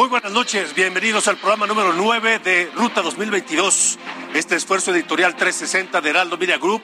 Muy 0.00 0.08
buenas 0.08 0.32
noches, 0.32 0.74
bienvenidos 0.74 1.28
al 1.28 1.36
programa 1.36 1.66
número 1.66 1.92
9 1.92 2.38
de 2.38 2.70
Ruta 2.74 3.02
2022. 3.02 3.98
Este 4.32 4.56
esfuerzo 4.56 4.94
editorial 4.94 5.36
360 5.36 6.00
de 6.00 6.08
Heraldo 6.08 6.38
Media 6.38 6.56
Group, 6.56 6.82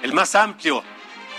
el 0.00 0.12
más 0.12 0.36
amplio 0.36 0.84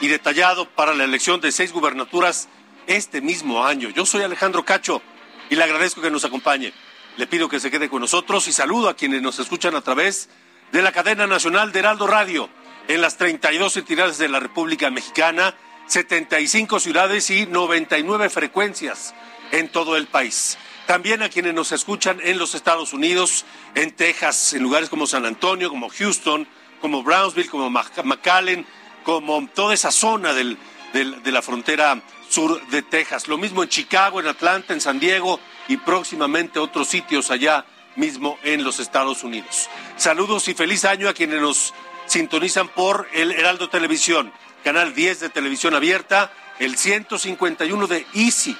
y 0.02 0.10
detallado 0.10 0.68
para 0.68 0.94
la 0.94 1.06
elección 1.06 1.40
de 1.40 1.54
seis 1.54 1.72
gubernaturas 1.72 2.50
este 2.88 3.22
mismo 3.22 3.64
año. 3.66 3.88
Yo 3.88 4.06
soy 4.06 4.24
Alejandro 4.24 4.66
Cacho 4.66 5.02
y 5.50 5.56
le 5.56 5.64
agradezco 5.64 6.02
que 6.02 6.12
nos 6.12 6.26
acompañe. 6.26 6.74
Le 7.16 7.26
pido 7.26 7.48
que 7.48 7.62
se 7.62 7.72
quede 7.72 7.88
con 7.88 8.02
nosotros 8.02 8.46
y 8.50 8.52
saludo 8.52 8.90
a 8.90 8.98
quienes 8.98 9.22
nos 9.22 9.40
escuchan 9.40 9.78
a 9.78 9.82
través 9.82 10.28
de 10.74 10.82
la 10.82 10.92
cadena 10.92 11.26
nacional 11.26 11.72
de 11.72 11.80
Heraldo 11.80 12.06
Radio 12.06 12.50
en 12.90 13.00
las 13.00 13.16
32 13.16 13.78
entidades 13.78 14.18
de 14.18 14.28
la 14.28 14.42
República 14.42 14.92
Mexicana, 14.92 15.56
75 15.88 16.82
ciudades 16.82 17.30
y 17.30 17.46
99 17.46 18.30
frecuencias 18.30 19.16
en 19.54 19.70
todo 19.70 19.96
el 19.96 20.08
país. 20.08 20.58
También 20.86 21.24
a 21.24 21.30
quienes 21.30 21.54
nos 21.54 21.72
escuchan 21.72 22.20
en 22.22 22.38
los 22.38 22.56
Estados 22.56 22.92
Unidos, 22.92 23.46
en 23.74 23.92
Texas, 23.92 24.54
en 24.54 24.64
lugares 24.64 24.90
como 24.90 25.08
San 25.08 25.26
Antonio, 25.26 25.70
como 25.70 25.90
Houston, 25.90 26.48
como 26.82 27.04
Brownsville, 27.04 27.50
como 27.50 27.70
McAllen, 27.70 28.66
como 29.04 29.48
toda 29.48 29.74
esa 29.74 29.92
zona 29.92 30.34
del, 30.34 30.58
de 30.92 31.32
la 31.32 31.42
frontera 31.42 32.02
sur 32.28 32.66
de 32.68 32.82
Texas. 32.82 33.30
Lo 33.30 33.38
mismo 33.38 33.64
en 33.64 33.70
Chicago, 33.70 34.20
en 34.20 34.28
Atlanta, 34.28 34.74
en 34.74 34.82
San 34.82 35.00
Diego 35.00 35.40
y 35.70 35.78
próximamente 35.78 36.60
otros 36.60 36.90
sitios 36.90 37.32
allá 37.32 37.66
mismo 37.96 38.38
en 38.44 38.64
los 38.64 38.80
Estados 38.80 39.24
Unidos. 39.24 39.70
Saludos 39.96 40.48
y 40.50 40.54
feliz 40.54 40.84
año 40.84 41.08
a 41.08 41.14
quienes 41.14 41.40
nos 41.40 41.74
sintonizan 42.08 42.68
por 42.68 43.08
el 43.14 43.32
Heraldo 43.32 43.70
Televisión, 43.70 44.34
canal 44.64 44.94
10 44.94 45.22
de 45.22 45.30
televisión 45.30 45.76
abierta, 45.76 46.32
el 46.60 46.78
151 46.78 47.88
de 47.88 48.06
Easy 48.14 48.58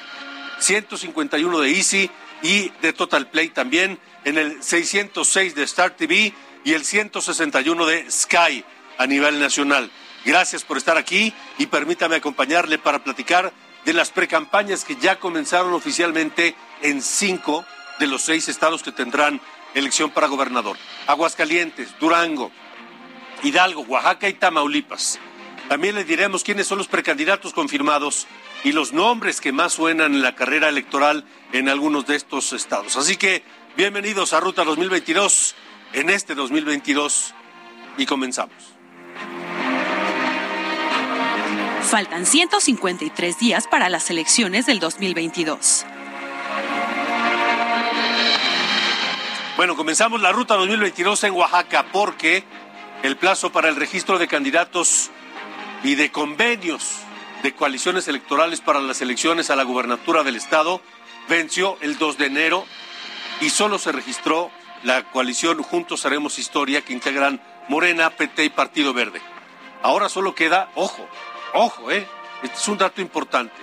151 0.64 1.60
de 1.60 1.70
Easy 1.72 2.10
y 2.42 2.70
de 2.82 2.94
Total 2.94 3.30
Play 3.30 3.50
también 3.50 4.00
en 4.24 4.38
el 4.38 4.64
606 4.64 5.56
de 5.56 5.64
Star 5.64 5.92
TV 5.92 6.34
y 6.64 6.74
el 6.74 6.86
161 6.86 7.86
de 7.86 8.10
Sky 8.10 8.64
a 8.98 9.06
nivel 9.06 9.40
nacional. 9.40 9.92
Gracias 10.26 10.64
por 10.64 10.78
estar 10.78 10.98
aquí 10.98 11.34
y 11.58 11.66
permítame 11.66 12.16
acompañarle 12.16 12.78
para 12.78 13.04
platicar 13.04 13.52
de 13.84 13.94
las 13.94 14.12
precampañas 14.12 14.86
que 14.86 14.96
ya 14.96 15.20
comenzaron 15.20 15.74
oficialmente 15.74 16.56
en 16.82 17.02
cinco 17.02 17.66
de 18.00 18.08
los 18.08 18.22
seis 18.22 18.48
estados 18.48 18.82
que 18.84 18.94
tendrán 18.94 19.42
elección 19.74 20.12
para 20.12 20.28
gobernador. 20.28 20.78
Aguascalientes, 21.08 21.94
Durango, 22.00 22.52
Hidalgo, 23.44 23.82
Oaxaca 23.82 24.30
y 24.30 24.34
Tamaulipas. 24.34 25.20
También 25.70 25.96
le 25.96 26.04
diremos 26.04 26.44
quiénes 26.44 26.68
son 26.68 26.78
los 26.78 26.88
precandidatos 26.88 27.54
confirmados 27.54 28.28
y 28.64 28.74
los 28.74 28.94
nombres 28.94 29.42
que 29.42 29.52
más 29.52 29.74
suenan 29.74 30.14
en 30.14 30.22
la 30.22 30.36
carrera 30.36 30.70
electoral 30.70 31.26
en 31.52 31.70
algunos 31.70 32.06
de 32.06 32.16
estos 32.16 32.54
estados. 32.54 32.98
Así 32.98 33.18
que 33.18 33.44
bienvenidos 33.78 34.34
a 34.34 34.40
Ruta 34.40 34.64
2022 34.64 35.56
en 35.94 36.10
este 36.10 36.36
2022 36.36 37.34
y 37.98 38.06
comenzamos. 38.06 38.56
Faltan 41.90 42.26
153 42.26 43.40
días 43.40 43.68
para 43.68 43.88
las 43.90 44.10
elecciones 44.10 44.66
del 44.66 44.80
2022. 44.80 45.86
Bueno, 49.56 49.76
comenzamos 49.76 50.22
la 50.22 50.32
Ruta 50.32 50.56
2022 50.56 51.24
en 51.26 51.34
Oaxaca 51.34 51.86
porque 51.92 52.44
el 53.04 53.16
plazo 53.18 53.52
para 53.52 53.70
el 53.70 53.76
registro 53.76 54.18
de 54.18 54.28
candidatos 54.28 55.12
y 55.84 55.96
de 55.96 56.12
convenios 56.12 56.96
de 57.44 57.54
coaliciones 57.54 58.08
electorales 58.08 58.62
para 58.62 58.80
las 58.80 59.02
elecciones 59.02 59.50
a 59.50 59.58
la 59.58 59.64
gubernatura 59.64 60.24
del 60.24 60.38
estado 60.38 60.82
venció 61.28 61.78
el 61.82 61.98
2 61.98 62.18
de 62.18 62.26
enero 62.26 62.66
y 63.42 63.50
solo 63.50 63.78
se 63.78 63.92
registró 63.92 64.50
la 64.84 65.04
coalición 65.12 65.62
Juntos 65.62 66.06
Haremos 66.06 66.40
Historia 66.40 66.82
que 66.82 66.94
integran 66.94 67.42
Morena, 67.68 68.10
PT 68.12 68.46
y 68.46 68.50
Partido 68.50 68.94
Verde. 68.94 69.22
Ahora 69.82 70.08
solo 70.08 70.36
queda, 70.36 70.70
ojo, 70.76 71.06
ojo, 71.54 71.92
eh, 71.92 72.08
este 72.44 72.56
es 72.56 72.68
un 72.70 72.78
dato 72.78 73.02
importante. 73.02 73.56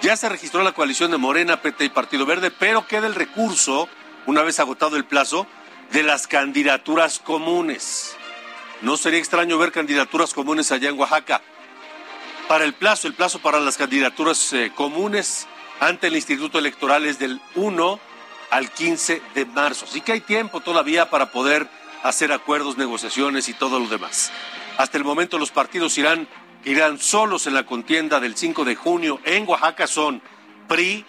Ya 0.00 0.16
se 0.16 0.28
registró 0.28 0.64
la 0.64 0.72
coalición 0.72 1.12
de 1.12 1.18
Morena, 1.18 1.62
PT 1.62 1.84
y 1.84 1.88
Partido 1.88 2.26
Verde, 2.26 2.50
pero 2.50 2.86
queda 2.88 3.06
el 3.06 3.14
recurso, 3.14 3.88
una 4.26 4.42
vez 4.42 4.58
agotado 4.58 4.96
el 4.96 5.04
plazo, 5.04 5.46
de 5.92 6.02
las 6.02 6.26
candidaturas 6.26 7.20
comunes. 7.20 8.16
No 8.80 8.96
sería 8.96 9.20
extraño 9.20 9.58
ver 9.58 9.70
candidaturas 9.70 10.34
comunes 10.34 10.72
allá 10.72 10.88
en 10.88 10.98
Oaxaca 10.98 11.40
para 12.48 12.64
el 12.64 12.74
plazo, 12.74 13.08
el 13.08 13.14
plazo 13.14 13.38
para 13.38 13.60
las 13.60 13.76
candidaturas 13.76 14.52
eh, 14.52 14.72
comunes 14.74 15.46
ante 15.80 16.08
el 16.08 16.16
Instituto 16.16 16.58
Electoral 16.58 17.06
es 17.06 17.18
del 17.18 17.40
1 17.54 18.00
al 18.50 18.70
15 18.70 19.22
de 19.34 19.44
marzo. 19.46 19.86
Así 19.86 20.00
que 20.00 20.12
hay 20.12 20.20
tiempo 20.20 20.60
todavía 20.60 21.10
para 21.10 21.32
poder 21.32 21.68
hacer 22.02 22.32
acuerdos, 22.32 22.76
negociaciones 22.76 23.48
y 23.48 23.54
todo 23.54 23.78
lo 23.78 23.88
demás. 23.88 24.30
Hasta 24.76 24.98
el 24.98 25.04
momento 25.04 25.38
los 25.38 25.50
partidos 25.50 25.96
irán, 25.98 26.28
irán 26.64 26.98
solos 26.98 27.46
en 27.46 27.54
la 27.54 27.64
contienda 27.64 28.20
del 28.20 28.36
5 28.36 28.64
de 28.64 28.76
junio. 28.76 29.20
En 29.24 29.48
Oaxaca 29.48 29.86
son 29.86 30.22
PRI, 30.68 31.04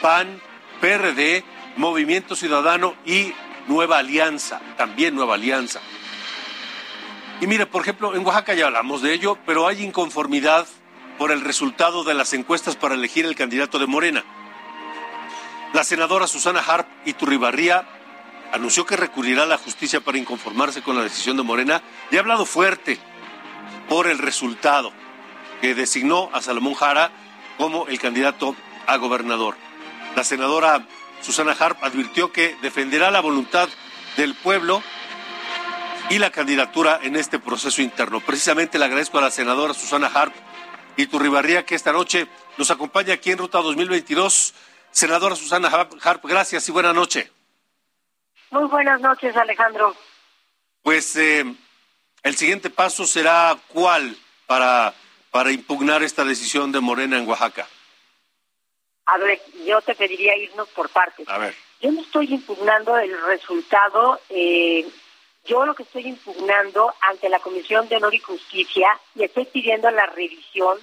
PAN, 0.00 0.40
PRD, 0.80 1.44
Movimiento 1.76 2.34
Ciudadano 2.34 2.94
y 3.04 3.32
Nueva 3.68 3.98
Alianza, 3.98 4.60
también 4.76 5.14
Nueva 5.14 5.34
Alianza. 5.34 5.80
Y 7.40 7.46
mire, 7.46 7.66
por 7.66 7.82
ejemplo, 7.82 8.14
en 8.14 8.24
Oaxaca 8.24 8.54
ya 8.54 8.66
hablamos 8.66 9.02
de 9.02 9.12
ello, 9.12 9.38
pero 9.44 9.66
hay 9.66 9.82
inconformidad 9.82 10.66
por 11.18 11.32
el 11.32 11.42
resultado 11.42 12.02
de 12.04 12.14
las 12.14 12.32
encuestas 12.32 12.76
para 12.76 12.94
elegir 12.94 13.26
el 13.26 13.36
candidato 13.36 13.78
de 13.78 13.86
Morena. 13.86 14.24
La 15.74 15.84
senadora 15.84 16.26
Susana 16.26 16.60
Harp 16.66 16.86
Iturribarría 17.04 17.86
anunció 18.52 18.86
que 18.86 18.96
recurrirá 18.96 19.42
a 19.42 19.46
la 19.46 19.58
justicia 19.58 20.00
para 20.00 20.18
inconformarse 20.18 20.82
con 20.82 20.96
la 20.96 21.02
decisión 21.02 21.36
de 21.36 21.42
Morena 21.42 21.82
y 22.10 22.16
ha 22.16 22.20
hablado 22.20 22.46
fuerte 22.46 22.98
por 23.88 24.06
el 24.06 24.18
resultado 24.18 24.92
que 25.60 25.74
designó 25.74 26.30
a 26.32 26.40
Salomón 26.40 26.74
Jara 26.74 27.10
como 27.58 27.86
el 27.88 27.98
candidato 27.98 28.56
a 28.86 28.96
gobernador. 28.96 29.56
La 30.14 30.24
senadora 30.24 30.86
Susana 31.20 31.56
Harp 31.58 31.82
advirtió 31.82 32.32
que 32.32 32.56
defenderá 32.62 33.10
la 33.10 33.20
voluntad 33.20 33.68
del 34.16 34.34
pueblo 34.34 34.82
y 36.08 36.18
la 36.18 36.30
candidatura 36.30 37.00
en 37.02 37.16
este 37.16 37.38
proceso 37.38 37.82
interno. 37.82 38.20
Precisamente 38.20 38.78
le 38.78 38.84
agradezco 38.84 39.18
a 39.18 39.22
la 39.22 39.30
senadora 39.30 39.74
Susana 39.74 40.06
Harp 40.06 40.32
y 40.96 41.06
Turribarría 41.06 41.64
que 41.64 41.74
esta 41.74 41.92
noche 41.92 42.28
nos 42.56 42.70
acompaña 42.70 43.14
aquí 43.14 43.32
en 43.32 43.38
Ruta 43.38 43.58
2022. 43.58 44.54
Senadora 44.90 45.34
Susana 45.34 45.68
Harp, 45.68 46.24
gracias 46.24 46.68
y 46.68 46.72
buena 46.72 46.92
noche. 46.92 47.30
Muy 48.50 48.66
buenas 48.68 49.00
noches, 49.00 49.36
Alejandro. 49.36 49.94
Pues 50.82 51.16
eh, 51.16 51.44
el 52.22 52.36
siguiente 52.36 52.70
paso 52.70 53.04
será 53.04 53.56
cuál 53.68 54.16
para, 54.46 54.94
para 55.30 55.50
impugnar 55.50 56.02
esta 56.02 56.24
decisión 56.24 56.70
de 56.70 56.80
Morena 56.80 57.18
en 57.18 57.28
Oaxaca. 57.28 57.66
A 59.06 59.18
ver, 59.18 59.40
yo 59.66 59.80
te 59.82 59.94
pediría 59.94 60.36
irnos 60.36 60.68
por 60.68 60.88
partes. 60.88 61.28
A 61.28 61.38
ver. 61.38 61.54
Yo 61.80 61.92
no 61.92 62.00
estoy 62.00 62.32
impugnando 62.32 62.96
el 62.96 63.20
resultado 63.26 64.20
eh, 64.30 64.88
yo 65.46 65.64
lo 65.64 65.74
que 65.74 65.84
estoy 65.84 66.06
impugnando 66.06 66.92
ante 67.00 67.28
la 67.28 67.38
Comisión 67.40 67.88
de 67.88 67.96
Honor 67.96 68.14
y 68.14 68.18
Justicia 68.18 68.88
y 69.14 69.24
estoy 69.24 69.46
pidiendo 69.46 69.90
la 69.90 70.06
revisión 70.06 70.78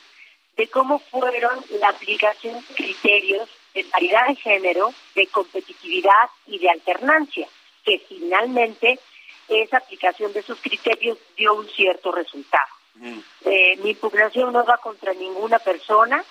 de 0.57 0.67
cómo 0.67 0.99
fueron 0.99 1.59
la 1.79 1.89
aplicación 1.89 2.55
de 2.55 2.75
criterios 2.75 3.49
de 3.73 3.83
paridad 3.85 4.27
de 4.27 4.35
género, 4.35 4.93
de 5.15 5.27
competitividad 5.27 6.29
y 6.45 6.59
de 6.59 6.69
alternancia, 6.69 7.47
que 7.83 7.99
finalmente 8.07 8.99
esa 9.47 9.77
aplicación 9.77 10.31
de 10.31 10.39
esos 10.41 10.59
criterios 10.61 11.17
dio 11.35 11.55
un 11.55 11.67
cierto 11.69 12.11
resultado. 12.11 12.67
Mm. 12.95 13.19
Eh, 13.45 13.77
mi 13.83 13.91
impugnación 13.91 14.53
no 14.53 14.63
va 14.63 14.77
contra 14.77 15.13
ninguna 15.13 15.59
persona, 15.59 16.23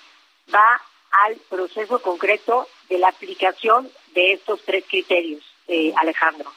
va 0.53 0.81
al 1.11 1.35
proceso 1.49 2.01
concreto 2.01 2.67
de 2.89 2.97
la 2.97 3.09
aplicación 3.09 3.89
de 4.13 4.33
estos 4.33 4.61
tres 4.63 4.85
criterios, 4.89 5.43
eh, 5.67 5.93
Alejandro. 5.97 6.51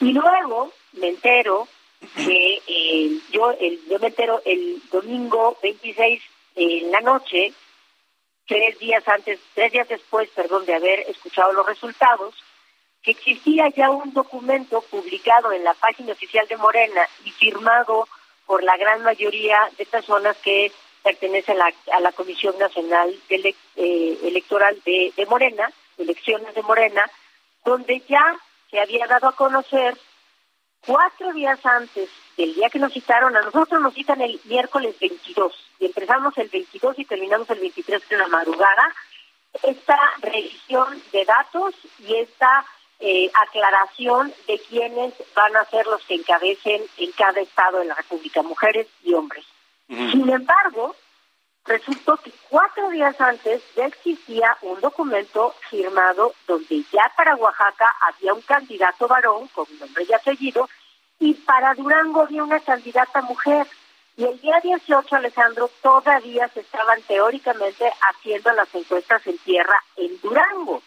Y 0.00 0.12
luego 0.12 0.72
me 0.92 1.08
entero 1.08 1.68
que 2.14 3.20
yo, 3.30 3.50
el, 3.52 3.80
yo 3.88 3.98
me 3.98 4.08
entero 4.08 4.40
el 4.44 4.80
domingo 4.90 5.56
26 5.62 6.22
en 6.56 6.90
la 6.90 7.00
noche, 7.00 7.52
tres 8.46 8.78
días 8.78 9.06
antes, 9.06 9.38
tres 9.54 9.72
días 9.72 9.88
después, 9.88 10.28
perdón, 10.30 10.64
de 10.64 10.74
haber 10.74 11.00
escuchado 11.00 11.52
los 11.52 11.66
resultados, 11.66 12.34
que 13.02 13.12
existía 13.12 13.68
ya 13.68 13.90
un 13.90 14.12
documento 14.12 14.80
publicado 14.82 15.52
en 15.52 15.64
la 15.64 15.74
página 15.74 16.12
oficial 16.12 16.46
de 16.48 16.56
Morena 16.56 17.02
y 17.24 17.30
firmado 17.30 18.08
por 18.46 18.62
la 18.62 18.76
gran 18.76 19.02
mayoría 19.02 19.68
de 19.76 19.86
personas 19.86 20.36
que 20.38 20.72
pertenecen 21.02 21.60
a 21.60 21.66
la, 21.66 21.96
a 21.96 22.00
la 22.00 22.12
Comisión 22.12 22.58
Nacional 22.58 23.14
de, 23.28 23.54
eh, 23.76 24.18
Electoral 24.24 24.80
de, 24.84 25.12
de 25.16 25.26
Morena, 25.26 25.70
elecciones 25.96 26.54
de 26.54 26.62
Morena, 26.62 27.08
donde 27.64 28.02
ya 28.08 28.36
se 28.70 28.80
había 28.80 29.06
dado 29.06 29.28
a 29.28 29.36
conocer 29.36 29.96
cuatro 30.86 31.32
días 31.32 31.64
antes 31.64 32.08
del 32.36 32.54
día 32.54 32.70
que 32.70 32.78
nos 32.78 32.92
citaron, 32.92 33.36
a 33.36 33.42
nosotros 33.42 33.80
nos 33.80 33.94
citan 33.94 34.20
el 34.20 34.40
miércoles 34.44 34.96
22 35.00 35.52
y 35.80 35.86
empezamos 35.86 36.36
el 36.38 36.48
22 36.48 36.98
y 36.98 37.04
terminamos 37.04 37.48
el 37.50 37.58
23 37.58 38.08
de 38.08 38.16
la 38.16 38.28
madrugada, 38.28 38.94
esta 39.62 39.98
revisión 40.20 41.02
de 41.12 41.24
datos 41.24 41.74
y 41.98 42.14
esta 42.16 42.64
eh, 43.00 43.30
aclaración 43.34 44.32
de 44.46 44.58
quiénes 44.68 45.14
van 45.34 45.56
a 45.56 45.64
ser 45.66 45.86
los 45.86 46.02
que 46.04 46.14
encabecen 46.14 46.82
en 46.96 47.12
cada 47.12 47.40
estado 47.40 47.78
de 47.78 47.86
la 47.86 47.94
República, 47.94 48.42
mujeres 48.42 48.86
y 49.02 49.14
hombres. 49.14 49.44
Sin 49.88 50.28
embargo, 50.28 50.94
resultó 51.68 52.16
que 52.16 52.32
cuatro 52.48 52.88
días 52.90 53.20
antes 53.20 53.62
ya 53.76 53.86
existía 53.86 54.56
un 54.62 54.80
documento 54.80 55.54
firmado 55.68 56.34
donde 56.46 56.82
ya 56.90 57.12
para 57.16 57.36
Oaxaca 57.36 57.94
había 58.00 58.32
un 58.32 58.40
candidato 58.42 59.06
varón 59.06 59.48
con 59.48 59.66
nombre 59.78 60.04
y 60.08 60.12
apellido 60.12 60.68
y 61.20 61.34
para 61.34 61.74
Durango 61.74 62.22
había 62.22 62.42
una 62.42 62.60
candidata 62.60 63.20
mujer. 63.22 63.66
Y 64.16 64.24
el 64.24 64.40
día 64.40 64.58
18, 64.60 65.14
Alejandro, 65.14 65.70
todavía 65.82 66.48
se 66.48 66.60
estaban 66.60 67.00
teóricamente 67.02 67.92
haciendo 68.10 68.50
las 68.52 68.74
encuestas 68.74 69.24
en 69.26 69.38
tierra 69.38 69.78
en 69.96 70.20
Durango. 70.20 70.82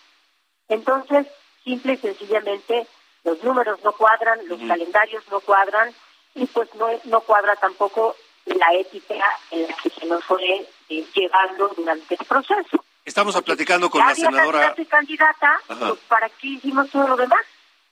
Entonces, 0.68 1.28
simple 1.64 1.94
y 1.94 1.98
sencillamente, 1.98 2.88
los 3.24 3.42
números 3.44 3.80
no 3.84 3.94
cuadran, 3.94 4.40
los 4.48 4.60
calendarios 4.68 5.24
no 5.30 5.40
cuadran 5.42 5.94
y 6.34 6.46
pues 6.48 6.74
no, 6.76 6.88
no 7.06 7.22
cuadra 7.22 7.56
tampoco 7.56 8.16
la 8.46 8.74
ética 8.74 9.24
en 9.52 9.64
la 9.64 9.76
que 9.82 9.90
se 9.90 10.06
nos 10.06 10.24
fue 10.26 10.68
eh, 10.90 11.06
llevando 11.14 11.74
durante 11.76 12.16
el 12.16 12.26
proceso. 12.26 12.84
Estamos 13.06 13.40
platicando 13.42 13.90
con 13.90 14.06
la 14.06 14.14
senadora. 14.16 14.76
candidata, 14.90 15.60
pues, 15.68 16.00
¿para 16.08 16.30
qué 16.30 16.48
hicimos 16.48 16.90
todo 16.90 17.08
lo 17.08 17.18
demás? 17.18 17.42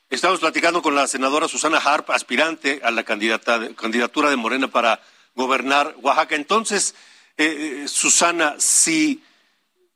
Estamos 0.10 0.40
platicando 0.40 0.81
con 0.81 0.96
la 0.96 1.07
senadora 1.07 1.48
Susana 1.48 1.78
Harp, 1.78 2.10
aspirante 2.12 2.81
a 2.84 2.92
la 2.92 3.04
candidata, 3.04 3.60
candidatura 3.75 4.30
de 4.30 4.36
Morena 4.36 4.68
para 4.68 5.01
gobernar 5.36 5.96
Oaxaca. 6.01 6.36
Entonces, 6.36 6.96
eh, 7.38 7.84
eh, 7.84 7.88
Susana, 7.88 8.56
si, 8.57 9.24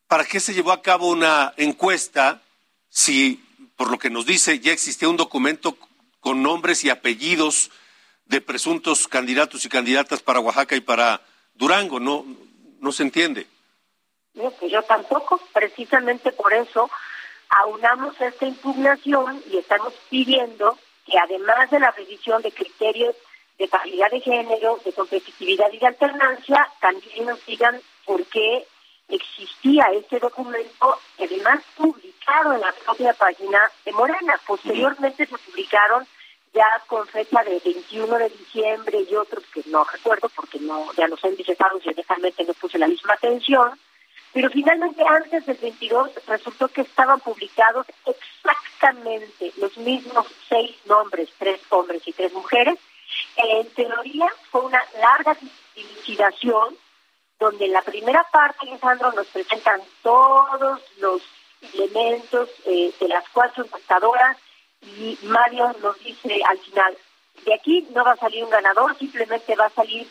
¿para 0.08 0.26
qué 0.26 0.40
se 0.40 0.54
llevó 0.54 0.72
a 0.72 0.82
cabo 0.82 1.10
una 1.10 1.54
encuesta 1.58 2.42
si, 2.90 3.44
por 3.76 3.90
lo 3.90 3.98
que 3.98 4.12
nos 4.12 4.26
dice, 4.26 4.60
ya 4.60 4.72
existía 4.72 5.10
un 5.10 5.18
documento 5.18 5.78
con 6.20 6.44
nombres 6.44 6.84
y 6.84 6.90
apellidos 6.90 7.72
de 8.33 8.41
presuntos 8.41 9.07
candidatos 9.07 9.63
y 9.63 9.69
candidatas 9.69 10.24
para 10.24 10.39
Oaxaca 10.39 10.75
y 10.75 10.81
para 10.81 11.21
Durango? 11.53 12.00
No, 12.00 12.25
no 12.80 12.91
se 12.91 13.03
entiende. 13.03 13.45
No, 14.33 14.50
pues 14.50 14.71
yo 14.71 14.81
tampoco, 14.81 15.39
precisamente 15.53 16.31
por 16.31 16.51
eso 16.51 16.89
aunamos 17.50 18.19
esta 18.19 18.47
impugnación 18.47 19.39
y 19.51 19.57
estamos 19.57 19.94
pidiendo 20.09 20.80
que 21.06 21.15
además 21.19 21.69
de 21.69 21.80
la 21.80 21.91
revisión 21.91 22.41
de 22.41 22.51
criterios 22.51 23.15
de 23.59 23.68
paridad 23.68 24.09
de 24.09 24.21
género, 24.21 24.80
de 24.83 24.94
competitividad 24.94 25.71
y 25.71 25.77
de 25.77 25.85
alternancia, 25.85 26.68
también 26.81 27.27
nos 27.27 27.45
digan 27.45 27.80
por 28.03 28.25
qué 28.25 28.65
existía 29.09 29.85
este 29.94 30.18
documento, 30.18 31.00
además 31.19 31.62
publicado 31.77 32.53
en 32.53 32.62
la 32.62 32.74
propia 32.83 33.13
página 33.13 33.69
de 33.85 33.91
Morena. 33.91 34.39
Posteriormente 34.47 35.27
se 35.27 35.38
publicaron 35.38 36.07
ya 36.54 36.82
con 36.88 37.08
fecha 37.08 37.44
de 37.44 37.60
21 37.60 38.18
de 38.20 38.30
diciembre 38.30 39.06
y 39.10 39.16
otros 39.16 39.44
que 39.54 39.64
no 39.68 39.84
recuerdo 39.84 40.30
porque 40.36 40.60
no 40.60 40.94
ya 40.94 41.08
los 41.08 41.24
he 41.24 41.32
visitado 41.32 41.80
y 41.84 41.90
honestamente 41.90 42.44
no 42.44 42.54
puse 42.54 42.78
la 42.78 42.88
misma 42.88 43.14
atención, 43.16 43.72
pero 44.34 44.50
finalmente 44.50 45.04
antes 45.08 45.46
del 45.46 45.58
22 45.58 46.12
resultó 46.28 46.68
que 46.68 46.82
estaban 46.82 47.20
publicados 47.20 47.88
exactamente 48.06 49.52
los 49.58 49.78
mismos 49.78 50.28
seis 50.48 50.76
nombres, 50.86 51.30
tres 51.38 51.62
hombres 51.70 52.08
y 52.08 52.14
tres 52.14 52.34
mujeres. 52.34 52.78
En 53.36 53.68
teoría 53.72 54.28
fue 54.50 54.62
una 54.62 54.84
larga 55.00 55.38
investigación 55.76 56.76
donde 57.40 57.66
en 57.66 57.74
la 57.74 57.82
primera 57.82 58.26
parte, 58.32 58.68
Alejandro, 58.68 59.12
nos 59.12 59.28
presentan 59.28 59.82
todos 60.02 60.82
los 61.00 61.22
elementos 61.74 62.50
eh, 62.66 62.94
de 63.00 63.08
las 63.08 63.28
cuatro 63.30 63.66
encuestadoras, 63.66 64.38
y 64.85 65.18
Mario 65.24 65.74
nos 65.81 65.97
dice 66.00 66.41
al 66.50 66.59
final, 66.59 66.97
de 67.45 67.53
aquí 67.53 67.88
no 67.94 68.03
va 68.03 68.12
a 68.12 68.18
salir 68.18 68.44
un 68.44 68.50
ganador, 68.50 68.97
simplemente 68.97 69.56
va 69.56 69.65
a 69.65 69.69
salir 69.69 70.07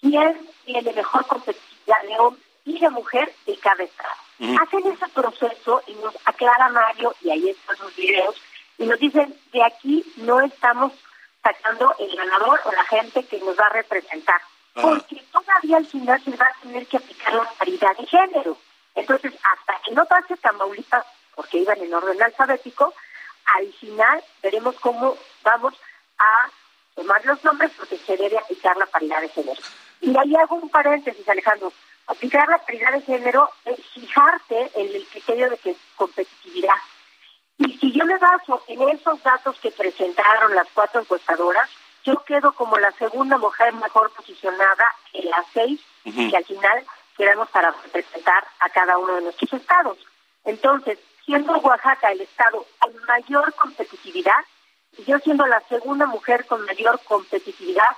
quién 0.00 0.48
tiene 0.64 0.92
mejor 0.92 1.26
competitividad 1.26 2.02
de 2.02 2.18
hombre 2.18 2.42
y 2.64 2.78
de 2.78 2.90
mujer 2.90 3.32
de 3.46 3.56
cada 3.56 3.82
estado. 3.82 4.14
Hacen 4.60 4.86
ese 4.92 5.08
proceso 5.08 5.82
y 5.86 5.94
nos 5.94 6.14
aclara 6.24 6.68
Mario, 6.68 7.14
y 7.22 7.30
ahí 7.30 7.48
están 7.48 7.76
los 7.80 7.94
videos, 7.96 8.36
y 8.78 8.84
nos 8.84 8.98
dicen, 9.00 9.34
de 9.52 9.64
aquí 9.64 10.04
no 10.18 10.40
estamos 10.40 10.92
sacando 11.42 11.94
el 11.98 12.14
ganador 12.16 12.60
o 12.64 12.72
la 12.72 12.84
gente 12.84 13.24
que 13.24 13.40
nos 13.40 13.58
va 13.58 13.66
a 13.66 13.70
representar, 13.70 14.40
porque 14.74 15.24
todavía 15.32 15.78
al 15.78 15.86
final 15.86 16.22
se 16.22 16.36
va 16.36 16.46
a 16.46 16.60
tener 16.62 16.86
que 16.86 16.98
aplicar 16.98 17.34
la 17.34 17.50
paridad 17.58 17.96
de 17.96 18.06
género. 18.06 18.56
Entonces, 18.94 19.32
hasta 19.34 19.80
que 19.84 19.92
no 19.92 20.04
pase 20.06 20.36
Tamaulipas, 20.36 21.04
porque 21.34 21.58
iban 21.58 21.78
en 21.78 21.94
orden 21.94 22.22
alfabético, 22.22 22.94
al 23.44 23.72
final 23.74 24.22
veremos 24.42 24.74
cómo 24.80 25.16
vamos 25.42 25.74
a 26.18 26.50
tomar 26.94 27.24
los 27.24 27.42
nombres 27.44 27.70
porque 27.76 27.96
se 27.98 28.16
debe 28.16 28.38
aplicar 28.38 28.76
la 28.76 28.86
paridad 28.86 29.20
de 29.20 29.28
género. 29.28 29.60
Y 30.00 30.16
ahí 30.16 30.34
hago 30.36 30.56
un 30.56 30.68
paréntesis, 30.68 31.28
Alejandro. 31.28 31.72
Aplicar 32.06 32.48
la 32.48 32.58
paridad 32.58 32.92
de 32.92 33.02
género 33.02 33.50
es 33.64 33.78
fijarte 33.94 34.70
en 34.74 34.94
el 34.94 35.06
criterio 35.06 35.50
de 35.50 35.58
que 35.58 35.76
competitividad. 35.96 36.76
Y 37.58 37.76
si 37.78 37.92
yo 37.92 38.04
me 38.04 38.16
baso 38.18 38.62
en 38.68 38.88
esos 38.88 39.22
datos 39.22 39.58
que 39.60 39.70
presentaron 39.70 40.54
las 40.54 40.68
cuatro 40.72 41.00
encuestadoras, 41.00 41.68
yo 42.04 42.16
quedo 42.24 42.52
como 42.52 42.78
la 42.78 42.92
segunda 42.92 43.36
mujer 43.36 43.74
mejor 43.74 44.10
posicionada 44.12 44.94
en 45.12 45.28
las 45.28 45.44
seis 45.52 45.80
que 46.04 46.36
al 46.36 46.44
final 46.44 46.84
queremos 47.16 47.50
para 47.50 47.70
representar 47.70 48.46
a 48.60 48.70
cada 48.70 48.96
uno 48.96 49.16
de 49.16 49.22
nuestros 49.22 49.52
estados. 49.52 49.98
Entonces, 50.44 50.98
siendo 51.28 51.52
Oaxaca 51.58 52.10
el 52.10 52.22
estado 52.22 52.66
con 52.78 52.90
mayor 53.06 53.52
competitividad, 53.54 54.42
y 54.96 55.04
yo 55.04 55.18
siendo 55.18 55.46
la 55.46 55.60
segunda 55.68 56.06
mujer 56.06 56.46
con 56.46 56.64
mayor 56.64 56.98
competitividad, 57.04 57.96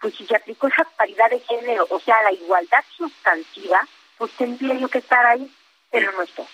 pues 0.00 0.16
si 0.16 0.26
se 0.26 0.34
aplicó 0.34 0.66
esa 0.66 0.82
paridad 0.96 1.30
de 1.30 1.38
género, 1.38 1.86
o 1.90 2.00
sea, 2.00 2.20
la 2.24 2.32
igualdad 2.32 2.84
sustantiva, 2.96 3.86
pues 4.18 4.32
tendría 4.32 4.74
yo 4.74 4.88
que 4.88 4.98
estar 4.98 5.24
ahí, 5.24 5.48
pero 5.92 6.10
no 6.10 6.22
estoy. 6.22 6.44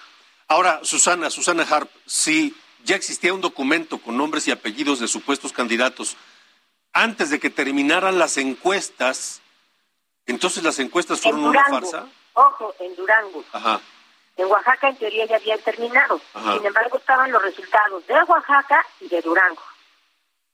Ahora, 0.49 0.81
Susana, 0.83 1.31
Susana 1.31 1.67
Harp, 1.69 1.89
si 2.05 2.55
ya 2.85 2.95
existía 2.95 3.33
un 3.33 3.41
documento 3.41 3.97
con 3.97 4.19
nombres 4.19 4.47
y 4.49 4.51
apellidos 4.51 5.01
de 5.01 5.09
supuestos 5.09 5.55
candidatos, 5.55 6.19
antes 6.93 7.31
de 7.31 7.41
que 7.41 7.49
terminaran 7.49 8.19
las 8.19 8.37
encuestas, 8.37 9.41
entonces 10.27 10.63
las 10.63 10.79
encuestas 10.79 11.23
fueron 11.23 11.45
una 11.45 11.65
farsa. 11.65 12.07
Ojo, 12.35 12.75
en 12.81 12.95
Durango. 12.97 13.43
Ajá. 13.51 13.81
En 14.39 14.47
Oaxaca 14.47 14.89
en 14.89 14.97
teoría 14.97 15.27
ya 15.27 15.37
habían 15.37 15.59
terminado. 15.59 16.21
Sin 16.33 16.65
embargo, 16.65 16.97
estaban 16.97 17.31
los 17.31 17.43
resultados 17.43 18.07
de 18.07 18.15
Oaxaca 18.15 18.87
y 19.01 19.09
de 19.09 19.21
Durango. 19.21 19.63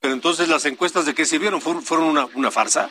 Pero 0.00 0.14
entonces 0.14 0.48
las 0.48 0.64
encuestas 0.64 1.04
de 1.06 1.14
qué 1.14 1.26
sirvieron, 1.26 1.60
fueron 1.60 2.06
una, 2.06 2.26
una 2.34 2.50
farsa. 2.50 2.90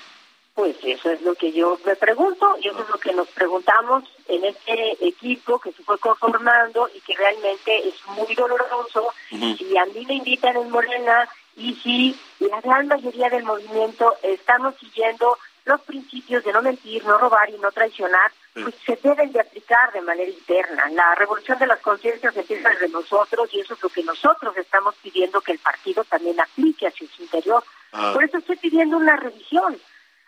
Pues 0.53 0.75
eso 0.83 1.09
es 1.09 1.21
lo 1.23 1.33
que 1.33 1.51
yo 1.51 1.79
me 1.83 1.95
pregunto 1.95 2.57
y 2.61 2.67
eso 2.67 2.83
es 2.83 2.89
lo 2.89 2.99
que 2.99 3.11
nos 3.11 3.27
preguntamos 3.29 4.03
en 4.27 4.45
este 4.45 5.07
equipo 5.07 5.59
que 5.59 5.71
se 5.71 5.81
fue 5.81 5.97
conformando 5.97 6.87
y 6.93 6.99
que 7.01 7.15
realmente 7.15 7.87
es 7.87 7.95
muy 8.07 8.35
doloroso. 8.35 9.11
Si 9.29 9.75
a 9.75 9.85
mí 9.85 10.05
me 10.05 10.13
invitan 10.15 10.55
en 10.57 10.69
Morena 10.69 11.27
y 11.55 11.73
si 11.75 12.19
la 12.39 12.61
gran 12.61 12.87
mayoría 12.87 13.29
del 13.29 13.43
movimiento 13.43 14.13
estamos 14.21 14.75
siguiendo 14.79 15.39
los 15.65 15.81
principios 15.81 16.43
de 16.43 16.51
no 16.51 16.61
mentir, 16.61 17.03
no 17.05 17.17
robar 17.17 17.49
y 17.49 17.57
no 17.57 17.71
traicionar, 17.71 18.31
pues 18.53 18.75
se 18.85 18.97
deben 18.97 19.31
de 19.31 19.39
aplicar 19.39 19.91
de 19.93 20.01
manera 20.01 20.29
interna. 20.29 20.89
La 20.91 21.15
revolución 21.15 21.57
de 21.57 21.67
las 21.67 21.79
conciencias 21.79 22.35
empieza 22.35 22.69
desde 22.69 22.89
nosotros 22.89 23.49
y 23.53 23.61
eso 23.61 23.73
es 23.73 23.81
lo 23.81 23.89
que 23.89 24.03
nosotros 24.03 24.55
estamos 24.57 24.95
pidiendo 25.01 25.41
que 25.41 25.53
el 25.53 25.59
partido 25.59 26.03
también 26.03 26.39
aplique 26.39 26.87
hacia 26.87 27.07
su 27.07 27.23
interior. 27.23 27.63
Ah. 27.93 28.11
Por 28.13 28.23
eso 28.23 28.37
estoy 28.37 28.57
pidiendo 28.57 28.97
una 28.97 29.15
revisión 29.15 29.79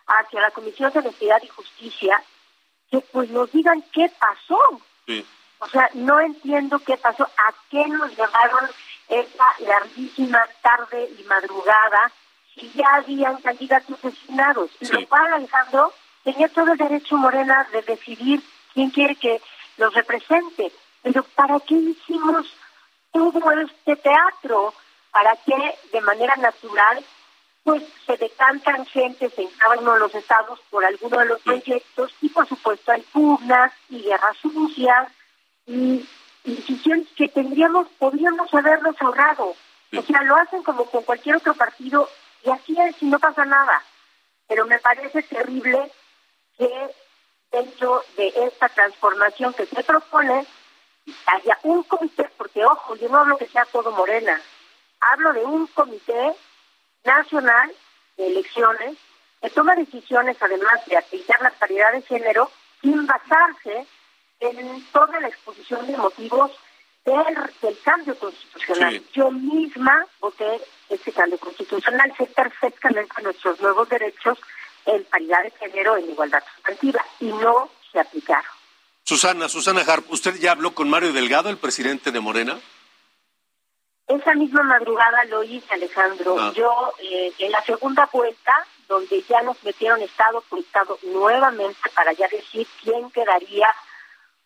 hacia 0.08 0.42
la 0.42 0.52
Comisión 0.52 0.92
de 0.94 1.00
Honestidad 1.00 1.42
y 1.44 1.48
Justicia 1.48 2.22
que 2.90 3.02
pues 3.02 3.30
nos 3.30 3.52
digan 3.52 3.84
qué 3.94 4.10
pasó. 4.20 4.60
O 5.60 5.68
sea, 5.70 5.90
no 5.94 6.20
entiendo 6.20 6.80
qué 6.80 6.98
pasó, 6.98 7.24
a 7.24 7.54
qué 7.70 7.88
nos 7.88 8.10
llevaron 8.12 8.70
esa 9.08 9.46
larguísima 9.60 10.44
tarde 10.62 11.10
y 11.18 11.24
madrugada 11.24 12.12
si 12.56 12.72
ya 12.74 12.96
habían 12.96 13.38
candidatos 13.42 14.02
designados. 14.02 14.72
Y 14.80 14.88
lo 14.88 15.08
cual, 15.08 15.34
Alejandro, 15.34 15.94
tenía 16.24 16.48
todo 16.50 16.72
el 16.72 16.78
derecho 16.78 17.18
Morena 17.18 17.68
de 17.72 17.82
decidir 17.82 18.42
quién 18.74 18.90
quiere 18.90 19.16
que 19.16 19.42
los 19.78 19.94
represente. 19.94 20.72
Pero 21.04 21.24
¿para 21.36 21.60
qué 21.60 21.76
hicimos 21.76 22.48
todo 23.12 23.52
este 23.52 23.96
teatro? 23.98 24.74
¿Para 25.12 25.36
que 25.38 25.56
de 25.92 26.02
manera 26.02 26.36
natural 26.38 27.04
pues 27.64 27.82
se 28.06 28.16
decantan 28.18 28.86
gente 28.86 29.32
en 29.38 29.48
cada 29.58 29.80
uno 29.80 29.94
de 29.94 30.00
los 30.02 30.14
estados 30.14 30.60
por 30.70 30.86
alguno 30.86 31.18
de 31.18 31.26
los 31.26 31.42
proyectos 31.42 32.14
y 32.22 32.30
por 32.30 32.48
supuesto 32.48 32.92
hay 32.92 33.02
pugnas 33.12 33.74
y 33.90 34.04
guerras 34.04 34.38
sucias 34.40 35.12
y 35.66 36.08
decisiones 36.44 37.08
que 37.16 37.28
tendríamos, 37.28 37.88
podríamos 37.98 38.54
habernos 38.54 38.96
ahorrado. 39.02 39.56
O 39.98 40.02
sea, 40.04 40.22
lo 40.22 40.36
hacen 40.36 40.62
como 40.62 40.86
con 40.86 41.02
cualquier 41.04 41.38
otro 41.38 41.56
partido 41.56 42.08
y 42.46 42.50
así 42.52 42.80
es 42.80 43.02
y 43.02 43.06
no 43.08 43.20
pasa 43.20 43.44
nada. 43.46 43.84
Pero 44.48 44.66
me 44.66 44.80
parece 44.80 45.24
terrible 45.24 45.92
que 46.58 46.96
dentro 47.52 48.04
de 48.16 48.28
esta 48.36 48.70
transformación 48.70 49.54
que 49.54 49.66
se 49.66 49.84
propone 49.84 50.46
haya 51.26 51.60
un 51.64 51.84
comité, 51.84 52.30
porque 52.38 52.64
ojo, 52.66 52.96
yo 52.96 53.10
no 53.10 53.20
hablo 53.20 53.38
que 53.38 53.48
sea 53.48 53.66
todo 53.66 53.92
Morena, 53.92 54.40
hablo 55.00 55.34
de 55.34 55.44
un 55.46 55.68
comité 55.68 56.36
nacional 57.04 57.72
de 58.18 58.28
elecciones 58.28 58.98
que 59.42 59.50
toma 59.50 59.76
decisiones 59.76 60.38
además 60.40 60.86
de 60.86 60.98
aplicar 60.98 61.42
la 61.42 61.52
paridad 61.52 61.92
de 61.92 62.02
género 62.04 62.50
sin 62.82 63.06
basarse 63.06 63.86
en 64.40 64.86
toda 64.92 65.20
la 65.20 65.28
exposición 65.28 65.86
de 65.88 65.98
motivos 65.98 66.52
del, 67.06 67.78
cambio 67.84 68.18
constitucional. 68.18 69.02
Yo 69.14 69.32
misma 69.32 70.06
voté 70.20 70.60
ese 70.90 71.12
cambio 71.12 71.38
constitucional, 71.38 72.12
sé 72.18 72.26
perfectamente 72.26 73.22
nuestros 73.22 73.60
nuevos 73.62 73.88
derechos 73.90 74.40
en 74.86 75.04
paridad 75.06 75.44
de 75.44 75.52
género 75.52 75.98
en 75.98 76.10
igualdad 76.10 76.44
sustantiva 76.56 77.04
y 77.20 77.26
no 77.26 77.70
se 77.92 78.00
aplicaron. 78.00 78.52
Susana, 79.04 79.48
Susana 79.50 79.82
Harp, 79.82 80.12
¿usted 80.12 80.36
ya 80.40 80.52
habló 80.52 80.74
con 80.74 80.90
Mario 80.90 81.14
Delgado, 81.14 81.50
el 81.50 81.58
presidente 81.58 82.12
de 82.12 82.20
Morena? 82.20 82.60
Esa 84.08 84.34
misma 84.34 84.64
madrugada 84.64 85.24
lo 85.26 85.44
hice, 85.44 85.74
Alejandro. 85.74 86.38
Ah. 86.40 86.52
Yo, 86.56 86.94
eh, 87.02 87.32
en 87.40 87.52
la 87.52 87.64
segunda 87.64 88.08
vuelta, 88.12 88.54
donde 88.88 89.24
ya 89.24 89.42
nos 89.42 89.64
metieron 89.64 90.02
estado 90.02 90.42
por 90.42 90.60
estado 90.60 90.98
nuevamente 91.04 91.90
para 91.96 92.14
ya 92.14 92.28
decir 92.28 92.68
quién 92.84 93.10
quedaría 93.12 93.68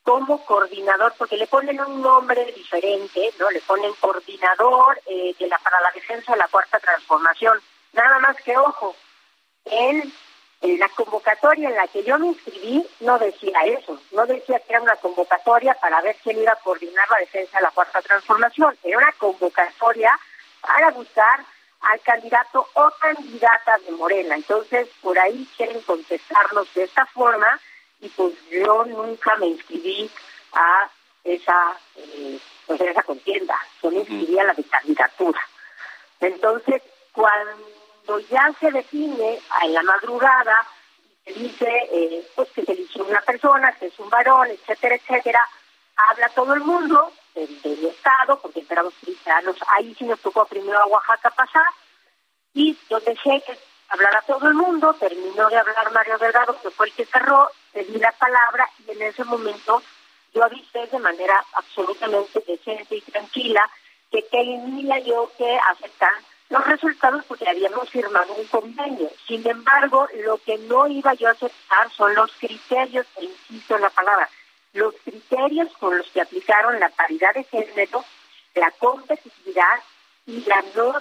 como 0.10 0.44
coordinador, 0.44 1.14
porque 1.20 1.38
le 1.38 1.46
ponen 1.46 1.80
un 1.82 2.02
nombre 2.02 2.44
diferente, 2.54 3.32
¿no? 3.38 3.48
Le 3.52 3.62
ponen 3.62 3.94
coordinador 4.00 5.00
eh, 5.06 5.36
de 5.38 5.48
la, 5.48 5.60
para 5.60 5.80
la 5.82 5.92
defensa 5.94 6.32
de 6.32 6.40
la 6.40 6.48
cuarta 6.48 6.80
transformación. 6.80 7.60
Nada 7.94 8.18
más 8.18 8.36
que 8.38 8.58
ojo, 8.58 8.96
él 9.66 10.12
en 10.62 10.80
la 10.80 10.90
convocatoria 10.90 11.70
en 11.70 11.76
la 11.76 11.88
que 11.90 12.04
yo 12.04 12.18
me 12.18 12.26
inscribí 12.26 12.84
no 13.02 13.20
decía 13.20 13.60
eso, 13.66 14.02
no 14.12 14.26
decía 14.26 14.60
que 14.62 14.74
era 14.74 14.82
una 14.82 14.96
convocatoria 14.96 15.76
para 15.76 16.02
ver 16.02 16.16
quién 16.24 16.40
iba 16.40 16.54
a 16.54 16.64
coordinar 16.64 17.08
la 17.12 17.20
defensa 17.20 17.60
de 17.60 17.64
la 17.66 17.72
cuarta 17.72 18.02
transformación, 18.02 18.76
era 18.84 18.98
una 18.98 19.12
convocatoria 19.12 20.20
para 20.62 20.90
buscar 20.90 21.46
al 21.82 22.02
candidato 22.02 22.68
o 22.74 22.92
candidata 23.00 23.78
de 23.86 23.92
Morena. 23.92 24.34
Entonces, 24.34 24.90
por 25.04 25.20
ahí 25.20 25.48
quieren 25.56 25.80
contestarnos 25.82 26.74
de 26.74 26.86
esta 26.86 27.06
forma 27.06 27.60
y 28.02 28.10
pues 28.10 28.34
yo 28.50 28.86
nunca 28.86 29.36
me 29.38 29.48
inscribí 29.48 30.10
a 30.54 30.90
esa, 31.24 31.78
eh, 31.96 32.40
pues 32.66 32.82
esa 32.82 33.04
contienda, 33.04 33.56
yo 33.84 33.92
me 33.92 34.00
inscribí 34.00 34.40
a 34.40 34.46
la 34.46 34.54
de 34.54 34.64
candidatura. 34.64 35.40
Entonces, 36.20 36.82
cuando 37.12 38.20
ya 38.30 38.52
se 38.60 38.72
define 38.72 39.40
en 39.64 39.74
la 39.74 39.84
madrugada, 39.84 40.66
se 41.26 41.34
dice 41.34 41.90
eh, 41.92 42.28
pues 42.36 42.50
que 42.52 42.64
se 42.64 42.72
eligió 42.72 43.06
una 43.06 43.22
persona, 43.22 43.72
que 43.74 43.88
es 43.88 44.00
un 44.00 44.10
varón, 44.10 44.48
etcétera, 44.50 44.96
etcétera, 44.96 45.42
habla 45.96 46.30
todo 46.30 46.54
el 46.54 46.62
mundo 46.62 47.12
del, 47.36 47.86
Estado, 47.86 48.40
porque 48.42 48.62
esperamos 48.62 48.94
cristianos, 49.02 49.56
ahí 49.68 49.94
sí 49.98 50.06
nos 50.06 50.20
tocó 50.20 50.46
primero 50.46 50.80
a 50.80 50.88
Oaxaca 50.88 51.30
pasar, 51.32 51.66
y 52.54 52.78
yo 52.90 53.00
dejé 53.02 53.42
que 53.46 53.58
hablara 53.90 54.22
todo 54.28 54.48
el 54.48 54.54
mundo, 54.54 54.94
terminó 54.94 55.50
de 55.50 55.58
hablar 55.58 55.92
Mario 55.92 56.18
Delgado, 56.18 56.60
que 56.62 56.70
fue 56.70 56.88
el 56.88 56.94
que 56.94 57.06
cerró, 57.06 57.50
le 57.74 57.84
di 57.86 57.98
la 58.00 58.12
palabra, 58.14 58.70
y 58.86 58.92
en 58.92 59.02
ese 59.02 59.24
momento 59.24 59.82
yo 60.34 60.44
avisé 60.44 60.88
de 60.88 61.00
manera 61.00 61.44
absolutamente 61.54 62.44
decente 62.48 62.96
y 62.96 63.02
tranquila 63.02 63.70
que 64.12 64.22
tenía 64.24 65.00
yo 65.00 65.32
que 65.38 65.58
aceptar 65.72 66.14
los 66.50 66.66
resultados 66.66 67.24
porque 67.26 67.48
habíamos 67.48 67.90
firmado 67.90 68.34
un 68.34 68.46
convenio. 68.48 69.10
Sin 69.28 69.48
embargo, 69.48 70.08
lo 70.24 70.38
que 70.40 70.58
no 70.58 70.88
iba 70.88 71.14
yo 71.14 71.28
a 71.28 71.32
aceptar 71.32 71.92
son 71.92 72.14
los 72.16 72.32
criterios, 72.34 73.06
e 73.18 73.26
insisto 73.26 73.76
en 73.76 73.82
la 73.82 73.90
palabra, 73.90 74.28
los 74.74 74.96
criterios 75.04 75.70
con 75.78 75.98
los 75.98 76.08
que 76.08 76.22
aplicaron 76.22 76.80
la 76.80 76.90
paridad 76.90 77.34
de 77.34 77.44
género, 77.44 78.04
la 78.56 78.72
competitividad 78.72 79.80
y 80.30 80.42
la 80.46 80.64
no, 80.76 80.94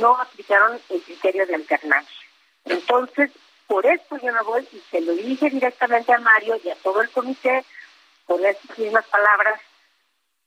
no 0.00 0.20
aplicaron 0.20 0.80
el 0.88 1.00
criterio 1.02 1.46
de 1.46 1.54
alternancia. 1.54 2.26
Entonces, 2.64 3.30
por 3.68 3.86
esto 3.86 4.16
yo 4.18 4.32
me 4.32 4.42
voy 4.42 4.66
y 4.72 4.80
se 4.90 5.00
lo 5.00 5.12
dije 5.12 5.48
directamente 5.48 6.12
a 6.12 6.18
Mario 6.18 6.58
y 6.64 6.68
a 6.68 6.74
todo 6.76 7.00
el 7.00 7.10
comité 7.10 7.64
con 8.26 8.44
estas 8.44 8.76
mismas 8.76 9.06
palabras 9.06 9.60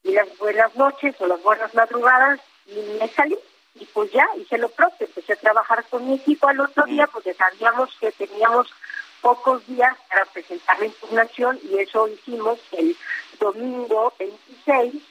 y 0.03 0.11
las 0.11 0.37
buenas 0.37 0.75
noches 0.75 1.15
o 1.19 1.27
las 1.27 1.41
buenas 1.41 1.73
madrugadas 1.73 2.41
y 2.65 2.75
me 2.99 3.07
salí 3.07 3.37
y 3.75 3.85
pues 3.85 4.11
ya 4.11 4.27
hice 4.37 4.57
lo 4.57 4.67
propio, 4.67 5.07
empecé 5.07 5.33
a 5.33 5.37
trabajar 5.37 5.85
con 5.89 6.05
mi 6.05 6.15
equipo 6.15 6.49
al 6.49 6.59
otro 6.59 6.83
día 6.85 7.07
porque 7.07 7.33
sabíamos 7.33 7.95
que 7.99 8.11
teníamos 8.11 8.67
pocos 9.21 9.65
días 9.67 9.95
para 10.09 10.25
presentar 10.25 10.77
la 10.79 10.87
impugnación 10.87 11.59
y 11.63 11.79
eso 11.79 12.09
hicimos 12.09 12.59
el 12.73 12.97
domingo 13.39 14.13
26, 14.19 15.01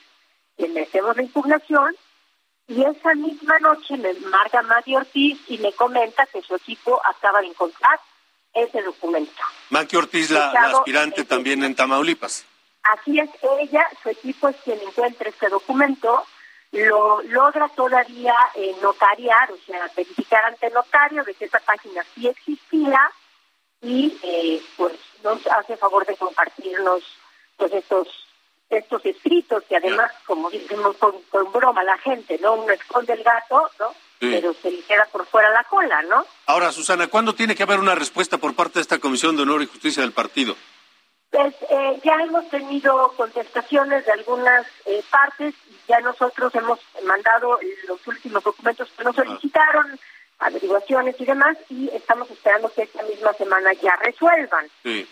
que 0.59 0.69
metemos 0.69 1.17
la 1.17 1.23
impugnación 1.23 1.97
y 2.71 2.85
esa 2.85 3.15
misma 3.15 3.59
noche 3.59 3.97
me 3.97 4.15
marca 4.31 4.63
Mati 4.63 4.95
Ortiz 4.95 5.39
y 5.49 5.59
me 5.59 5.73
comenta 5.73 6.25
que 6.27 6.41
su 6.41 6.55
equipo 6.55 7.01
acaba 7.05 7.41
de 7.41 7.49
encontrar 7.49 7.99
ese 8.55 8.81
documento. 8.83 9.43
Mati 9.71 9.97
Ortiz, 9.97 10.31
la, 10.31 10.51
aspirante 10.51 11.25
también 11.25 11.65
en 11.65 11.75
Tamaulipas. 11.75 12.47
Así 12.85 13.19
es, 13.19 13.29
ella, 13.61 13.85
su 14.03 14.11
equipo 14.11 14.49
es 14.49 14.57
quien 14.65 14.79
encuentra 14.81 15.29
este 15.29 15.49
documento 15.49 16.25
lo 16.73 17.21
logra 17.23 17.69
todavía 17.71 18.35
eh, 18.55 18.77
notariar, 18.81 19.51
o 19.51 19.57
sea, 19.67 19.91
verificar 19.97 20.45
ante 20.45 20.69
el 20.69 20.73
notario 20.73 21.25
de 21.25 21.35
que 21.35 21.47
esa 21.47 21.59
página 21.59 22.05
sí 22.15 22.29
existía 22.29 23.11
y 23.83 24.17
eh, 24.23 24.63
pues 24.77 24.93
nos 25.25 25.45
hace 25.49 25.77
favor 25.77 26.07
de 26.07 26.17
compartirnos 26.17 27.03
pues 27.57 27.73
estos 27.73 28.30
estos 28.71 29.05
escritos 29.05 29.65
que 29.69 29.77
además, 29.77 30.13
como 30.27 30.51
decimos 30.51 30.97
con, 30.97 31.53
broma 31.53 31.83
la 31.85 31.99
gente, 31.99 32.39
¿no? 32.41 32.55
Uno 32.55 32.73
esconde 32.73 33.13
el 33.13 33.23
gato, 33.23 33.71
¿no? 33.79 33.93
Pero 34.19 34.53
se 34.53 34.71
le 34.71 34.83
queda 34.83 35.07
por 35.11 35.27
fuera 35.27 35.49
la 35.51 35.65
cola, 35.65 36.03
¿no? 36.03 36.27
Ahora, 36.47 36.73
Susana, 36.73 37.09
¿cuándo 37.09 37.35
tiene 37.35 37.55
que 37.55 37.63
haber 37.63 37.81
una 37.81 37.95
respuesta 37.95 38.37
por 38.37 38.55
parte 38.55 38.75
de 38.75 38.83
esta 38.83 38.99
Comisión 38.99 39.35
de 39.35 39.43
Honor 39.43 39.63
y 39.63 39.67
Justicia 39.67 40.03
del 40.03 40.13
partido? 40.13 40.57
Pues 41.31 41.55
eh, 41.71 42.01
ya 42.05 42.15
hemos 42.23 42.49
tenido 42.51 43.13
contestaciones 43.17 44.05
de 44.05 44.13
algunas 44.13 44.67
eh, 44.85 45.03
partes 45.11 45.55
ya 45.91 46.01
nosotros 46.01 46.55
hemos 46.55 46.79
mandado 47.05 47.59
los 47.89 48.07
últimos 48.07 48.45
documentos 48.45 48.89
que 48.97 49.03
nos 49.03 49.17
solicitaron, 49.17 49.99
averiguaciones 50.41 51.15
y 51.19 51.25
demás, 51.25 51.57
y 51.69 51.89
estamos 51.91 52.31
esperando 52.31 52.73
que 52.73 52.83
esta 52.83 53.03
misma 53.03 53.33
semana 53.35 53.73
ya 53.75 53.97
resuelvan. 53.97 54.67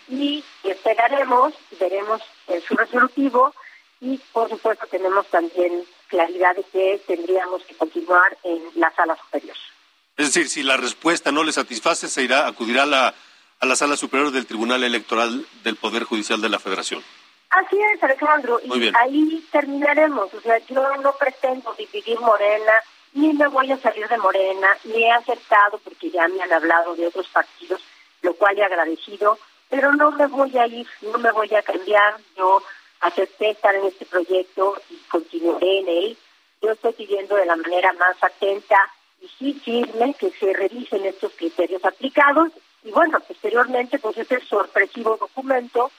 Y 0.09 0.43
esperaremos, 0.63 1.53
veremos 1.79 2.21
en 2.47 2.61
su 2.61 2.75
resolutivo 2.75 3.53
y 4.01 4.17
por 4.33 4.49
supuesto 4.49 4.85
tenemos 4.87 5.27
también 5.27 5.83
claridad 6.07 6.55
de 6.55 6.63
que 6.63 7.01
tendríamos 7.05 7.63
que 7.63 7.75
continuar 7.75 8.37
en 8.43 8.61
la 8.75 8.93
sala 8.95 9.15
superior. 9.17 9.55
Es 10.17 10.33
decir, 10.33 10.49
si 10.49 10.63
la 10.63 10.77
respuesta 10.77 11.31
no 11.31 11.43
le 11.43 11.51
satisface, 11.51 12.07
se 12.07 12.23
irá, 12.23 12.47
acudirá 12.47 12.83
a 12.83 12.87
la 12.87 13.15
a 13.59 13.65
la 13.65 13.75
Sala 13.75 13.97
Superior 13.97 14.31
del 14.31 14.45
Tribunal 14.45 14.83
Electoral 14.83 15.45
del 15.63 15.75
Poder 15.75 16.03
Judicial 16.03 16.41
de 16.41 16.49
la 16.49 16.59
Federación. 16.59 17.03
Así 17.49 17.77
es, 17.93 18.03
Alejandro, 18.03 18.59
y 18.63 18.91
ahí 18.95 19.45
terminaremos. 19.51 20.33
O 20.33 20.41
sea, 20.41 20.57
yo 20.67 20.95
no 20.97 21.13
pretendo 21.13 21.73
dividir 21.73 22.19
Morena, 22.19 22.73
ni 23.13 23.33
me 23.33 23.47
voy 23.47 23.71
a 23.71 23.77
salir 23.77 24.07
de 24.07 24.17
Morena, 24.17 24.77
ni 24.83 25.03
he 25.03 25.11
aceptado, 25.11 25.79
porque 25.79 26.09
ya 26.09 26.27
me 26.27 26.41
han 26.41 26.53
hablado 26.53 26.95
de 26.95 27.07
otros 27.07 27.27
partidos, 27.29 27.81
lo 28.21 28.33
cual 28.35 28.57
he 28.57 28.63
agradecido, 28.63 29.37
pero 29.69 29.93
no 29.93 30.11
me 30.11 30.27
voy 30.27 30.57
a 30.57 30.67
ir, 30.67 30.87
no 31.01 31.17
me 31.17 31.31
voy 31.31 31.53
a 31.55 31.61
cambiar. 31.61 32.17
Yo 32.35 32.61
acepté 33.01 33.51
estar 33.51 33.75
en 33.75 33.85
este 33.85 34.05
proyecto 34.05 34.81
y 34.89 34.95
continuaré 35.09 35.79
en 35.79 35.87
él. 35.87 36.17
Yo 36.61 36.71
estoy 36.71 36.93
pidiendo 36.93 37.35
de 37.35 37.45
la 37.45 37.55
manera 37.55 37.93
más 37.93 38.21
atenta 38.21 38.77
y 39.21 39.27
sí 39.37 39.53
firme 39.63 40.13
que 40.15 40.31
se 40.31 40.53
revisen 40.53 41.05
estos 41.05 41.31
criterios 41.33 41.83
aplicados 41.85 42.51
y 42.83 42.91
bueno, 42.91 43.19
posteriormente, 43.19 43.99
pues 43.99 44.17
ese 44.17 44.39
sorpresivo 44.41 45.17
documento 45.17 45.91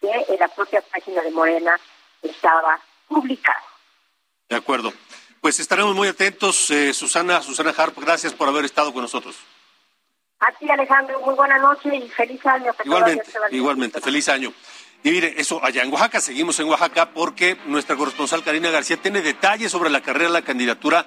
que 0.00 0.10
en 0.28 0.38
la 0.38 0.48
propia 0.48 0.80
página 0.82 1.22
de 1.22 1.30
Morena 1.30 1.78
estaba 2.22 2.80
publicado. 3.08 3.64
De 4.48 4.56
acuerdo. 4.56 4.92
Pues 5.40 5.58
estaremos 5.60 5.94
muy 5.94 6.08
atentos. 6.08 6.70
Eh, 6.70 6.92
Susana, 6.92 7.42
Susana 7.42 7.72
Harp, 7.76 7.98
gracias 7.98 8.32
por 8.32 8.48
haber 8.48 8.64
estado 8.64 8.92
con 8.92 9.02
nosotros. 9.02 9.36
A 10.40 10.52
ti, 10.52 10.70
Alejandro, 10.70 11.20
muy 11.20 11.34
buena 11.34 11.58
noche 11.58 11.94
y 11.94 12.08
feliz 12.08 12.44
año. 12.46 12.72
Igualmente, 12.84 13.24
igualmente, 13.50 14.00
feliz 14.00 14.28
año. 14.28 14.52
Y 15.02 15.10
mire, 15.10 15.34
eso 15.38 15.64
allá 15.64 15.82
en 15.82 15.92
Oaxaca, 15.92 16.20
seguimos 16.20 16.58
en 16.60 16.68
Oaxaca 16.68 17.10
porque 17.10 17.56
nuestra 17.66 17.96
corresponsal 17.96 18.42
Karina 18.42 18.70
García 18.70 18.98
tiene 18.98 19.22
detalles 19.22 19.70
sobre 19.70 19.90
la 19.90 20.02
carrera 20.02 20.26
de 20.26 20.32
la 20.32 20.42
candidatura 20.42 21.06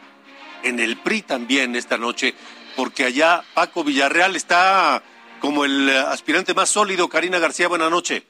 en 0.63 0.79
el 0.79 0.97
PRI 0.97 1.23
también 1.23 1.75
esta 1.75 1.97
noche, 1.97 2.33
porque 2.75 3.05
allá 3.05 3.43
Paco 3.53 3.83
Villarreal 3.83 4.35
está 4.35 5.03
como 5.39 5.65
el 5.65 5.89
aspirante 5.89 6.53
más 6.53 6.69
sólido. 6.69 7.09
Karina 7.09 7.37
García, 7.37 7.67
buena 7.67 7.89
noche. 7.89 8.25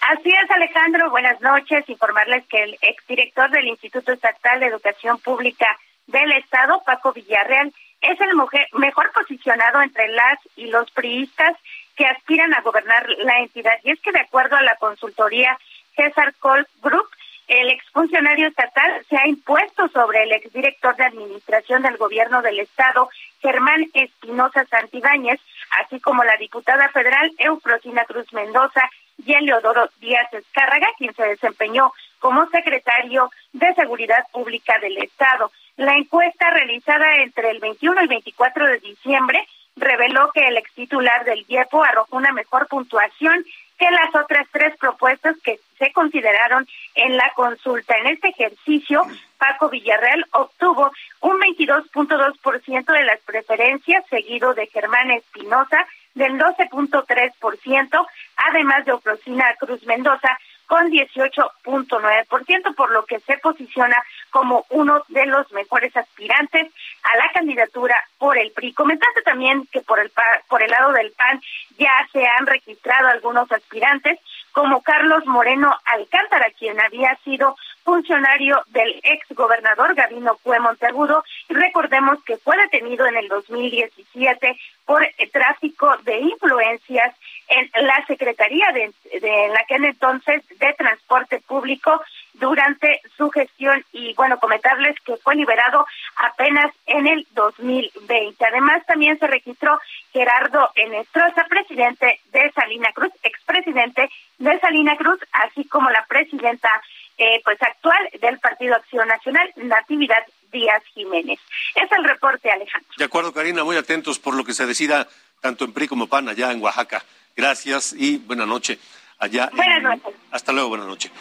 Así 0.00 0.30
es, 0.30 0.50
Alejandro. 0.50 1.10
Buenas 1.10 1.40
noches. 1.40 1.88
Informarles 1.88 2.46
que 2.46 2.62
el 2.62 2.78
exdirector 2.82 3.50
del 3.50 3.66
Instituto 3.66 4.12
Estatal 4.12 4.60
de 4.60 4.66
Educación 4.66 5.18
Pública 5.18 5.66
del 6.06 6.32
Estado, 6.32 6.82
Paco 6.84 7.12
Villarreal, 7.12 7.72
es 8.00 8.20
el 8.20 8.30
mejor 8.74 9.10
posicionado 9.12 9.82
entre 9.82 10.08
las 10.08 10.38
y 10.56 10.66
los 10.66 10.90
priistas 10.92 11.56
que 11.96 12.06
aspiran 12.06 12.54
a 12.54 12.60
gobernar 12.60 13.08
la 13.18 13.40
entidad. 13.40 13.72
Y 13.82 13.90
es 13.90 14.00
que 14.00 14.12
de 14.12 14.20
acuerdo 14.20 14.56
a 14.56 14.62
la 14.62 14.76
consultoría 14.76 15.58
César 15.96 16.32
Colp 16.38 16.68
Group, 16.80 17.08
el 17.48 17.70
exfuncionario 17.70 18.46
estatal 18.46 19.04
se 19.08 19.16
ha 19.16 19.26
impuesto 19.26 19.88
sobre 19.88 20.22
el 20.22 20.32
exdirector 20.32 20.94
de 20.96 21.06
administración 21.06 21.82
del 21.82 21.96
gobierno 21.96 22.40
del 22.42 22.60
estado, 22.60 23.08
Germán 23.40 23.86
Espinosa 23.94 24.64
Santibáñez, 24.66 25.40
así 25.82 25.98
como 25.98 26.22
la 26.24 26.36
diputada 26.36 26.88
federal 26.90 27.32
Eufrosina 27.38 28.04
Cruz 28.04 28.32
Mendoza 28.32 28.88
y 29.24 29.32
Eleodoro 29.32 29.88
Díaz 30.00 30.32
Escárraga, 30.32 30.88
quien 30.96 31.14
se 31.14 31.24
desempeñó 31.24 31.92
como 32.18 32.46
secretario 32.48 33.30
de 33.52 33.74
Seguridad 33.74 34.24
Pública 34.32 34.78
del 34.80 34.98
Estado. 34.98 35.50
La 35.76 35.94
encuesta 35.94 36.50
realizada 36.50 37.16
entre 37.16 37.50
el 37.50 37.60
21 37.60 38.00
y 38.00 38.02
el 38.02 38.08
24 38.08 38.66
de 38.66 38.78
diciembre 38.80 39.46
reveló 39.76 40.30
que 40.32 40.46
el 40.46 40.56
ex 40.56 40.72
titular 40.72 41.24
del 41.24 41.44
IEPO 41.48 41.82
arrojó 41.82 42.16
una 42.16 42.32
mejor 42.32 42.66
puntuación 42.66 43.44
que 43.78 43.90
las 43.90 44.14
otras 44.14 44.46
tres 44.50 44.76
propuestas 44.76 45.36
que 45.42 45.60
se 45.78 45.92
consideraron 45.92 46.66
en 46.94 47.16
la 47.16 47.32
consulta. 47.34 47.96
En 47.96 48.08
este 48.08 48.28
ejercicio, 48.28 49.06
Paco 49.38 49.68
Villarreal 49.68 50.26
obtuvo 50.32 50.90
un 51.20 51.38
22.2% 51.38 52.92
de 52.92 53.04
las 53.04 53.20
preferencias, 53.20 54.04
seguido 54.10 54.54
de 54.54 54.66
Germán 54.66 55.12
Espinosa 55.12 55.86
del 56.14 56.32
12.3%, 56.32 58.06
además 58.36 58.84
de 58.84 58.92
Oprosina 58.92 59.54
Cruz 59.58 59.84
Mendoza 59.86 60.36
con 60.68 60.90
18.9%, 60.90 62.74
por 62.76 62.90
lo 62.92 63.04
que 63.06 63.18
se 63.20 63.38
posiciona 63.38 63.96
como 64.30 64.66
uno 64.68 65.02
de 65.08 65.24
los 65.26 65.50
mejores 65.52 65.96
aspirantes 65.96 66.70
a 67.02 67.16
la 67.16 67.32
candidatura 67.32 67.96
por 68.18 68.36
el 68.36 68.52
PRI. 68.52 68.74
Comentaste 68.74 69.22
también 69.22 69.66
que 69.72 69.80
por 69.80 69.98
el 69.98 70.12
por 70.48 70.62
el 70.62 70.70
lado 70.70 70.92
del 70.92 71.10
PAN 71.12 71.40
ya 71.78 71.92
se 72.12 72.24
han 72.26 72.46
registrado 72.46 73.08
algunos 73.08 73.50
aspirantes, 73.50 74.18
como 74.52 74.82
Carlos 74.82 75.24
Moreno 75.26 75.74
Alcántara, 75.84 76.50
quien 76.58 76.78
había 76.80 77.16
sido 77.24 77.56
funcionario 77.84 78.60
del 78.68 79.00
ex 79.02 79.26
gobernador 79.30 79.94
Gabino 79.94 80.36
Cue 80.42 80.60
Monteagudo, 80.60 81.24
recordemos 81.48 82.22
que 82.24 82.36
fue 82.36 82.56
detenido 82.58 83.06
en 83.06 83.16
el 83.16 83.28
2017 83.28 84.58
por 84.84 85.06
tráfico 85.32 85.96
de 86.04 86.18
influencias 86.18 87.14
en 87.48 87.86
la 87.86 88.04
Secretaría 88.06 88.72
de, 88.72 88.92
de 89.20 89.52
en 89.68 89.84
entonces 89.84 90.42
de 90.58 90.72
Transporte 90.74 91.40
Público 91.46 92.02
durante 92.34 93.00
su 93.16 93.30
gestión 93.30 93.84
y 93.92 94.14
bueno, 94.14 94.38
comentarles 94.38 94.96
que 95.00 95.16
fue 95.16 95.34
liberado 95.34 95.86
apenas 96.16 96.72
en 96.86 97.06
el 97.06 97.26
2020. 97.32 98.44
Además 98.44 98.84
también 98.86 99.18
se 99.18 99.26
registró 99.26 99.78
Gerardo 100.12 100.70
Enestrosa, 100.74 101.44
presidente 101.48 102.20
de 102.32 102.50
Salina 102.52 102.92
Cruz, 102.92 103.12
expresidente 103.22 104.08
de 104.38 104.60
Salina 104.60 104.96
Cruz, 104.96 105.18
así 105.32 105.64
como 105.64 105.90
la 105.90 106.04
presidenta 106.06 106.70
eh, 107.18 107.40
pues 107.44 107.60
actual 107.60 107.98
del 108.20 108.38
Partido 108.38 108.76
Acción 108.76 109.08
Nacional, 109.08 109.52
Natividad 109.56 110.24
Díaz 110.52 110.82
Jiménez. 110.94 111.40
Es 111.74 111.90
el 111.92 112.04
reporte, 112.04 112.50
Alejandro. 112.50 112.90
De 112.96 113.04
acuerdo, 113.04 113.32
Karina, 113.32 113.64
muy 113.64 113.76
atentos 113.76 114.18
por 114.18 114.34
lo 114.34 114.44
que 114.44 114.54
se 114.54 114.66
decida 114.66 115.08
tanto 115.40 115.64
en 115.64 115.72
PRI 115.72 115.88
como 115.88 116.06
PAN 116.06 116.28
allá 116.28 116.52
en 116.52 116.62
Oaxaca. 116.62 117.04
Gracias 117.38 117.94
y 117.96 118.16
buena 118.16 118.44
noche. 118.46 118.80
Allá 119.16 119.48
buenas 119.54 119.80
noches. 119.80 120.20
Hasta 120.32 120.50
luego, 120.50 120.70
buenas 120.70 120.88
noches. 120.88 121.12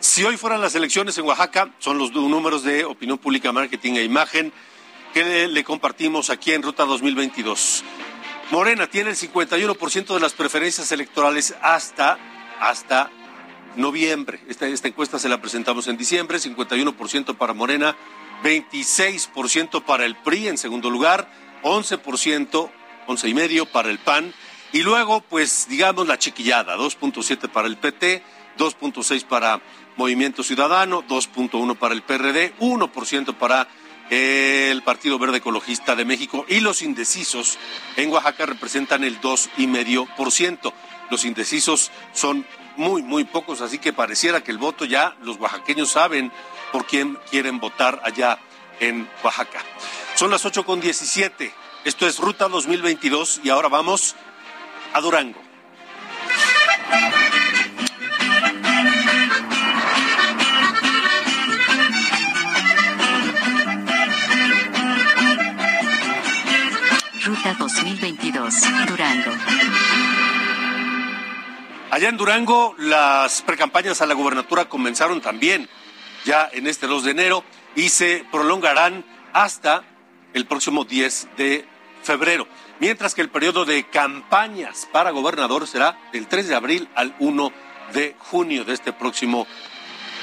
Si 0.00 0.24
hoy 0.24 0.36
fueran 0.36 0.60
las 0.60 0.74
elecciones 0.74 1.16
en 1.18 1.24
Oaxaca, 1.24 1.70
son 1.78 1.98
los 1.98 2.10
números 2.12 2.64
de 2.64 2.84
opinión 2.84 3.16
pública, 3.16 3.52
marketing 3.52 3.92
e 3.92 4.02
imagen 4.02 4.52
que 5.14 5.46
le, 5.46 5.62
compartimos 5.62 6.30
aquí 6.30 6.50
en 6.50 6.64
Ruta 6.64 6.84
2022. 6.84 7.84
Morena 8.50 8.88
tiene 8.88 9.10
el 9.10 9.16
51% 9.16 10.14
de 10.14 10.18
las 10.18 10.32
preferencias 10.32 10.90
electorales 10.90 11.54
hasta, 11.62 12.18
hasta 12.58 13.12
noviembre. 13.76 14.40
Esta, 14.48 14.66
esta 14.66 14.88
encuesta 14.88 15.20
se 15.20 15.28
la 15.28 15.40
presentamos 15.40 15.86
en 15.86 15.96
diciembre, 15.96 16.38
51% 16.38 17.36
para 17.36 17.52
Morena, 17.52 17.96
26% 18.42 19.84
para 19.84 20.06
el 20.06 20.16
PRI 20.16 20.48
en 20.48 20.58
segundo 20.58 20.90
lugar, 20.90 21.30
11%, 21.62 22.70
11 23.06 23.28
y 23.28 23.34
medio 23.34 23.66
para 23.66 23.90
el 23.90 24.00
PAN 24.00 24.34
y 24.72 24.82
luego 24.82 25.20
pues 25.20 25.66
digamos 25.68 26.06
la 26.06 26.18
chiquillada, 26.18 26.76
2.7 26.76 27.48
para 27.48 27.68
el 27.68 27.76
PT, 27.76 28.22
2.6 28.58 29.24
para 29.24 29.60
Movimiento 29.96 30.42
Ciudadano, 30.42 31.02
2.1 31.02 31.76
para 31.76 31.94
el 31.94 32.02
PRD, 32.02 32.54
1% 32.58 33.34
para 33.34 33.68
el 34.10 34.82
Partido 34.82 35.18
Verde 35.18 35.38
Ecologista 35.38 35.96
de 35.96 36.04
México 36.04 36.44
y 36.48 36.60
los 36.60 36.82
indecisos 36.82 37.58
en 37.96 38.10
Oaxaca 38.12 38.46
representan 38.46 39.04
el 39.04 39.20
2,5%. 39.20 40.72
Los 41.10 41.24
indecisos 41.24 41.90
son 42.12 42.46
muy, 42.76 43.02
muy 43.02 43.24
pocos, 43.24 43.60
así 43.60 43.78
que 43.78 43.92
pareciera 43.92 44.42
que 44.42 44.50
el 44.50 44.58
voto 44.58 44.84
ya 44.84 45.16
los 45.22 45.38
oaxaqueños 45.38 45.90
saben 45.90 46.30
por 46.72 46.86
quién 46.86 47.18
quieren 47.30 47.58
votar 47.58 48.00
allá 48.04 48.38
en 48.80 49.08
Oaxaca. 49.22 49.60
Son 50.14 50.30
las 50.30 50.44
8 50.44 50.64
con 50.64 50.80
17. 50.80 51.52
Esto 51.84 52.06
es 52.06 52.18
Ruta 52.18 52.48
2022 52.48 53.40
y 53.44 53.48
ahora 53.48 53.68
vamos 53.68 54.16
a 54.92 55.00
Durango. 55.00 55.40
Ruta 67.24 67.56
2022, 67.58 68.54
Durango. 68.86 69.32
Allá 71.90 72.08
en 72.08 72.16
Durango, 72.16 72.74
las 72.78 73.42
precampañas 73.42 74.00
a 74.00 74.06
la 74.06 74.14
gubernatura 74.14 74.68
comenzaron 74.68 75.20
también 75.20 75.68
ya 76.24 76.48
en 76.52 76.66
este 76.66 76.86
2 76.86 77.04
de 77.04 77.10
enero 77.12 77.44
y 77.74 77.88
se 77.88 78.24
prolongarán 78.30 79.04
hasta 79.32 79.82
el 80.34 80.46
próximo 80.46 80.84
10 80.84 81.28
de 81.36 81.66
febrero, 82.02 82.46
mientras 82.80 83.14
que 83.14 83.22
el 83.22 83.28
periodo 83.28 83.64
de 83.64 83.84
campañas 83.84 84.88
para 84.92 85.10
gobernador 85.10 85.66
será 85.66 85.98
del 86.12 86.26
3 86.26 86.48
de 86.48 86.54
abril 86.54 86.88
al 86.94 87.14
1 87.18 87.52
de 87.92 88.14
junio 88.18 88.64
de 88.64 88.74
este 88.74 88.92
próximo 88.92 89.46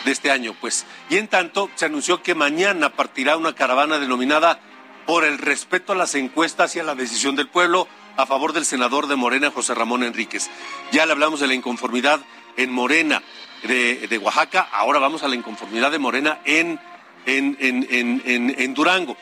de 0.06 0.12
este 0.12 0.32
año, 0.32 0.56
pues. 0.60 0.86
Y 1.10 1.18
en 1.18 1.28
tanto, 1.28 1.70
se 1.76 1.86
anunció 1.86 2.22
que 2.22 2.36
mañana 2.36 2.90
partirá 2.90 3.38
una 3.38 3.56
caravana 3.56 4.00
denominada 4.00 4.60
por 5.06 5.24
el 5.24 5.38
respeto 5.38 5.94
a 5.94 5.96
las 5.96 6.16
encuestas 6.16 6.76
y 6.76 6.80
a 6.80 6.84
la 6.84 6.96
decisión 6.96 7.36
del 7.36 7.48
pueblo 7.48 7.88
a 8.18 8.26
favor 8.26 8.54
del 8.54 8.66
senador 8.66 9.08
de 9.08 9.16
Morena, 9.16 9.52
José 9.52 9.74
Ramón 9.74 10.04
Enríquez. 10.04 10.50
Ya 10.92 11.06
le 11.06 11.14
hablamos 11.14 11.40
de 11.40 11.48
la 11.48 11.54
inconformidad 11.54 12.20
en 12.58 12.72
Morena 12.72 13.24
de, 13.64 14.20
Oaxaca, 14.22 14.68
ahora 14.72 15.00
vamos 15.00 15.24
a 15.24 15.28
la 15.28 15.36
inconformidad 15.36 15.90
de 15.90 16.00
Morena 16.00 16.40
en, 16.46 16.80
en, 17.26 17.58
en, 17.60 18.56
en 18.58 18.74
Durango. 18.74 19.18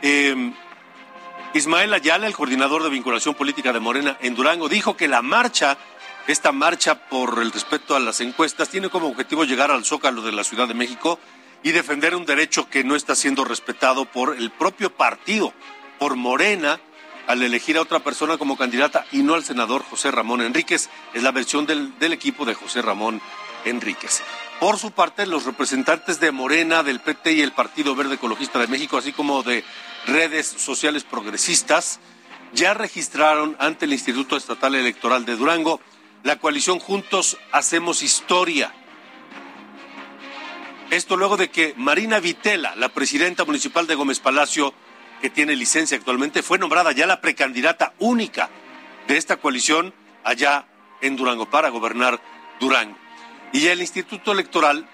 Eh, 0.00 0.52
Ismael 1.52 1.92
Ayala, 1.92 2.28
el 2.28 2.36
coordinador 2.36 2.84
de 2.84 2.90
vinculación 2.90 3.34
política 3.34 3.72
de 3.72 3.80
Morena 3.80 4.16
en 4.20 4.36
Durango, 4.36 4.68
dijo 4.68 4.96
que 4.96 5.08
la 5.08 5.20
marcha, 5.20 5.76
esta 6.28 6.52
marcha 6.52 7.08
por 7.08 7.42
el 7.42 7.50
respeto 7.50 7.96
a 7.96 8.00
las 8.00 8.20
encuestas, 8.20 8.68
tiene 8.68 8.88
como 8.88 9.08
objetivo 9.08 9.44
llegar 9.44 9.72
al 9.72 9.84
zócalo 9.84 10.22
de 10.22 10.30
la 10.30 10.44
Ciudad 10.44 10.68
de 10.68 10.74
México 10.74 11.18
y 11.64 11.72
defender 11.72 12.14
un 12.14 12.24
derecho 12.24 12.70
que 12.70 12.84
no 12.84 12.94
está 12.94 13.16
siendo 13.16 13.44
respetado 13.44 14.04
por 14.04 14.36
el 14.36 14.50
propio 14.50 14.94
partido, 14.94 15.52
por 15.98 16.14
Morena, 16.14 16.78
al 17.26 17.42
elegir 17.42 17.76
a 17.78 17.82
otra 17.82 17.98
persona 17.98 18.38
como 18.38 18.56
candidata 18.56 19.04
y 19.10 19.24
no 19.24 19.34
al 19.34 19.42
senador 19.42 19.82
José 19.82 20.12
Ramón 20.12 20.42
Enríquez. 20.42 20.88
Es 21.14 21.22
la 21.24 21.32
versión 21.32 21.66
del, 21.66 21.98
del 21.98 22.12
equipo 22.12 22.44
de 22.44 22.54
José 22.54 22.80
Ramón 22.80 23.20
Enríquez. 23.64 24.22
Por 24.60 24.76
su 24.76 24.90
parte, 24.90 25.24
los 25.24 25.46
representantes 25.46 26.20
de 26.20 26.32
Morena, 26.32 26.82
del 26.82 27.00
PT 27.00 27.32
y 27.32 27.40
el 27.40 27.52
Partido 27.52 27.96
Verde 27.96 28.16
Ecologista 28.16 28.58
de 28.58 28.66
México, 28.66 28.98
así 28.98 29.10
como 29.10 29.42
de 29.42 29.64
redes 30.06 30.46
sociales 30.46 31.02
progresistas, 31.02 31.98
ya 32.52 32.74
registraron 32.74 33.56
ante 33.58 33.86
el 33.86 33.94
Instituto 33.94 34.36
Estatal 34.36 34.74
Electoral 34.74 35.24
de 35.24 35.36
Durango 35.36 35.80
la 36.24 36.36
coalición 36.36 36.78
Juntos 36.78 37.38
Hacemos 37.52 38.02
Historia 38.02 38.74
Esto 40.90 41.16
luego 41.16 41.38
de 41.38 41.48
que 41.48 41.72
Marina 41.78 42.20
Vitela, 42.20 42.76
la 42.76 42.90
presidenta 42.90 43.46
municipal 43.46 43.86
de 43.86 43.94
Gómez 43.94 44.20
Palacio, 44.20 44.74
que 45.22 45.30
tiene 45.30 45.56
licencia 45.56 45.96
actualmente, 45.96 46.42
fue 46.42 46.58
nombrada 46.58 46.92
ya 46.92 47.06
la 47.06 47.22
precandidata 47.22 47.94
única 47.98 48.50
de 49.08 49.16
esta 49.16 49.38
coalición 49.38 49.94
allá 50.22 50.66
en 51.00 51.16
Durango 51.16 51.48
para 51.48 51.70
gobernar 51.70 52.20
Durango. 52.60 52.99
Y 53.52 53.66
el 53.66 53.80
Instituto 53.80 54.32
Electoral 54.32 54.86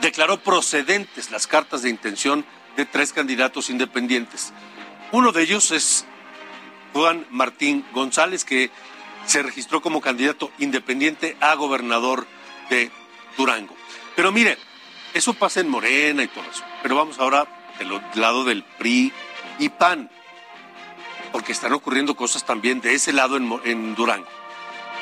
declaró 0.00 0.40
procedentes 0.42 1.30
las 1.30 1.46
cartas 1.46 1.82
de 1.82 1.90
intención 1.90 2.44
de 2.76 2.86
tres 2.86 3.12
candidatos 3.12 3.70
independientes. 3.70 4.52
Uno 5.12 5.32
de 5.32 5.42
ellos 5.42 5.70
es 5.70 6.06
Juan 6.92 7.26
Martín 7.30 7.84
González, 7.92 8.44
que 8.44 8.70
se 9.26 9.42
registró 9.42 9.82
como 9.82 10.00
candidato 10.00 10.50
independiente 10.58 11.36
a 11.40 11.54
gobernador 11.54 12.26
de 12.70 12.90
Durango. 13.36 13.74
Pero 14.16 14.32
mire, 14.32 14.56
eso 15.12 15.34
pasa 15.34 15.60
en 15.60 15.68
Morena 15.68 16.22
y 16.22 16.28
todo 16.28 16.44
eso. 16.50 16.64
Pero 16.82 16.96
vamos 16.96 17.18
ahora 17.18 17.46
del 17.78 18.00
lado 18.14 18.44
del 18.44 18.62
PRI 18.62 19.12
y 19.58 19.68
PAN, 19.68 20.10
porque 21.32 21.52
están 21.52 21.72
ocurriendo 21.72 22.16
cosas 22.16 22.44
también 22.44 22.80
de 22.80 22.94
ese 22.94 23.12
lado 23.12 23.36
en, 23.36 23.60
en 23.64 23.94
Durango. 23.94 24.37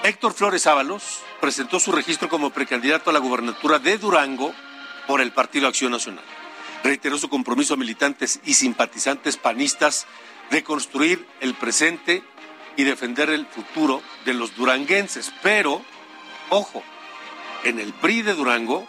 Héctor 0.03 0.35
Flores 0.35 0.67
Ábalos 0.67 1.21
presentó 1.41 1.81
su 1.81 1.93
registro 1.93 2.29
como 2.29 2.51
precandidato 2.51 3.11
a 3.11 3.13
la 3.13 3.19
gubernatura 3.19 3.79
de 3.79 3.99
Durango 3.99 4.55
por 5.07 5.21
el 5.21 5.33
Partido 5.33 5.67
Acción 5.67 5.93
Nacional. 5.93 6.25
Reiteró 6.85 7.19
su 7.19 7.29
compromiso 7.29 7.75
a 7.75 7.77
militantes 7.77 8.41
y 8.45 8.55
simpatizantes 8.55 9.37
panistas 9.37 10.07
de 10.51 10.63
construir 10.63 11.27
el 11.41 11.55
presente 11.55 12.23
y 12.77 12.85
defender 12.85 13.31
el 13.31 13.47
futuro 13.47 14.03
de 14.25 14.35
los 14.35 14.55
duranguenses. 14.55 15.33
Pero, 15.43 15.83
ojo, 16.51 16.83
en 17.65 17.81
el 17.81 17.93
PRI 17.93 18.23
de 18.23 18.35
Durango 18.35 18.87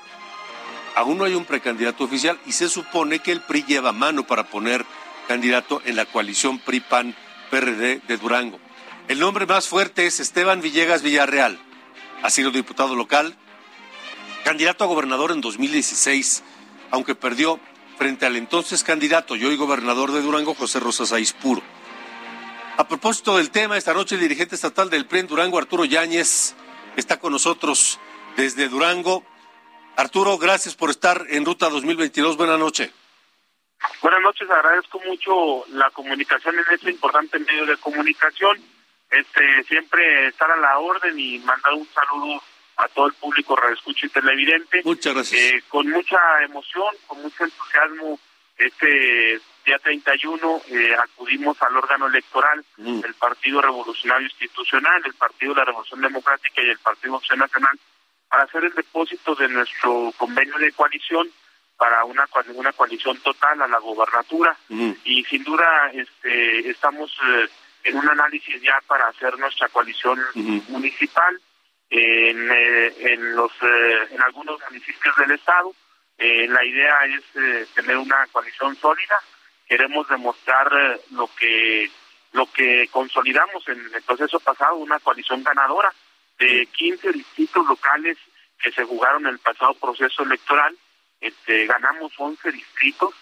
aún 0.95 1.17
no 1.17 1.25
hay 1.25 1.35
un 1.35 1.45
precandidato 1.45 2.03
oficial 2.03 2.39
y 2.45 2.51
se 2.51 2.69
supone 2.69 3.19
que 3.19 3.31
el 3.31 3.41
PRI 3.41 3.63
lleva 3.63 3.91
mano 3.91 4.25
para 4.25 4.49
poner 4.49 4.85
candidato 5.27 5.81
en 5.85 5.95
la 5.95 6.05
coalición 6.05 6.59
PRI-PAN-PRD 6.59 8.01
de 8.07 8.17
Durango. 8.17 8.59
El 9.07 9.19
nombre 9.19 9.45
más 9.45 9.69
fuerte 9.69 10.05
es 10.05 10.19
Esteban 10.19 10.59
Villegas 10.59 11.01
Villarreal. 11.01 11.57
Ha 12.23 12.29
sido 12.29 12.51
diputado 12.51 12.93
local, 12.93 13.37
candidato 14.43 14.83
a 14.83 14.87
gobernador 14.87 15.31
en 15.31 15.39
2016, 15.39 16.43
aunque 16.91 17.15
perdió 17.15 17.57
frente 17.97 18.25
al 18.25 18.35
entonces 18.35 18.83
candidato 18.83 19.37
y 19.37 19.45
hoy 19.45 19.55
gobernador 19.55 20.11
de 20.11 20.21
Durango, 20.21 20.53
José 20.53 20.81
Rosas 20.81 21.13
Aispuro. 21.13 21.61
A 22.75 22.85
propósito 22.89 23.37
del 23.37 23.49
tema, 23.49 23.77
esta 23.77 23.93
noche 23.93 24.15
el 24.15 24.21
dirigente 24.21 24.55
estatal 24.55 24.89
del 24.89 25.05
PRI 25.05 25.21
en 25.21 25.27
Durango, 25.27 25.57
Arturo 25.57 25.85
Yáñez, 25.85 26.53
está 26.97 27.17
con 27.17 27.31
nosotros 27.31 28.01
desde 28.35 28.67
Durango. 28.67 29.23
Arturo, 29.95 30.37
gracias 30.37 30.75
por 30.75 30.89
estar 30.89 31.25
en 31.29 31.45
Ruta 31.45 31.69
2022. 31.69 32.35
Buenas 32.35 32.59
noches. 32.59 32.91
Buenas 34.01 34.21
noches, 34.21 34.49
agradezco 34.49 34.99
mucho 35.07 35.65
la 35.69 35.89
comunicación 35.91 36.55
en 36.55 36.65
este 36.73 36.91
importante 36.91 37.39
medio 37.39 37.65
de 37.65 37.77
comunicación. 37.77 38.76
Este, 39.09 39.63
siempre 39.63 40.27
estar 40.27 40.51
a 40.51 40.57
la 40.57 40.79
orden 40.79 41.17
y 41.17 41.39
mandar 41.39 41.73
un 41.73 41.87
saludo 41.87 42.41
a 42.77 42.87
todo 42.89 43.07
el 43.07 43.13
público 43.13 43.55
radioescucho 43.55 44.05
y 44.05 44.09
televidente. 44.09 44.81
Muchas 44.83 45.13
gracias. 45.13 45.41
Eh, 45.41 45.63
con 45.69 45.89
mucha 45.89 46.19
emoción, 46.43 46.93
con 47.07 47.21
mucho 47.21 47.43
entusiasmo, 47.45 48.19
este 48.57 49.39
día 49.65 49.79
31 49.79 50.61
eh, 50.69 50.95
acudimos 50.95 51.61
al 51.61 51.77
órgano 51.77 52.07
electoral 52.07 52.63
Mm. 52.77 52.99
del 53.01 53.13
Partido 53.15 53.61
Revolucionario 53.61 54.27
Institucional, 54.27 55.01
el 55.05 55.13
Partido 55.15 55.53
de 55.53 55.59
la 55.59 55.65
Revolución 55.65 56.01
Democrática 56.01 56.61
y 56.61 56.69
el 56.69 56.77
Partido 56.79 57.15
Acción 57.17 57.39
Nacional 57.39 57.79
para 58.29 58.43
hacer 58.43 58.65
el 58.65 58.73
depósito 58.73 59.33
de 59.35 59.47
nuestro 59.47 60.13
convenio 60.17 60.57
de 60.59 60.71
coalición 60.73 61.27
para 61.77 62.03
una 62.05 62.27
una 62.55 62.73
coalición 62.73 63.17
total 63.19 63.61
a 63.61 63.67
la 63.67 63.79
gobernatura 63.79 64.55
Ujú. 64.69 64.95
y 65.05 65.23
sin 65.25 65.43
duda 65.43 65.91
este 65.93 66.69
estamos 66.69 67.11
eh, 67.25 67.47
en 67.87 67.97
un 67.97 68.09
análisis 68.09 68.61
ya 68.61 68.81
para 68.85 69.07
hacer 69.07 69.37
nuestra 69.39 69.69
coalición 69.69 70.19
municipal 70.67 71.39
en, 71.89 72.51
eh, 72.51 72.93
en 72.99 73.35
los 73.35 73.51
eh, 73.61 74.07
en 74.11 74.21
algunos 74.21 74.59
municipios 74.69 75.15
del 75.15 75.31
estado. 75.31 75.73
Eh, 76.17 76.47
la 76.47 76.63
idea 76.65 77.05
es 77.05 77.71
tener 77.73 77.97
una 77.97 78.27
coalición 78.31 78.75
sólida. 78.75 79.19
Queremos 79.67 80.07
demostrar 80.09 80.69
lo 81.11 81.29
que 81.35 81.89
lo 82.33 82.51
que 82.51 82.89
consolidamos 82.91 83.67
en 83.69 83.79
el 83.93 84.01
proceso 84.03 84.39
pasado 84.39 84.75
una 84.75 84.99
coalición 84.99 85.43
ganadora 85.43 85.93
de 86.37 86.67
15 86.67 87.11
distritos 87.13 87.65
locales 87.65 88.17
que 88.61 88.71
se 88.71 88.83
jugaron 88.83 89.25
en 89.25 89.33
el 89.33 89.39
pasado 89.39 89.73
proceso 89.75 90.23
electoral. 90.23 90.75
Este 91.21 91.65
ganamos 91.67 92.11
11 92.17 92.51
distritos. 92.51 93.13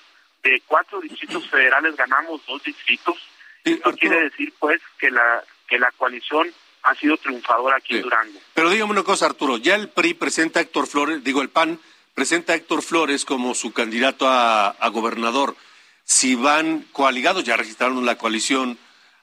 De 0.42 0.62
cuatro 0.66 1.02
distritos 1.02 1.48
federales 1.52 1.96
ganamos 1.96 2.44
dos 2.48 2.64
distritos 2.64 3.18
Sí, 3.66 3.74
esto 3.74 3.92
quiere 3.94 4.22
decir 4.22 4.54
pues 4.60 4.82
que 5.00 5.10
la 5.12 5.44
que 5.68 5.80
la 5.80 5.92
coalición 5.92 6.48
ha 6.84 6.94
sido 6.96 7.18
triunfadora 7.18 7.78
aquí 7.78 7.88
Sí. 7.94 7.96
en 7.96 8.02
Durango 8.04 8.40
Pero 8.54 8.70
dígame 8.70 8.92
una 8.92 9.04
cosa, 9.04 9.26
Arturo. 9.26 9.58
Ya 9.58 9.74
el 9.76 9.90
PRI 9.90 10.14
presenta 10.14 10.60
a 10.60 10.62
Héctor 10.64 10.86
Flores, 10.88 11.24
digo, 11.24 11.42
el 11.42 11.50
PAN 11.50 11.80
presenta 12.14 12.54
a 12.54 12.56
Héctor 12.56 12.84
Flores 12.84 13.26
como 13.26 13.56
su 13.56 13.74
candidato 13.74 14.28
a, 14.30 14.68
a 14.70 14.88
gobernador. 14.90 15.56
Si 16.04 16.36
van 16.36 16.86
coaligados, 16.92 17.44
ya 17.44 17.58
registraron 17.58 18.06
la 18.06 18.18
coalición 18.20 18.78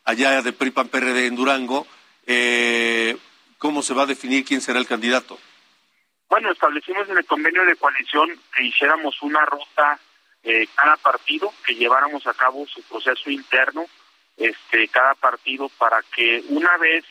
allá 0.04 0.42
de 0.42 0.52
PRI, 0.52 0.72
PAN, 0.72 0.88
PRD 0.88 1.26
en 1.26 1.36
Durango, 1.36 1.86
eh, 2.26 3.16
¿cómo 3.58 3.82
se 3.82 3.94
va 3.94 4.02
a 4.02 4.06
definir 4.06 4.44
quién 4.44 4.60
será 4.60 4.80
el 4.80 4.86
candidato? 4.88 5.38
Bueno, 6.28 6.50
establecimos 6.50 7.08
en 7.08 7.18
el 7.18 7.24
convenio 7.26 7.64
de 7.64 7.76
coalición 7.76 8.28
que 8.56 8.64
hiciéramos 8.64 9.22
una 9.22 9.44
ruta 9.44 10.00
eh, 10.42 10.66
cada 10.74 10.96
partido, 10.96 11.52
que 11.64 11.76
lleváramos 11.76 12.26
a 12.26 12.34
cabo 12.34 12.66
su 12.66 12.82
proceso 12.82 13.30
interno, 13.30 13.86
este, 14.36 14.88
cada 14.88 15.14
partido, 15.14 15.68
para 15.78 16.02
que 16.14 16.42
una 16.48 16.76
vez 16.78 17.04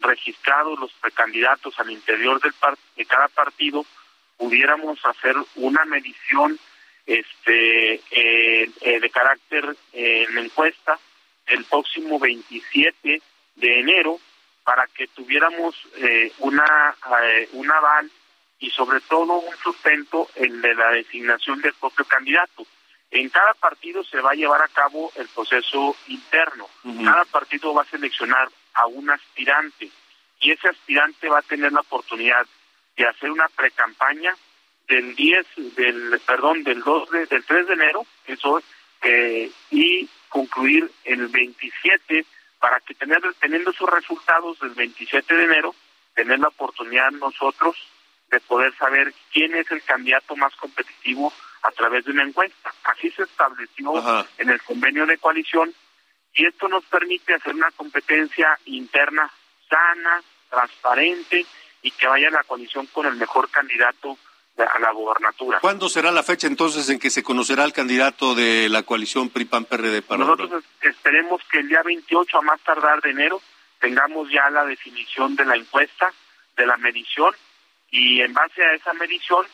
registrados 0.00 0.78
los 0.78 0.92
precandidatos 0.94 1.78
al 1.80 1.90
interior 1.90 2.40
del 2.40 2.52
par- 2.54 2.78
de 2.96 3.04
cada 3.06 3.28
partido, 3.28 3.84
pudiéramos 4.36 4.98
hacer 5.04 5.34
una 5.56 5.84
medición 5.86 6.58
este, 7.06 8.00
eh, 8.10 8.70
de 9.00 9.10
carácter 9.10 9.76
eh, 9.92 10.26
en 10.28 10.38
encuesta 10.38 10.98
el 11.46 11.64
próximo 11.64 12.18
27 12.18 13.22
de 13.54 13.80
enero 13.80 14.18
para 14.64 14.86
que 14.88 15.06
tuviéramos 15.08 15.74
eh, 15.96 16.32
una 16.40 16.94
eh, 17.22 17.48
un 17.52 17.70
aval 17.70 18.10
y 18.58 18.70
sobre 18.70 19.00
todo 19.02 19.34
un 19.34 19.56
sustento 19.58 20.28
el 20.34 20.60
de 20.60 20.74
la 20.74 20.90
designación 20.90 21.60
del 21.62 21.74
propio 21.74 22.04
candidato. 22.04 22.66
En 23.10 23.28
cada 23.30 23.54
partido 23.54 24.02
se 24.04 24.20
va 24.20 24.32
a 24.32 24.34
llevar 24.34 24.62
a 24.62 24.68
cabo 24.68 25.12
el 25.16 25.28
proceso 25.28 25.96
interno. 26.08 26.68
Cada 27.04 27.24
partido 27.26 27.72
va 27.72 27.82
a 27.82 27.86
seleccionar 27.86 28.48
a 28.74 28.86
un 28.86 29.08
aspirante 29.10 29.90
y 30.40 30.50
ese 30.50 30.68
aspirante 30.68 31.28
va 31.28 31.38
a 31.38 31.42
tener 31.42 31.72
la 31.72 31.80
oportunidad 31.80 32.46
de 32.96 33.06
hacer 33.06 33.30
una 33.30 33.48
precampaña 33.48 34.34
del 34.88 35.14
10 35.14 35.46
del 35.76 36.20
perdón 36.26 36.62
del 36.64 36.82
2 36.82 37.10
de- 37.10 37.26
del 37.26 37.44
3 37.44 37.66
de 37.66 37.74
enero, 37.74 38.06
eso 38.26 38.62
eh, 39.02 39.50
y 39.70 40.08
concluir 40.28 40.90
el 41.04 41.28
27 41.28 42.24
para 42.58 42.80
que 42.80 42.94
tener 42.94 43.20
teniendo 43.40 43.70
esos 43.70 43.88
resultados 43.88 44.58
del 44.60 44.70
27 44.70 45.34
de 45.34 45.44
enero 45.44 45.74
tener 46.14 46.38
la 46.38 46.48
oportunidad 46.48 47.10
nosotros 47.12 47.76
de 48.30 48.40
poder 48.40 48.74
saber 48.76 49.12
quién 49.32 49.54
es 49.54 49.70
el 49.70 49.82
candidato 49.82 50.34
más 50.36 50.54
competitivo 50.56 51.32
a 51.62 51.70
través 51.72 52.04
de 52.04 52.12
una 52.12 52.24
encuesta. 52.24 52.72
Así 52.84 53.10
se 53.10 53.22
estableció 53.22 53.96
Ajá. 53.98 54.26
en 54.38 54.50
el 54.50 54.62
convenio 54.62 55.06
de 55.06 55.18
coalición 55.18 55.72
y 56.34 56.46
esto 56.46 56.68
nos 56.68 56.84
permite 56.84 57.34
hacer 57.34 57.54
una 57.54 57.70
competencia 57.72 58.58
interna 58.66 59.30
sana, 59.68 60.22
transparente 60.50 61.46
y 61.82 61.90
que 61.90 62.06
vaya 62.06 62.30
la 62.30 62.44
coalición 62.44 62.86
con 62.86 63.06
el 63.06 63.16
mejor 63.16 63.48
candidato 63.50 64.18
a 64.58 64.78
la 64.78 64.90
gobernatura. 64.92 65.60
¿Cuándo 65.60 65.88
será 65.88 66.10
la 66.10 66.22
fecha 66.22 66.46
entonces 66.46 66.88
en 66.88 66.98
que 66.98 67.10
se 67.10 67.22
conocerá 67.22 67.64
el 67.64 67.72
candidato 67.72 68.34
de 68.34 68.68
la 68.68 68.82
coalición 68.84 69.28
PRI-PAN-PRD 69.28 70.02
para 70.02 70.24
Nosotros 70.24 70.64
esperemos 70.80 71.42
que 71.50 71.58
el 71.58 71.68
día 71.68 71.82
28 71.82 72.38
a 72.38 72.42
más 72.42 72.60
tardar 72.62 73.02
de 73.02 73.10
enero 73.10 73.40
tengamos 73.80 74.30
ya 74.30 74.48
la 74.50 74.64
definición 74.64 75.36
de 75.36 75.44
la 75.44 75.56
encuesta, 75.56 76.10
de 76.56 76.66
la 76.66 76.76
medición 76.78 77.34
y 77.90 78.20
en 78.20 78.32
base 78.32 78.62
a 78.64 78.74
esa 78.74 78.92
medición, 78.94 79.46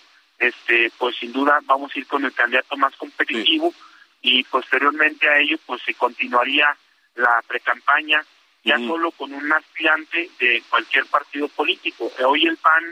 este, 0.42 0.90
pues 0.98 1.16
sin 1.16 1.32
duda 1.32 1.60
vamos 1.64 1.92
a 1.94 1.98
ir 1.98 2.06
con 2.06 2.24
el 2.24 2.32
candidato 2.32 2.76
más 2.76 2.94
competitivo 2.96 3.72
y 4.20 4.42
posteriormente 4.44 5.28
a 5.28 5.38
ello, 5.38 5.56
pues 5.66 5.80
se 5.82 5.94
continuaría 5.94 6.76
la 7.14 7.42
precampaña 7.46 8.24
ya 8.64 8.76
solo 8.78 9.10
con 9.12 9.32
un 9.32 9.52
aspirante 9.52 10.30
de 10.38 10.62
cualquier 10.70 11.06
partido 11.06 11.48
político. 11.48 12.10
Eh, 12.18 12.24
Hoy 12.24 12.46
el 12.46 12.56
PAN, 12.56 12.84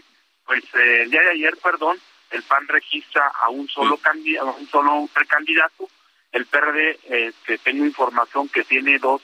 pues 0.45 0.63
eh, 0.75 1.03
el 1.03 1.11
día 1.11 1.23
de 1.23 1.31
ayer, 1.31 1.57
perdón, 1.63 1.97
el 2.31 2.43
PAN 2.43 2.67
registra 2.69 3.27
a 3.29 3.49
un 3.51 3.69
solo 3.69 3.97
Sí. 3.97 4.03
candidato, 4.03 4.57
un 4.59 4.69
solo 4.69 5.09
precandidato. 5.13 5.89
El 6.33 6.47
PRD, 6.47 6.99
este, 7.09 7.59
tengo 7.59 7.85
información 7.85 8.49
que 8.49 8.65
tiene 8.65 8.99
dos, 8.99 9.23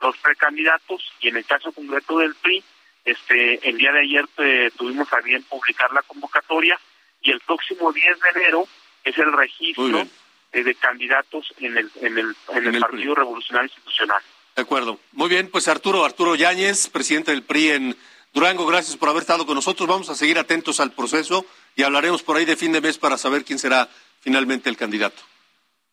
dos 0.00 0.16
precandidatos 0.18 1.02
y 1.20 1.28
en 1.28 1.36
el 1.38 1.44
caso 1.46 1.72
concreto 1.72 2.18
del 2.18 2.34
PRI, 2.36 2.62
este, 3.04 3.68
el 3.68 3.76
día 3.78 3.92
de 3.92 4.00
ayer 4.00 4.26
eh, 4.38 4.70
tuvimos 4.76 5.12
a 5.12 5.20
bien 5.20 5.42
publicar 5.44 5.92
la 5.92 6.02
convocatoria 6.02 6.78
y 7.22 7.30
el 7.30 7.40
próximo 7.40 7.92
10 7.92 8.20
de 8.20 8.40
enero 8.40 8.66
es 9.04 9.16
el 9.18 9.32
registro 9.32 10.06
eh, 10.52 10.62
de 10.62 10.74
candidatos 10.74 11.52
en 11.58 11.78
el, 11.78 11.90
en 12.00 12.18
el, 12.18 12.36
en 12.50 12.74
el, 12.74 12.80
Partido 12.80 13.14
Revolucionario 13.14 13.68
Institucional. 13.68 14.22
De 14.54 14.62
acuerdo. 14.62 14.98
Muy 15.12 15.28
bien, 15.28 15.48
pues 15.50 15.68
Arturo, 15.68 16.04
Arturo 16.04 16.34
Yáñez, 16.34 16.88
presidente 16.88 17.30
del 17.30 17.42
PRI 17.42 17.70
en 17.70 17.96
Durango, 18.32 18.66
gracias 18.66 18.96
por 18.96 19.08
haber 19.08 19.22
estado 19.22 19.46
con 19.46 19.54
nosotros. 19.54 19.88
Vamos 19.88 20.10
a 20.10 20.14
seguir 20.14 20.38
atentos 20.38 20.80
al 20.80 20.92
proceso 20.92 21.46
y 21.74 21.82
hablaremos 21.82 22.22
por 22.22 22.36
ahí 22.36 22.44
de 22.44 22.56
fin 22.56 22.72
de 22.72 22.80
mes 22.80 22.98
para 22.98 23.16
saber 23.16 23.44
quién 23.44 23.58
será 23.58 23.88
finalmente 24.20 24.68
el 24.68 24.76
candidato. 24.76 25.22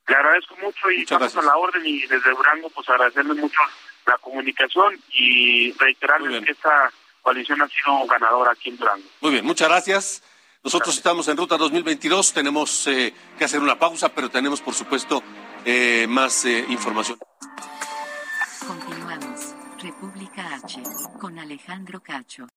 Le 0.08 0.16
agradezco 0.16 0.56
mucho 0.58 0.92
y 0.92 1.02
estamos 1.02 1.36
a 1.38 1.42
la 1.42 1.56
orden 1.56 1.86
y 1.86 2.02
desde 2.02 2.32
Durango 2.32 2.70
pues 2.72 2.90
agradecerles 2.90 3.38
mucho 3.38 3.60
la 4.08 4.18
comunicación 4.18 5.00
y 5.12 5.72
reiterarles 5.74 6.44
que 6.44 6.52
esta 6.52 6.92
coalición 7.22 7.62
ha 7.62 7.68
sido 7.68 8.06
ganadora 8.08 8.52
aquí 8.52 8.70
en 8.70 8.78
Durango. 8.78 9.08
Muy 9.22 9.32
bien, 9.32 9.46
muchas 9.46 9.70
gracias. 9.70 10.24
Nosotros 10.64 10.98
estamos 10.98 11.26
en 11.30 11.38
Ruta 11.38 11.58
2022, 11.58 12.34
tenemos 12.34 12.86
eh, 12.88 13.14
que 13.38 13.46
hacer 13.46 13.62
una 13.62 13.80
pausa, 13.80 14.10
pero 14.10 14.30
tenemos 14.30 14.60
por 14.60 14.74
supuesto 14.74 15.24
eh, 15.64 16.06
más 16.10 16.44
eh, 16.44 16.66
información. 16.70 17.18
Continuamos. 18.68 19.56
República 19.82 20.56
H 20.56 20.84
con 21.18 21.40
Alejandro 21.40 22.02
Cacho. 22.02 22.48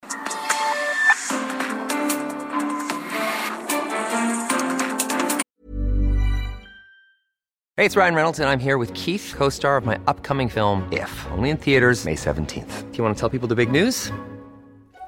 Hey, 7.77 7.87
it's 7.87 7.97
Ryan 7.97 8.15
Reynolds, 8.15 8.41
and 8.41 8.49
I'm 8.49 8.59
here 8.59 8.79
with 8.79 8.93
Keith, 8.95 9.33
co 9.37 9.49
star 9.49 9.77
of 9.77 9.87
my 9.87 9.99
upcoming 10.09 10.49
film, 10.49 10.87
If, 10.91 11.11
only 11.31 11.51
in 11.51 11.57
theaters, 11.57 12.05
May 12.05 12.17
17th. 12.17 12.91
Do 12.91 12.99
you 12.99 13.05
want 13.05 13.17
to 13.17 13.21
tell 13.21 13.31
people 13.31 13.49
the 13.49 13.55
big 13.55 13.71
news? 13.71 14.11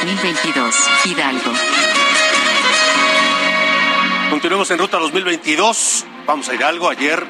2022, 0.00 0.74
Hidalgo. 1.04 1.52
Continuemos 4.30 4.70
en 4.70 4.78
Ruta 4.78 4.98
2022. 4.98 6.06
Vamos 6.26 6.48
a 6.48 6.54
Hidalgo. 6.54 6.88
Ayer, 6.88 7.22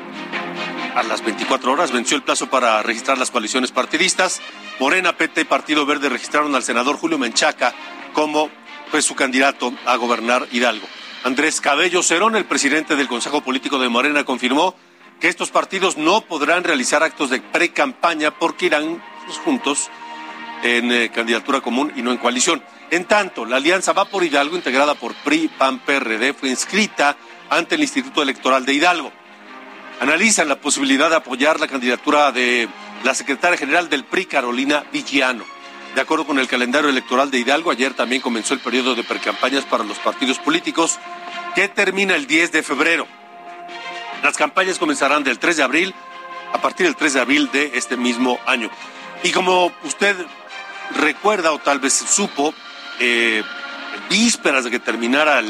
a 0.95 1.03
las 1.03 1.25
24 1.25 1.73
horas, 1.73 1.91
venció 1.91 2.17
el 2.17 2.23
plazo 2.23 2.49
para 2.49 2.81
registrar 2.85 3.19
las 3.19 3.33
coaliciones 3.33 3.73
partidistas. 3.73 4.41
Morena, 4.79 5.17
PT 5.17 5.41
y 5.41 5.45
Partido 5.47 5.85
Verde 5.85 6.11
registraron 6.11 6.55
al 6.55 6.63
senador 6.63 6.97
Julio 6.97 7.19
Menchaca 7.19 7.75
como 8.13 8.49
pues, 8.93 9.05
su 9.05 9.17
candidato 9.17 9.75
a 9.85 9.97
gobernar 9.97 10.47
Hidalgo. 10.53 10.87
Andrés 11.25 11.61
Cabello 11.61 12.05
Cerón, 12.05 12.37
el 12.37 12.45
presidente 12.45 12.95
del 12.95 13.09
Consejo 13.09 13.41
Político 13.41 13.81
de 13.81 13.89
Morena, 13.89 14.23
confirmó 14.23 14.77
que 15.19 15.27
estos 15.27 15.51
partidos 15.51 15.97
no 15.97 16.21
podrán 16.21 16.63
realizar 16.63 17.03
actos 17.03 17.31
de 17.31 17.41
pre-campaña 17.41 18.31
porque 18.31 18.67
irán 18.67 19.03
juntos 19.45 19.91
en 20.63 20.93
eh, 20.93 21.11
candidatura 21.11 21.61
común 21.61 21.93
y 21.97 22.03
no 22.03 22.11
en 22.11 22.19
coalición. 22.19 22.63
En 22.91 23.05
tanto, 23.05 23.45
la 23.45 23.57
alianza 23.57 23.93
Va 23.93 24.05
por 24.05 24.25
Hidalgo, 24.25 24.57
integrada 24.57 24.95
por 24.95 25.15
PRI, 25.15 25.49
PAN, 25.49 25.79
PRD, 25.81 26.35
fue 26.35 26.49
inscrita 26.49 27.17
ante 27.49 27.77
el 27.77 27.83
Instituto 27.83 28.23
Electoral 28.23 28.67
de 28.67 28.75
Hidalgo. 28.75 29.13
Analizan 30.01 30.49
la 30.49 30.61
posibilidad 30.61 31.11
de 31.11 31.17
apoyar 31.17 31.61
la 31.61 31.69
candidatura 31.69 32.33
de 32.33 32.69
la 33.05 33.15
secretaria 33.15 33.59
general 33.59 33.89
del 33.89 34.05
PRI, 34.05 34.27
Carolina 34.27 34.85
Villano. 34.93 35.45
De 35.95 36.01
acuerdo 36.01 36.27
con 36.27 36.39
el 36.39 36.47
calendario 36.47 36.89
electoral 36.89 37.31
de 37.31 37.39
Hidalgo, 37.39 37.71
ayer 37.71 37.95
también 37.95 38.23
comenzó 38.23 38.55
el 38.55 38.61
periodo 38.61 38.95
de 38.95 39.03
precampañas 39.03 39.65
para 39.65 39.85
los 39.85 39.99
partidos 39.99 40.39
políticos, 40.39 40.99
que 41.55 41.69
termina 41.69 42.15
el 42.15 42.27
10 42.27 42.53
de 42.53 42.63
febrero. 42.63 43.07
Las 44.23 44.37
campañas 44.37 44.79
comenzarán 44.79 45.25
del 45.25 45.39
3 45.39 45.57
de 45.57 45.63
abril, 45.63 45.95
a 46.53 46.61
partir 46.61 46.87
del 46.87 46.97
3 46.97 47.15
de 47.15 47.21
abril 47.21 47.51
de 47.53 47.73
este 47.75 47.97
mismo 47.97 48.39
año. 48.47 48.71
Y 49.23 49.33
como 49.33 49.73
usted 49.85 50.17
recuerda 50.97 51.53
o 51.53 51.59
tal 51.59 51.79
vez 51.79 51.93
supo, 51.93 52.55
eh, 52.99 53.43
vísperas 54.09 54.65
de 54.65 54.71
que 54.71 54.79
terminara 54.79 55.41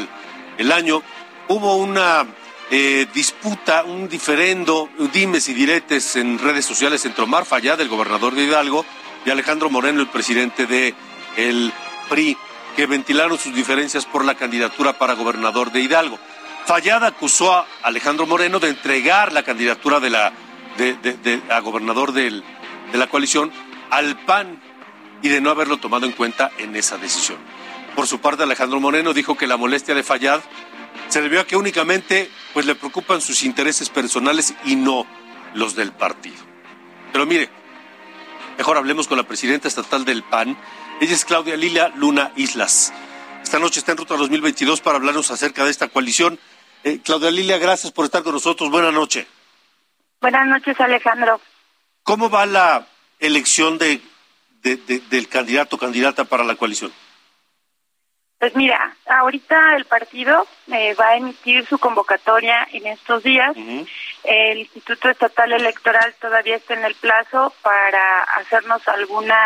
el, 0.57 0.71
año, 0.71 1.01
hubo 1.47 1.77
una 1.77 2.25
eh, 2.69 3.07
disputa, 3.13 3.83
un 3.83 4.07
diferendo, 4.07 4.89
dimes 5.13 5.49
y 5.49 5.53
diretes 5.53 6.15
en 6.15 6.39
redes 6.39 6.65
sociales 6.65 7.05
entre 7.05 7.23
Omar 7.23 7.45
Fayad, 7.45 7.81
el 7.81 7.89
gobernador 7.89 8.35
de 8.35 8.43
Hidalgo, 8.43 8.85
y 9.25 9.29
Alejandro 9.29 9.69
Moreno, 9.69 10.01
el 10.01 10.07
presidente 10.07 10.65
de 10.65 10.93
el 11.37 11.71
PRI, 12.09 12.37
que 12.75 12.85
ventilaron 12.85 13.37
sus 13.37 13.53
diferencias 13.53 14.05
por 14.05 14.25
la 14.25 14.35
candidatura 14.35 14.93
para 14.93 15.13
gobernador 15.13 15.71
de 15.71 15.81
Hidalgo. 15.81 16.19
Fallada 16.65 17.07
acusó 17.07 17.53
a 17.53 17.65
Alejandro 17.83 18.27
Moreno 18.27 18.59
de 18.59 18.69
entregar 18.69 19.33
la 19.33 19.43
candidatura 19.43 19.99
de 19.99 20.09
la 20.09 20.31
de, 20.77 21.41
a 21.49 21.59
gobernador 21.59 22.13
de 22.13 22.41
la 22.93 23.07
coalición 23.07 23.51
al 23.89 24.17
PAN 24.25 24.61
y 25.21 25.29
de 25.29 25.41
no 25.41 25.49
haberlo 25.49 25.77
tomado 25.77 26.05
en 26.05 26.11
cuenta 26.11 26.51
en 26.57 26.75
esa 26.75 26.97
decisión. 26.97 27.37
Por 27.95 28.07
su 28.07 28.19
parte, 28.19 28.43
Alejandro 28.43 28.79
Moreno 28.79 29.13
dijo 29.13 29.35
que 29.35 29.47
la 29.47 29.57
molestia 29.57 29.93
de 29.93 30.03
Fallad 30.03 30.41
se 31.09 31.21
debió 31.21 31.41
a 31.41 31.45
que 31.45 31.57
únicamente 31.57 32.29
pues, 32.53 32.65
le 32.65 32.75
preocupan 32.75 33.21
sus 33.21 33.43
intereses 33.43 33.89
personales 33.89 34.53
y 34.65 34.75
no 34.75 35.05
los 35.53 35.75
del 35.75 35.91
partido. 35.91 36.37
Pero 37.11 37.25
mire, 37.25 37.49
mejor 38.57 38.77
hablemos 38.77 39.07
con 39.07 39.17
la 39.17 39.23
presidenta 39.23 39.67
estatal 39.67 40.05
del 40.05 40.23
PAN. 40.23 40.57
Ella 41.01 41.13
es 41.13 41.25
Claudia 41.25 41.57
Lila 41.57 41.91
Luna 41.95 42.31
Islas. 42.35 42.93
Esta 43.43 43.59
noche 43.59 43.79
está 43.79 43.91
en 43.91 43.97
Ruta 43.97 44.15
2022 44.15 44.81
para 44.81 44.97
hablarnos 44.97 45.31
acerca 45.31 45.65
de 45.65 45.71
esta 45.71 45.89
coalición. 45.89 46.39
Eh, 46.83 46.99
Claudia 47.03 47.31
Lilia, 47.31 47.57
gracias 47.57 47.91
por 47.91 48.05
estar 48.05 48.23
con 48.23 48.33
nosotros. 48.33 48.71
Buenas 48.71 48.93
noches. 48.93 49.27
Buenas 50.21 50.47
noches, 50.47 50.79
Alejandro. 50.79 51.41
¿Cómo 52.03 52.29
va 52.29 52.45
la 52.45 52.87
elección 53.19 53.77
de, 53.77 54.01
de- 54.61 54.77
de- 54.77 54.99
del 55.09 55.27
candidato 55.27 55.75
o 55.75 55.79
candidata 55.79 56.25
para 56.25 56.43
la 56.43 56.55
coalición? 56.55 56.91
Pues 58.39 58.55
mira, 58.55 58.95
ahorita 59.05 59.75
el 59.75 59.85
partido 59.85 60.47
eh, 60.71 60.95
va 60.95 61.09
a 61.09 61.15
emitir 61.17 61.63
su 61.67 61.77
convocatoria 61.77 62.67
en 62.71 62.87
estos 62.87 63.21
días. 63.21 63.55
El 64.23 64.57
Instituto 64.59 65.09
Estatal 65.09 65.51
Electoral 65.53 66.15
todavía 66.19 66.55
está 66.55 66.73
en 66.73 66.83
el 66.85 66.95
plazo 66.95 67.53
para 67.61 68.23
hacernos 68.37 68.87
alguna 68.87 69.37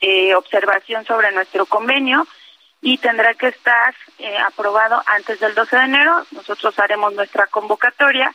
eh, 0.00 0.32
observación 0.36 1.04
sobre 1.06 1.32
nuestro 1.32 1.66
convenio 1.66 2.24
y 2.80 2.98
tendrá 2.98 3.34
que 3.34 3.48
estar 3.48 3.92
eh, 4.18 4.38
aprobado 4.38 5.02
antes 5.06 5.40
del 5.40 5.54
12 5.56 5.76
de 5.76 5.84
enero. 5.84 6.24
Nosotros 6.30 6.78
haremos 6.78 7.14
nuestra 7.14 7.48
convocatoria. 7.48 8.32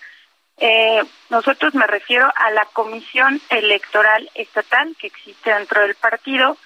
Eh, 0.57 1.01
nosotros 1.29 1.73
me 1.73 1.87
refiero 1.87 2.31
a 2.35 2.51
la 2.51 2.65
Comisión 2.65 3.41
Electoral 3.49 4.29
Estatal 4.35 4.95
que 4.99 5.07
existe 5.07 5.51
dentro 5.53 5.81
del 5.81 5.95
partido 5.95 6.57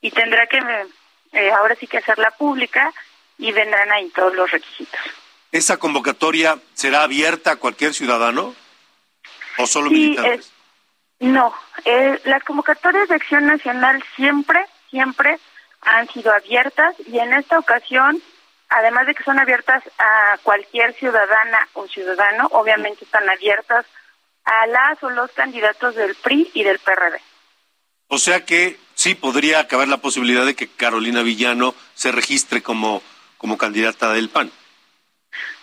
y 0.00 0.10
tendrá 0.10 0.46
que 0.46 0.58
eh, 1.32 1.50
ahora 1.52 1.74
sí 1.76 1.86
que 1.86 1.98
hacerla 1.98 2.30
pública 2.32 2.92
y 3.38 3.52
vendrán 3.52 3.90
ahí 3.92 4.08
todos 4.10 4.34
los 4.34 4.50
requisitos. 4.50 5.00
¿Esa 5.50 5.78
convocatoria 5.78 6.58
será 6.74 7.02
abierta 7.02 7.52
a 7.52 7.56
cualquier 7.56 7.94
ciudadano 7.94 8.54
o 9.56 9.66
solo 9.66 9.88
Sí, 9.88 9.94
militantes? 9.94 10.40
es- 10.46 10.52
no, 11.20 11.52
eh, 11.84 12.20
las 12.24 12.44
convocatorias 12.44 13.08
de 13.08 13.16
acción 13.16 13.46
nacional 13.46 14.04
siempre, 14.14 14.64
siempre 14.90 15.38
han 15.80 16.08
sido 16.10 16.32
abiertas 16.32 16.94
y 17.06 17.18
en 17.18 17.32
esta 17.32 17.58
ocasión, 17.58 18.22
además 18.68 19.06
de 19.06 19.14
que 19.14 19.24
son 19.24 19.38
abiertas 19.38 19.82
a 19.98 20.38
cualquier 20.42 20.92
ciudadana 20.94 21.68
o 21.74 21.86
ciudadano, 21.88 22.48
obviamente 22.52 23.04
están 23.04 23.28
abiertas 23.28 23.86
a 24.44 24.66
las 24.66 25.02
o 25.02 25.10
los 25.10 25.30
candidatos 25.32 25.94
del 25.94 26.14
PRI 26.14 26.50
y 26.54 26.62
del 26.64 26.78
PRD. 26.78 27.20
O 28.08 28.18
sea 28.18 28.44
que 28.44 28.78
sí 28.94 29.14
podría 29.14 29.68
caber 29.68 29.88
la 29.88 29.98
posibilidad 29.98 30.46
de 30.46 30.54
que 30.56 30.68
Carolina 30.68 31.22
Villano 31.22 31.74
se 31.94 32.10
registre 32.12 32.62
como, 32.62 33.02
como 33.36 33.58
candidata 33.58 34.12
del 34.12 34.30
PAN. 34.30 34.50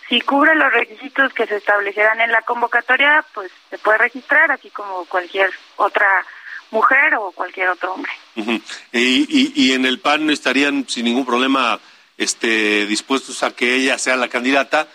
Si 0.08 0.20
cubre 0.20 0.54
los 0.54 0.72
requisitos 0.72 1.32
que 1.34 1.46
se 1.48 1.56
establecerán 1.56 2.20
en 2.20 2.30
la 2.30 2.42
convocatoria, 2.42 3.24
pues 3.34 3.50
se 3.70 3.78
puede 3.78 3.98
registrar, 3.98 4.52
así 4.52 4.70
como 4.70 5.04
cualquier 5.06 5.50
otra 5.74 6.24
mujer 6.70 7.16
o 7.16 7.32
cualquier 7.32 7.70
otro 7.70 7.94
hombre. 7.94 8.12
Y, 8.36 8.62
y- 8.92 9.52
y 9.56 9.72
en 9.72 9.84
el 9.84 9.98
PAN 9.98 10.30
estarían 10.30 10.88
sin 10.88 11.06
ningún 11.06 11.26
problema 11.26 11.80
este, 12.16 12.86
dispuestos 12.86 13.42
a 13.42 13.50
que 13.50 13.74
ella 13.74 13.98
sea 13.98 14.16
la 14.16 14.28
candidata 14.28 14.88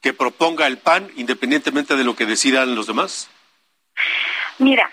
que 0.00 0.12
proponga 0.12 0.66
el 0.66 0.78
PAN 0.78 1.10
independientemente 1.16 1.96
de 1.96 2.04
lo 2.04 2.16
que 2.16 2.26
decidan 2.26 2.74
los 2.74 2.86
demás? 2.86 3.28
Mira, 4.58 4.90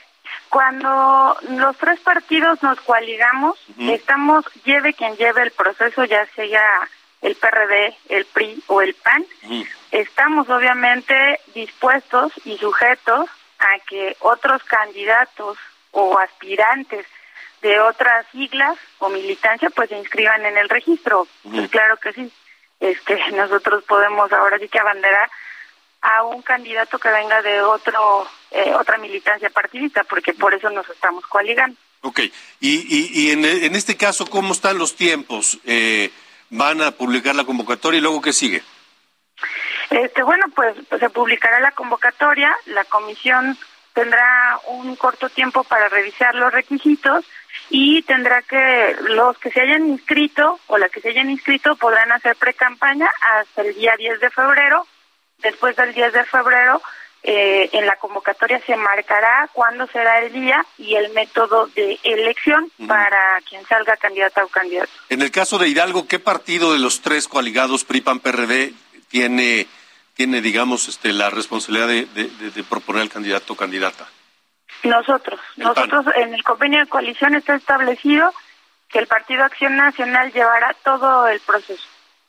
cuando 0.50 1.38
los 1.50 1.78
tres 1.78 2.00
partidos 2.00 2.62
nos 2.64 2.80
coaligamos, 2.82 3.60
estamos, 3.78 4.46
lleve 4.66 4.94
quien 4.94 5.16
lleve 5.16 5.44
el 5.44 5.52
proceso, 5.52 6.06
ya 6.06 6.26
sea 6.36 6.90
el 7.22 7.36
PRD, 7.36 7.96
el 8.10 8.26
PRI 8.26 8.64
o 8.68 8.82
el 8.82 8.94
PAN, 8.96 9.26
estamos 9.92 10.50
obviamente 10.50 11.40
dispuestos 11.54 12.32
y 12.46 12.58
sujetos 12.58 13.30
a 13.60 13.80
que 13.88 14.16
otros 14.22 14.64
candidatos 14.64 15.58
o 15.92 16.18
aspirantes 16.18 17.06
de 17.62 17.80
otras 17.80 18.26
siglas 18.32 18.78
o 19.00 19.10
militancia 19.10 19.70
pues 19.70 19.90
se 19.90 19.98
inscriban 19.98 20.46
en 20.46 20.58
el 20.58 20.70
registro. 20.70 21.28
Pues 21.44 21.70
claro 21.70 21.98
que 21.98 22.14
sí. 22.14 22.32
Este, 22.80 23.20
nosotros 23.34 23.84
podemos 23.86 24.32
ahora 24.32 24.58
sí 24.60 24.68
que 24.68 24.80
abanderar 24.80 25.30
a 26.02 26.24
un 26.24 26.42
candidato 26.42 26.98
que 26.98 27.10
venga 27.10 27.42
de 27.42 27.62
otro 27.62 28.26
eh, 28.52 28.74
otra 28.74 28.98
militancia 28.98 29.50
partidista, 29.50 30.04
porque 30.06 30.34
por 30.34 30.54
eso 30.54 30.70
nos 30.70 30.90
estamos 30.90 31.26
coaligando. 31.28 31.78
Ok, 32.02 32.22
y, 32.62 33.22
y, 33.22 33.32
en, 33.32 33.44
en, 33.44 33.76
este 33.76 33.98
caso, 33.98 34.26
¿cómo 34.26 34.54
están 34.54 34.78
los 34.78 34.96
tiempos? 34.96 35.60
Eh, 35.66 36.10
¿Van 36.50 36.82
a 36.82 36.92
publicar 36.92 37.36
la 37.36 37.44
convocatoria 37.44 37.98
y 37.98 38.02
luego 38.02 38.22
qué 38.22 38.32
sigue? 38.32 38.64
Este, 39.90 40.24
bueno, 40.24 40.46
pues, 40.56 40.76
pues 40.88 41.02
se 41.02 41.10
publicará 41.10 41.60
la 41.60 41.72
convocatoria, 41.72 42.56
la 42.68 42.86
comisión 42.86 43.58
tendrá 43.94 44.60
un 44.68 44.96
corto 44.96 45.30
tiempo 45.30 45.64
para 45.66 45.90
revisar 45.90 46.34
los 46.36 46.54
requisitos 46.54 47.26
y 47.70 48.02
tendrá 48.04 48.42
que 48.42 48.96
los 49.02 49.38
que 49.38 49.52
se 49.52 49.62
hayan 49.62 49.88
inscrito 49.88 50.60
o 50.68 50.78
las 50.78 50.92
que 50.92 51.02
se 51.02 51.10
hayan 51.10 51.30
inscrito 51.30 51.76
podrán 51.76 52.12
hacer 52.12 52.36
pre-campaña 52.36 53.10
hasta 53.38 53.62
el 53.62 53.76
día 53.76 53.94
10 53.98 54.20
de 54.20 54.30
febrero. 54.30 54.88
Después 55.38 55.76
del 55.76 55.94
10 55.94 56.14
de 56.14 56.24
febrero, 56.26 56.82
eh, 57.22 57.70
en 57.74 57.86
la 57.86 57.96
convocatoria 57.98 58.62
se 58.66 58.76
marcará 58.76 59.50
cuándo 59.54 59.88
será 59.88 60.20
el 60.20 60.34
día 60.34 60.66
y 60.78 60.96
el 60.96 61.14
método 61.14 61.68
de 61.68 62.00
elección 62.04 62.72
para 62.88 63.40
quien 63.48 63.66
salga 63.68 63.98
candidata 63.98 64.44
o 64.44 64.48
candidato. 64.48 64.92
En 65.10 65.22
el 65.22 65.32
caso 65.32 65.58
de 65.58 65.70
Hidalgo, 65.70 66.08
¿qué 66.08 66.20
partido 66.20 66.74
de 66.74 66.80
los 66.80 67.02
tres 67.02 67.28
coaligados 67.28 67.84
PRI-PAN-PRD 67.86 68.74
tiene, 69.10 69.68
tiene 70.16 70.42
digamos, 70.42 70.88
este, 70.88 71.14
la 71.14 71.30
responsabilidad 71.30 71.88
de 71.88 72.64
proponer 72.64 73.04
al 73.04 73.10
candidato 73.10 73.54
o 73.54 73.56
candidata? 73.56 74.08
Nosotros, 74.84 75.40
nosotros 75.58 76.06
en 76.16 76.34
el 76.34 76.44
convenio 76.44 76.80
de 76.80 76.88
coalición 76.88 77.36
está 77.36 77.56
establecido 77.56 78.34
que 78.88 79.00
el 79.00 79.08
Partido 79.08 79.44
Acción 79.44 79.76
Nacional 79.76 80.32
llevará 80.32 80.76
todo 80.84 81.28
el 81.28 81.40
proceso. 81.42 81.84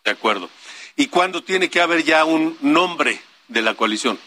De 0.05 0.11
acuerdo. 0.11 0.51
¿Y 0.97 1.07
cuándo 1.09 1.43
tiene 1.43 1.71
que 1.71 1.81
haber 1.81 2.03
ya 2.03 2.25
un 2.25 2.59
nombre 2.61 3.21
de 3.49 3.63
la 3.63 3.75
coalición? 3.75 4.19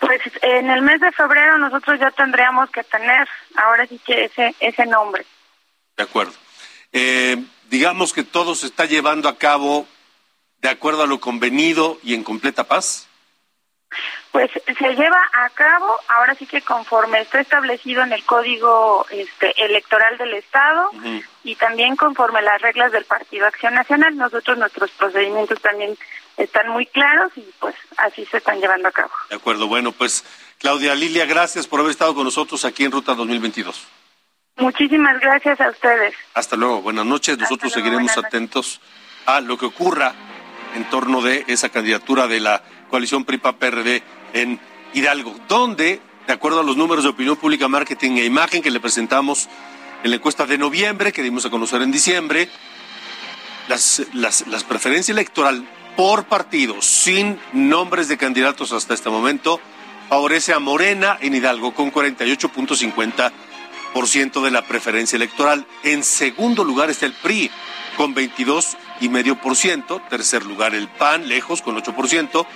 Pues 0.00 0.20
en 0.42 0.68
el 0.68 0.82
mes 0.82 1.00
de 1.00 1.12
febrero 1.12 1.58
nosotros 1.58 1.98
ya 2.00 2.10
tendríamos 2.10 2.70
que 2.70 2.82
tener, 2.84 3.28
ahora 3.56 3.86
sí 3.86 4.00
que 4.04 4.24
ese, 4.24 4.54
ese 4.60 4.84
nombre. 4.86 5.24
De 5.96 6.02
acuerdo. 6.02 6.32
Eh, 6.92 7.42
digamos 7.70 8.12
que 8.12 8.24
todo 8.24 8.54
se 8.54 8.66
está 8.66 8.84
llevando 8.84 9.28
a 9.28 9.38
cabo 9.38 9.86
de 10.60 10.68
acuerdo 10.68 11.02
a 11.02 11.06
lo 11.06 11.20
convenido 11.20 11.98
y 12.02 12.14
en 12.14 12.24
completa 12.24 12.64
paz. 12.64 13.08
Pues 14.30 14.50
se 14.50 14.94
lleva 14.94 15.20
a 15.34 15.50
cabo, 15.50 15.94
ahora 16.08 16.34
sí 16.34 16.46
que 16.46 16.62
conforme 16.62 17.20
está 17.20 17.40
establecido 17.40 18.02
en 18.02 18.12
el 18.12 18.24
Código 18.24 19.06
este, 19.10 19.54
Electoral 19.64 20.16
del 20.18 20.34
Estado 20.34 20.90
y 21.44 21.54
también 21.56 21.96
conforme 21.96 22.40
las 22.42 22.60
reglas 22.62 22.92
del 22.92 23.04
Partido 23.04 23.46
Acción 23.46 23.74
Nacional, 23.74 24.16
nosotros 24.16 24.56
nuestros 24.58 24.90
procedimientos 24.92 25.60
también 25.60 25.96
están 26.36 26.68
muy 26.70 26.86
claros 26.86 27.32
y 27.36 27.44
pues 27.58 27.74
así 27.98 28.24
se 28.26 28.38
están 28.38 28.60
llevando 28.60 28.88
a 28.88 28.92
cabo. 28.92 29.12
De 29.28 29.36
acuerdo, 29.36 29.68
bueno, 29.68 29.92
pues 29.92 30.24
Claudia 30.58 30.94
Lilia, 30.94 31.26
gracias 31.26 31.66
por 31.66 31.80
haber 31.80 31.90
estado 31.90 32.14
con 32.14 32.24
nosotros 32.24 32.64
aquí 32.64 32.84
en 32.84 32.92
Ruta 32.92 33.14
2022. 33.14 33.86
Muchísimas 34.56 35.18
gracias 35.20 35.60
a 35.60 35.70
ustedes. 35.70 36.14
Hasta 36.34 36.56
luego, 36.56 36.82
buenas 36.82 37.06
noches, 37.06 37.38
nosotros 37.38 37.72
seguiremos 37.72 38.16
atentos 38.16 38.80
a 39.26 39.40
lo 39.40 39.56
que 39.56 39.66
ocurra 39.66 40.14
en 40.74 40.88
torno 40.88 41.20
de 41.22 41.44
esa 41.48 41.68
candidatura 41.68 42.26
de 42.26 42.40
la 42.40 42.62
coalición 42.92 43.24
PRIPA-PRD 43.24 44.02
en 44.34 44.60
Hidalgo, 44.92 45.34
donde, 45.48 46.00
de 46.26 46.32
acuerdo 46.32 46.60
a 46.60 46.62
los 46.62 46.76
números 46.76 47.04
de 47.04 47.10
opinión 47.10 47.36
pública, 47.36 47.66
marketing 47.66 48.18
e 48.18 48.26
imagen 48.26 48.60
que 48.60 48.70
le 48.70 48.80
presentamos 48.80 49.48
en 50.04 50.10
la 50.10 50.16
encuesta 50.16 50.44
de 50.44 50.58
noviembre, 50.58 51.10
que 51.10 51.22
dimos 51.22 51.46
a 51.46 51.50
conocer 51.50 51.80
en 51.80 51.90
diciembre, 51.90 52.50
las, 53.68 54.02
las, 54.12 54.46
las 54.46 54.64
preferencias 54.64 55.16
electoral 55.16 55.66
por 55.96 56.24
partido, 56.24 56.82
sin 56.82 57.38
nombres 57.54 58.08
de 58.08 58.18
candidatos 58.18 58.72
hasta 58.72 58.92
este 58.92 59.08
momento, 59.08 59.58
favorece 60.10 60.52
a 60.52 60.58
Morena 60.58 61.16
en 61.22 61.34
Hidalgo 61.34 61.72
con 61.72 61.90
48.50% 61.90 64.42
de 64.42 64.50
la 64.50 64.66
preferencia 64.66 65.16
electoral. 65.16 65.66
En 65.82 66.04
segundo 66.04 66.62
lugar 66.62 66.90
está 66.90 67.06
el 67.06 67.14
PRI 67.14 67.50
con 67.96 68.14
22,5%, 68.14 70.08
tercer 70.10 70.44
lugar 70.44 70.74
el 70.74 70.88
PAN, 70.88 71.26
lejos 71.26 71.62
con 71.62 71.74
8%, 71.76 72.46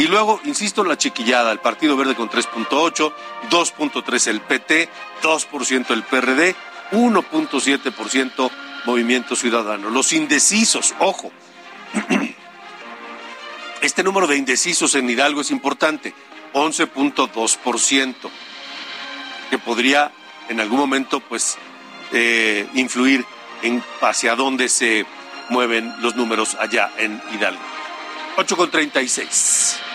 y 0.00 0.06
luego, 0.06 0.40
insisto, 0.44 0.82
la 0.82 0.96
chiquillada, 0.96 1.52
el 1.52 1.58
Partido 1.58 1.94
Verde 1.94 2.14
con 2.14 2.30
3.8, 2.30 3.12
2.3 3.50 4.26
el 4.28 4.40
PT, 4.40 4.88
2% 5.22 5.90
el 5.90 6.02
PRD, 6.04 6.56
1.7% 6.92 8.50
Movimiento 8.86 9.36
Ciudadano. 9.36 9.90
Los 9.90 10.14
indecisos, 10.14 10.94
ojo, 11.00 11.30
este 13.82 14.02
número 14.02 14.26
de 14.26 14.38
indecisos 14.38 14.94
en 14.94 15.10
Hidalgo 15.10 15.42
es 15.42 15.50
importante, 15.50 16.14
11.2%, 16.54 18.14
que 19.50 19.58
podría 19.58 20.12
en 20.48 20.60
algún 20.60 20.78
momento 20.78 21.20
pues 21.20 21.58
eh, 22.12 22.66
influir 22.72 23.26
en 23.60 23.84
hacia 24.00 24.34
dónde 24.34 24.70
se 24.70 25.04
mueven 25.50 25.92
los 26.00 26.16
números 26.16 26.56
allá 26.58 26.90
en 26.96 27.20
Hidalgo. 27.34 27.60
8.36. 28.38 29.89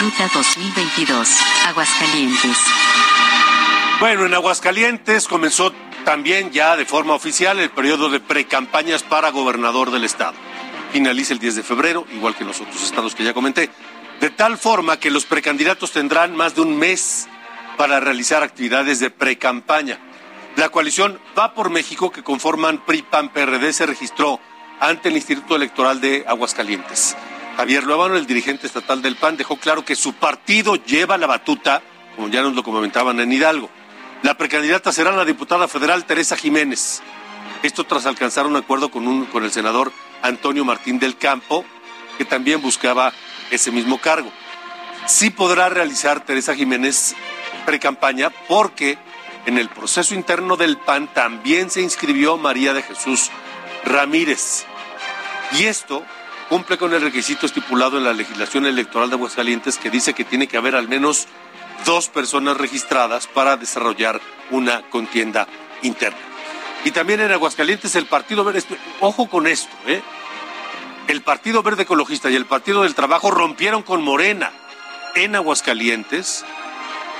Ruta 0.00 0.30
2022, 0.32 1.28
Aguascalientes. 1.66 2.56
Bueno, 4.00 4.24
en 4.24 4.32
Aguascalientes 4.32 5.28
comenzó 5.28 5.72
también 6.06 6.50
ya 6.52 6.74
de 6.76 6.86
forma 6.86 7.12
oficial 7.12 7.58
el 7.58 7.70
periodo 7.70 8.08
de 8.08 8.18
precampañas 8.18 9.02
para 9.02 9.30
gobernador 9.30 9.90
del 9.90 10.04
estado. 10.04 10.32
Finaliza 10.90 11.34
el 11.34 11.38
10 11.38 11.56
de 11.56 11.62
febrero, 11.62 12.06
igual 12.14 12.34
que 12.34 12.44
en 12.44 12.48
los 12.48 12.60
otros 12.62 12.82
estados 12.82 13.14
que 13.14 13.24
ya 13.24 13.34
comenté, 13.34 13.68
de 14.20 14.30
tal 14.30 14.56
forma 14.56 14.98
que 14.98 15.10
los 15.10 15.26
precandidatos 15.26 15.92
tendrán 15.92 16.34
más 16.34 16.54
de 16.54 16.62
un 16.62 16.78
mes 16.78 17.28
para 17.76 18.00
realizar 18.00 18.42
actividades 18.42 19.00
de 19.00 19.10
precampaña. 19.10 19.98
La 20.56 20.68
coalición 20.68 21.20
Va 21.38 21.54
por 21.54 21.70
México, 21.70 22.10
que 22.10 22.22
conforman 22.22 22.84
PRI, 22.84 23.02
PAN, 23.02 23.28
PRD, 23.30 23.72
se 23.72 23.86
registró 23.86 24.40
ante 24.80 25.08
el 25.08 25.16
Instituto 25.16 25.56
Electoral 25.56 26.00
de 26.00 26.24
Aguascalientes. 26.26 27.16
Javier 27.56 27.84
Luevano, 27.84 28.16
el 28.16 28.26
dirigente 28.26 28.66
estatal 28.66 29.00
del 29.00 29.16
PAN, 29.16 29.36
dejó 29.36 29.56
claro 29.56 29.84
que 29.84 29.94
su 29.94 30.14
partido 30.14 30.74
lleva 30.76 31.18
la 31.18 31.26
batuta, 31.26 31.82
como 32.16 32.28
ya 32.28 32.42
nos 32.42 32.54
lo 32.54 32.62
comentaban 32.62 33.20
en 33.20 33.32
Hidalgo. 33.32 33.70
La 34.22 34.36
precandidata 34.36 34.92
será 34.92 35.12
la 35.12 35.24
diputada 35.24 35.68
federal 35.68 36.04
Teresa 36.04 36.36
Jiménez. 36.36 37.00
Esto 37.62 37.84
tras 37.84 38.06
alcanzar 38.06 38.46
un 38.46 38.56
acuerdo 38.56 38.90
con, 38.90 39.06
un, 39.06 39.26
con 39.26 39.44
el 39.44 39.52
senador 39.52 39.92
Antonio 40.20 40.64
Martín 40.64 40.98
del 40.98 41.16
Campo, 41.16 41.64
que 42.18 42.24
también 42.24 42.60
buscaba 42.60 43.12
ese 43.50 43.70
mismo 43.70 43.98
cargo. 43.98 44.30
Sí 45.06 45.30
podrá 45.30 45.68
realizar 45.68 46.24
Teresa 46.24 46.54
Jiménez 46.54 47.14
precampaña 47.64 48.30
porque 48.48 48.98
en 49.46 49.58
el 49.58 49.68
proceso 49.68 50.14
interno 50.14 50.56
del 50.56 50.76
PAN 50.76 51.12
también 51.12 51.70
se 51.70 51.80
inscribió 51.80 52.36
María 52.36 52.72
de 52.72 52.82
Jesús 52.82 53.30
Ramírez. 53.84 54.64
Y 55.58 55.64
esto 55.64 56.04
cumple 56.48 56.78
con 56.78 56.92
el 56.92 57.00
requisito 57.00 57.46
estipulado 57.46 57.98
en 57.98 58.04
la 58.04 58.12
legislación 58.12 58.66
electoral 58.66 59.08
de 59.08 59.16
Aguascalientes 59.16 59.78
que 59.78 59.90
dice 59.90 60.14
que 60.14 60.24
tiene 60.24 60.46
que 60.46 60.56
haber 60.56 60.74
al 60.74 60.88
menos 60.88 61.26
dos 61.84 62.08
personas 62.08 62.56
registradas 62.56 63.26
para 63.26 63.56
desarrollar 63.56 64.20
una 64.50 64.82
contienda 64.90 65.46
interna. 65.82 66.18
Y 66.84 66.90
también 66.90 67.20
en 67.20 67.32
Aguascalientes 67.32 67.94
el 67.94 68.06
Partido 68.06 68.44
Verde, 68.44 68.62
ojo 69.00 69.28
con 69.28 69.46
esto, 69.46 69.70
¿eh? 69.86 70.02
el 71.08 71.22
Partido 71.22 71.62
Verde 71.62 71.82
Ecologista 71.82 72.30
y 72.30 72.36
el 72.36 72.46
Partido 72.46 72.82
del 72.82 72.94
Trabajo 72.94 73.30
rompieron 73.30 73.82
con 73.82 74.02
Morena 74.02 74.52
en 75.14 75.34
Aguascalientes 75.36 76.44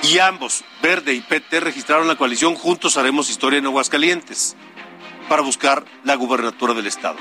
y 0.03 0.19
ambos, 0.19 0.63
Verde 0.81 1.13
y 1.13 1.21
PT, 1.21 1.59
registraron 1.59 2.07
la 2.07 2.15
coalición 2.15 2.55
Juntos 2.55 2.97
Haremos 2.97 3.29
Historia 3.29 3.59
en 3.59 3.65
Aguascalientes 3.65 4.55
para 5.29 5.41
buscar 5.41 5.85
la 6.03 6.15
gubernatura 6.15 6.73
del 6.73 6.87
Estado. 6.87 7.17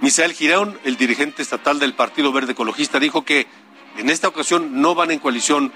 Misael 0.00 0.32
Girón, 0.32 0.78
el 0.84 0.96
dirigente 0.96 1.42
estatal 1.42 1.78
del 1.78 1.94
Partido 1.94 2.32
Verde 2.32 2.52
Ecologista, 2.52 2.98
dijo 2.98 3.24
que 3.24 3.46
en 3.96 4.10
esta 4.10 4.28
ocasión 4.28 4.80
no 4.80 4.94
van 4.94 5.10
en 5.10 5.18
coalición 5.18 5.72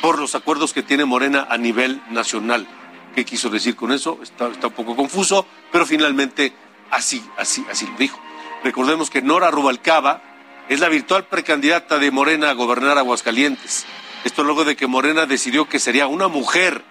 por 0.00 0.18
los 0.18 0.34
acuerdos 0.34 0.72
que 0.72 0.82
tiene 0.82 1.04
Morena 1.04 1.46
a 1.48 1.58
nivel 1.58 2.02
nacional. 2.10 2.66
¿Qué 3.14 3.24
quiso 3.24 3.50
decir 3.50 3.76
con 3.76 3.92
eso? 3.92 4.18
Está, 4.22 4.48
está 4.48 4.68
un 4.68 4.72
poco 4.72 4.94
confuso, 4.94 5.46
pero 5.72 5.86
finalmente 5.86 6.52
así, 6.90 7.24
así, 7.36 7.64
así 7.70 7.86
lo 7.86 7.96
dijo. 7.96 8.20
Recordemos 8.62 9.10
que 9.10 9.22
Nora 9.22 9.50
Rubalcaba 9.50 10.22
es 10.68 10.80
la 10.80 10.88
virtual 10.88 11.26
precandidata 11.26 11.98
de 11.98 12.10
Morena 12.10 12.50
a 12.50 12.54
gobernar 12.54 12.98
Aguascalientes. 12.98 13.86
Esto 14.24 14.44
luego 14.44 14.64
de 14.64 14.76
que 14.76 14.86
Morena 14.86 15.26
decidió 15.26 15.68
que 15.68 15.78
sería 15.78 16.06
una 16.06 16.28
mujer 16.28 16.82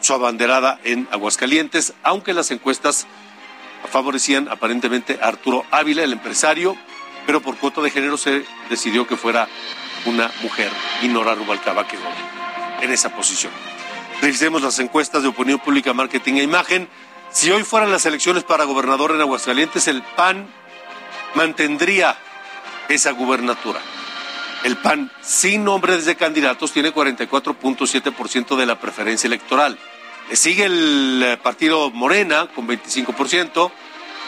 su 0.00 0.14
abanderada 0.14 0.78
en 0.84 1.08
Aguascalientes, 1.10 1.94
aunque 2.02 2.32
las 2.32 2.50
encuestas 2.50 3.06
favorecían 3.90 4.48
aparentemente 4.48 5.18
a 5.20 5.28
Arturo 5.28 5.64
Ávila, 5.70 6.04
el 6.04 6.12
empresario, 6.12 6.76
pero 7.26 7.40
por 7.40 7.56
cuota 7.56 7.80
de 7.80 7.90
género 7.90 8.16
se 8.16 8.44
decidió 8.70 9.06
que 9.06 9.16
fuera 9.16 9.48
una 10.06 10.30
mujer 10.42 10.70
y 11.02 11.08
Nora 11.08 11.34
Rubalcaba 11.34 11.86
quedó 11.86 12.02
en 12.80 12.92
esa 12.92 13.10
posición. 13.14 13.52
Revisemos 14.20 14.62
las 14.62 14.78
encuestas 14.78 15.22
de 15.22 15.28
opinión 15.28 15.58
pública, 15.58 15.92
marketing 15.92 16.34
e 16.34 16.42
imagen. 16.42 16.88
Si 17.30 17.50
hoy 17.50 17.62
fueran 17.62 17.90
las 17.90 18.06
elecciones 18.06 18.44
para 18.44 18.64
gobernador 18.64 19.12
en 19.12 19.20
Aguascalientes, 19.20 19.86
el 19.88 20.02
PAN 20.02 20.48
mantendría 21.34 22.16
esa 22.88 23.12
gubernatura. 23.12 23.80
El 24.64 24.76
PAN, 24.76 25.10
sin 25.22 25.64
nombres 25.64 26.04
de 26.04 26.16
candidatos, 26.16 26.72
tiene 26.72 26.92
44.7% 26.92 28.56
de 28.56 28.66
la 28.66 28.80
preferencia 28.80 29.28
electoral. 29.28 29.78
Le 30.28 30.36
sigue 30.36 30.64
el 30.64 31.22
eh, 31.24 31.36
partido 31.36 31.90
Morena 31.90 32.48
con 32.54 32.66
25%. 32.66 33.70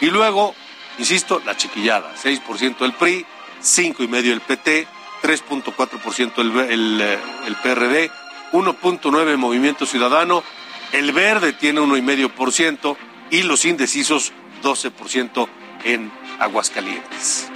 Y 0.01 0.07
luego, 0.07 0.55
insisto, 0.97 1.41
la 1.45 1.55
chiquillada, 1.55 2.13
6% 2.15 2.85
el 2.85 2.93
PRI, 2.93 3.25
5,5% 3.61 4.31
el 4.31 4.41
PT, 4.41 4.87
3.4% 5.21 6.39
el, 6.39 6.71
el, 6.71 7.01
eh, 7.01 7.19
el 7.45 7.55
PRD, 7.57 8.09
1.9% 8.53 9.37
Movimiento 9.37 9.85
Ciudadano, 9.85 10.43
el 10.91 11.11
Verde 11.11 11.53
tiene 11.53 11.81
1,5% 11.81 12.97
y 13.29 13.43
los 13.43 13.65
indecisos 13.65 14.33
12% 14.63 15.47
en 15.83 16.11
Aguascalientes. 16.39 17.50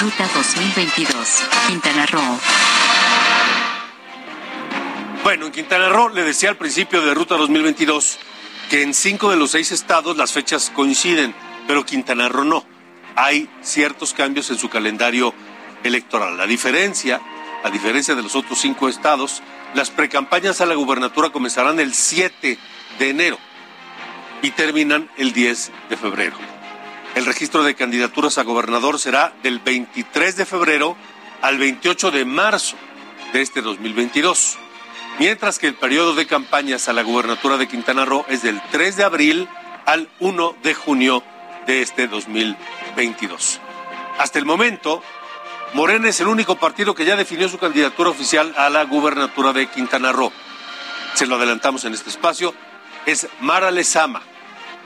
Ruta 0.00 0.26
2022, 0.34 1.44
Quintana 1.68 2.06
Roo. 2.06 2.40
Bueno, 5.22 5.44
en 5.44 5.52
Quintana 5.52 5.90
Roo 5.90 6.08
le 6.08 6.24
decía 6.24 6.48
al 6.48 6.56
principio 6.56 7.02
de 7.02 7.12
Ruta 7.12 7.36
2022 7.36 8.18
que 8.70 8.82
en 8.82 8.94
cinco 8.94 9.30
de 9.30 9.36
los 9.36 9.50
seis 9.50 9.72
estados 9.72 10.16
las 10.16 10.32
fechas 10.32 10.72
coinciden, 10.74 11.34
pero 11.66 11.84
Quintana 11.84 12.30
Roo 12.30 12.44
no. 12.44 12.64
Hay 13.14 13.50
ciertos 13.60 14.14
cambios 14.14 14.50
en 14.50 14.56
su 14.56 14.70
calendario 14.70 15.34
electoral. 15.84 16.38
La 16.38 16.46
diferencia, 16.46 17.20
a 17.62 17.68
diferencia 17.68 18.14
de 18.14 18.22
los 18.22 18.34
otros 18.34 18.58
cinco 18.58 18.88
estados, 18.88 19.42
las 19.74 19.90
precampañas 19.90 20.62
a 20.62 20.66
la 20.66 20.76
gubernatura 20.76 21.28
comenzarán 21.28 21.78
el 21.78 21.92
7 21.92 22.58
de 22.98 23.10
enero 23.10 23.38
y 24.40 24.50
terminan 24.52 25.10
el 25.18 25.34
10 25.34 25.72
de 25.90 25.96
febrero. 25.98 26.59
El 27.14 27.26
registro 27.26 27.64
de 27.64 27.74
candidaturas 27.74 28.38
a 28.38 28.44
gobernador 28.44 28.98
será 28.98 29.32
del 29.42 29.58
23 29.58 30.36
de 30.36 30.46
febrero 30.46 30.96
al 31.42 31.58
28 31.58 32.12
de 32.12 32.24
marzo 32.24 32.76
de 33.32 33.42
este 33.42 33.62
2022, 33.62 34.58
mientras 35.18 35.58
que 35.58 35.66
el 35.66 35.74
periodo 35.74 36.14
de 36.14 36.26
campañas 36.26 36.88
a 36.88 36.92
la 36.92 37.02
gubernatura 37.02 37.56
de 37.56 37.68
Quintana 37.68 38.04
Roo 38.04 38.24
es 38.28 38.42
del 38.42 38.60
3 38.70 38.96
de 38.96 39.04
abril 39.04 39.48
al 39.86 40.08
1 40.20 40.56
de 40.62 40.74
junio 40.74 41.22
de 41.66 41.82
este 41.82 42.06
2022. 42.06 43.60
Hasta 44.18 44.38
el 44.38 44.44
momento, 44.44 45.02
Morena 45.74 46.08
es 46.08 46.20
el 46.20 46.28
único 46.28 46.56
partido 46.56 46.94
que 46.94 47.04
ya 47.04 47.16
definió 47.16 47.48
su 47.48 47.58
candidatura 47.58 48.10
oficial 48.10 48.54
a 48.56 48.70
la 48.70 48.84
gubernatura 48.84 49.52
de 49.52 49.66
Quintana 49.68 50.12
Roo. 50.12 50.32
Se 51.14 51.26
lo 51.26 51.36
adelantamos 51.36 51.84
en 51.84 51.94
este 51.94 52.10
espacio. 52.10 52.54
Es 53.06 53.28
Mara 53.40 53.70
Lezama, 53.70 54.22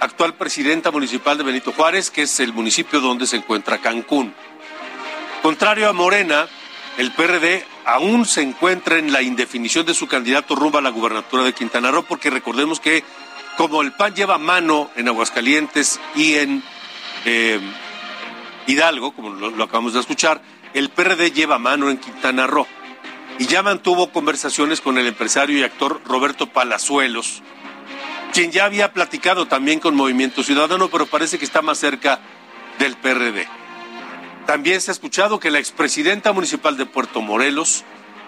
actual 0.05 0.34
presidenta 0.34 0.90
municipal 0.90 1.38
de 1.38 1.44
Benito 1.44 1.72
Juárez, 1.72 2.11
que 2.11 2.22
es 2.22 2.40
el 2.40 2.52
municipio 2.52 3.00
donde 3.00 3.26
se 3.26 3.36
encuentra 3.36 3.78
Cancún. 3.78 4.34
Contrario 5.42 5.88
a 5.88 5.92
Morena, 5.92 6.46
el 6.98 7.11
PRD 7.12 7.64
aún 7.84 8.26
se 8.26 8.42
encuentra 8.42 8.98
en 8.98 9.12
la 9.12 9.22
indefinición 9.22 9.86
de 9.86 9.94
su 9.94 10.07
candidato 10.07 10.55
rumbo 10.55 10.78
a 10.78 10.82
la 10.82 10.90
gubernatura 10.90 11.42
de 11.42 11.52
Quintana 11.52 11.90
Roo, 11.90 12.05
porque 12.05 12.30
recordemos 12.30 12.80
que 12.80 13.02
como 13.57 13.82
el 13.82 13.92
PAN 13.92 14.14
lleva 14.14 14.38
mano 14.38 14.90
en 14.96 15.09
Aguascalientes 15.09 16.00
y 16.14 16.34
en 16.34 16.62
eh, 17.24 17.61
Hidalgo, 18.66 19.12
como 19.14 19.30
lo, 19.30 19.50
lo 19.50 19.64
acabamos 19.64 19.94
de 19.94 20.00
escuchar, 20.00 20.42
el 20.74 20.90
PRD 20.90 21.32
lleva 21.32 21.59
mano 21.59 21.90
en 21.90 21.98
Quintana 21.98 22.46
Roo 22.46 22.66
y 23.38 23.46
ya 23.46 23.62
mantuvo 23.62 24.11
conversaciones 24.11 24.80
con 24.80 24.98
el 24.98 25.07
empresario 25.07 25.59
y 25.59 25.62
actor 25.62 26.00
Roberto 26.05 26.46
Palazuelos, 26.46 27.42
quien 28.35 28.51
ya 28.51 28.64
había 28.64 28.93
platicado 28.93 29.47
también 29.47 29.78
con 29.78 29.95
Movimiento 29.95 30.43
Ciudadano, 30.43 30.89
pero 30.89 31.07
parece 31.07 31.39
que 31.39 31.45
está 31.45 31.62
más 31.62 31.78
cerca 31.78 32.18
del 32.80 32.97
PRD. 32.97 33.47
También 34.45 34.80
se 34.80 34.91
ha 34.91 34.93
escuchado 34.93 35.39
que 35.39 35.53
la 35.53 35.61
expresidenta 35.61 36.32
municipal 36.32 36.76
de 36.76 36.85
Puerto 36.85 37.22
Morelos 37.22 37.85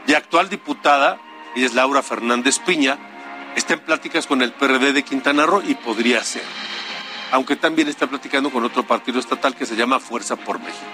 y 0.07 0.15
actual 0.15 0.49
diputada, 0.49 1.21
ella 1.57 1.67
es 1.67 1.75
Laura 1.75 2.05
Fernández 2.05 2.61
Piña, 2.61 2.99
está 3.57 3.75
en 3.75 3.81
pláticas 3.81 4.29
con 4.29 4.43
el 4.43 4.53
PRD 4.53 4.93
de 4.93 5.03
Quintana 5.03 5.45
Roo 5.45 5.61
y 5.67 5.75
podría 5.75 6.23
ser. 6.23 6.45
Aunque 7.33 7.57
también 7.57 7.89
está 7.89 8.07
platicando 8.07 8.53
con 8.53 8.63
otro 8.63 8.87
partido 8.87 9.19
estatal 9.19 9.57
que 9.57 9.67
se 9.67 9.75
llama 9.75 9.99
Fuerza 9.99 10.37
por 10.37 10.61
México. 10.61 10.87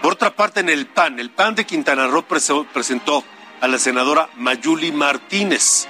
Por 0.00 0.12
otra 0.12 0.36
parte, 0.36 0.60
en 0.60 0.68
el 0.68 0.86
PAN, 0.86 1.18
el 1.18 1.30
PAN 1.30 1.56
de 1.56 1.66
Quintana 1.66 2.06
Roo 2.06 2.22
presentó 2.22 3.24
a 3.60 3.66
la 3.66 3.80
senadora 3.80 4.28
Mayuli 4.36 4.92
Martínez 4.92 5.88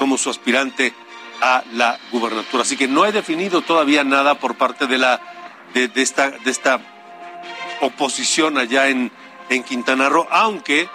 como 0.00 0.18
su 0.18 0.28
aspirante 0.28 0.92
a 1.40 1.62
la 1.72 1.98
gubernatura. 2.10 2.62
Así 2.62 2.76
que 2.76 2.88
no 2.88 3.06
he 3.06 3.12
definido 3.12 3.62
todavía 3.62 4.04
nada 4.04 4.38
por 4.38 4.56
parte 4.56 4.86
de 4.86 4.98
la 4.98 5.20
de, 5.74 5.90
esta 5.96 6.30
de 6.30 6.50
esta 6.50 6.80
oposición 7.80 8.58
allá 8.58 8.88
en, 8.88 9.12
en 9.48 9.62
Quintana 9.62 10.08
Roo, 10.08 10.26
aunque 10.30 10.88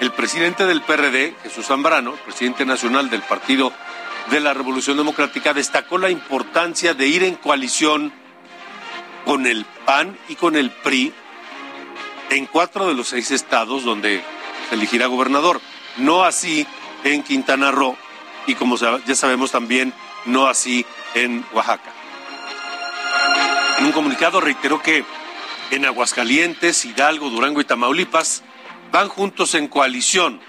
el 0.00 0.10
presidente 0.12 0.66
del 0.66 0.82
PRD, 0.82 1.34
Jesús 1.42 1.66
Zambrano, 1.66 2.12
presidente 2.24 2.64
nacional 2.64 3.10
del 3.10 3.22
Partido 3.22 3.72
de 4.30 4.40
la 4.40 4.54
Revolución 4.54 4.96
Democrática, 4.96 5.52
destacó 5.52 5.98
la 5.98 6.10
importancia 6.10 6.94
de 6.94 7.06
ir 7.06 7.22
en 7.22 7.36
coalición 7.36 8.12
con 9.24 9.46
el 9.46 9.64
PAN 9.86 10.18
y 10.28 10.36
con 10.36 10.56
el 10.56 10.70
PRI 10.70 11.12
en 12.30 12.46
cuatro 12.46 12.88
de 12.88 12.94
los 12.94 13.08
seis 13.08 13.30
estados 13.30 13.84
donde 13.84 14.22
se 14.68 14.74
elegirá 14.74 15.06
gobernador. 15.06 15.60
No 15.98 16.24
así 16.24 16.66
en 17.04 17.22
Quintana 17.22 17.70
Roo 17.70 17.96
y 18.46 18.54
como 18.54 18.76
ya 18.76 19.14
sabemos 19.14 19.50
también, 19.50 19.92
no 20.24 20.46
así 20.46 20.84
en 21.14 21.44
Oaxaca. 21.52 21.92
En 23.78 23.86
un 23.86 23.92
comunicado 23.92 24.40
reiteró 24.40 24.82
que 24.82 25.04
en 25.70 25.84
Aguascalientes, 25.86 26.84
Hidalgo, 26.84 27.30
Durango 27.30 27.60
y 27.60 27.64
Tamaulipas 27.64 28.42
van 28.92 29.08
juntos 29.08 29.54
en 29.54 29.68
coalición 29.68 30.40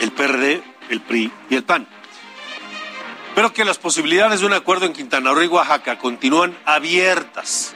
el 0.00 0.12
PRD, 0.12 0.62
el 0.90 1.00
PRI 1.00 1.32
y 1.50 1.56
el 1.56 1.64
PAN. 1.64 1.88
Pero 3.34 3.52
que 3.52 3.64
las 3.64 3.78
posibilidades 3.78 4.40
de 4.40 4.46
un 4.46 4.52
acuerdo 4.52 4.86
en 4.86 4.92
Quintana 4.92 5.32
Roo 5.32 5.42
y 5.42 5.46
Oaxaca 5.48 5.98
continúan 5.98 6.56
abiertas, 6.64 7.74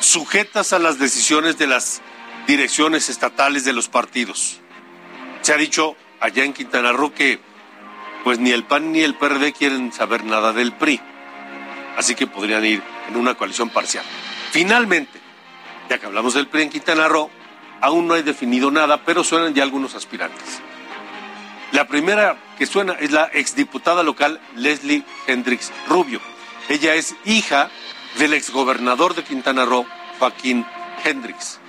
sujetas 0.00 0.72
a 0.72 0.78
las 0.78 0.98
decisiones 0.98 1.58
de 1.58 1.66
las 1.66 2.02
direcciones 2.46 3.08
estatales 3.08 3.64
de 3.64 3.72
los 3.72 3.88
partidos. 3.88 4.60
Se 5.42 5.52
ha 5.52 5.56
dicho 5.56 5.96
allá 6.20 6.44
en 6.44 6.52
Quintana 6.52 6.92
Roo 6.92 7.12
que 7.14 7.40
pues 8.24 8.38
ni 8.38 8.50
el 8.50 8.64
PAN 8.64 8.92
ni 8.92 9.00
el 9.00 9.14
PRD 9.14 9.52
quieren 9.52 9.92
saber 9.92 10.24
nada 10.24 10.52
del 10.52 10.72
PRI. 10.72 11.00
Así 11.96 12.14
que 12.14 12.26
podrían 12.26 12.64
ir 12.64 12.82
en 13.08 13.16
una 13.16 13.34
coalición 13.34 13.70
parcial. 13.70 14.04
Finalmente, 14.50 15.20
ya 15.88 15.98
que 15.98 16.06
hablamos 16.06 16.34
del 16.34 16.46
PRI 16.46 16.62
en 16.62 16.70
Quintana 16.70 17.08
Roo, 17.08 17.30
aún 17.80 18.06
no 18.06 18.14
hay 18.14 18.22
definido 18.22 18.70
nada, 18.70 19.04
pero 19.04 19.24
suenan 19.24 19.54
ya 19.54 19.62
algunos 19.62 19.94
aspirantes. 19.94 20.60
La 21.72 21.86
primera 21.86 22.36
que 22.58 22.66
suena 22.66 22.94
es 22.94 23.12
la 23.12 23.30
exdiputada 23.32 24.02
local 24.02 24.40
Leslie 24.56 25.04
Hendrix 25.26 25.72
Rubio. 25.88 26.20
Ella 26.68 26.94
es 26.94 27.14
hija 27.24 27.70
del 28.18 28.34
exgobernador 28.34 29.14
de 29.14 29.22
Quintana 29.22 29.64
Roo, 29.64 29.86
Joaquín 30.18 30.66
Hendrix. 31.04 31.60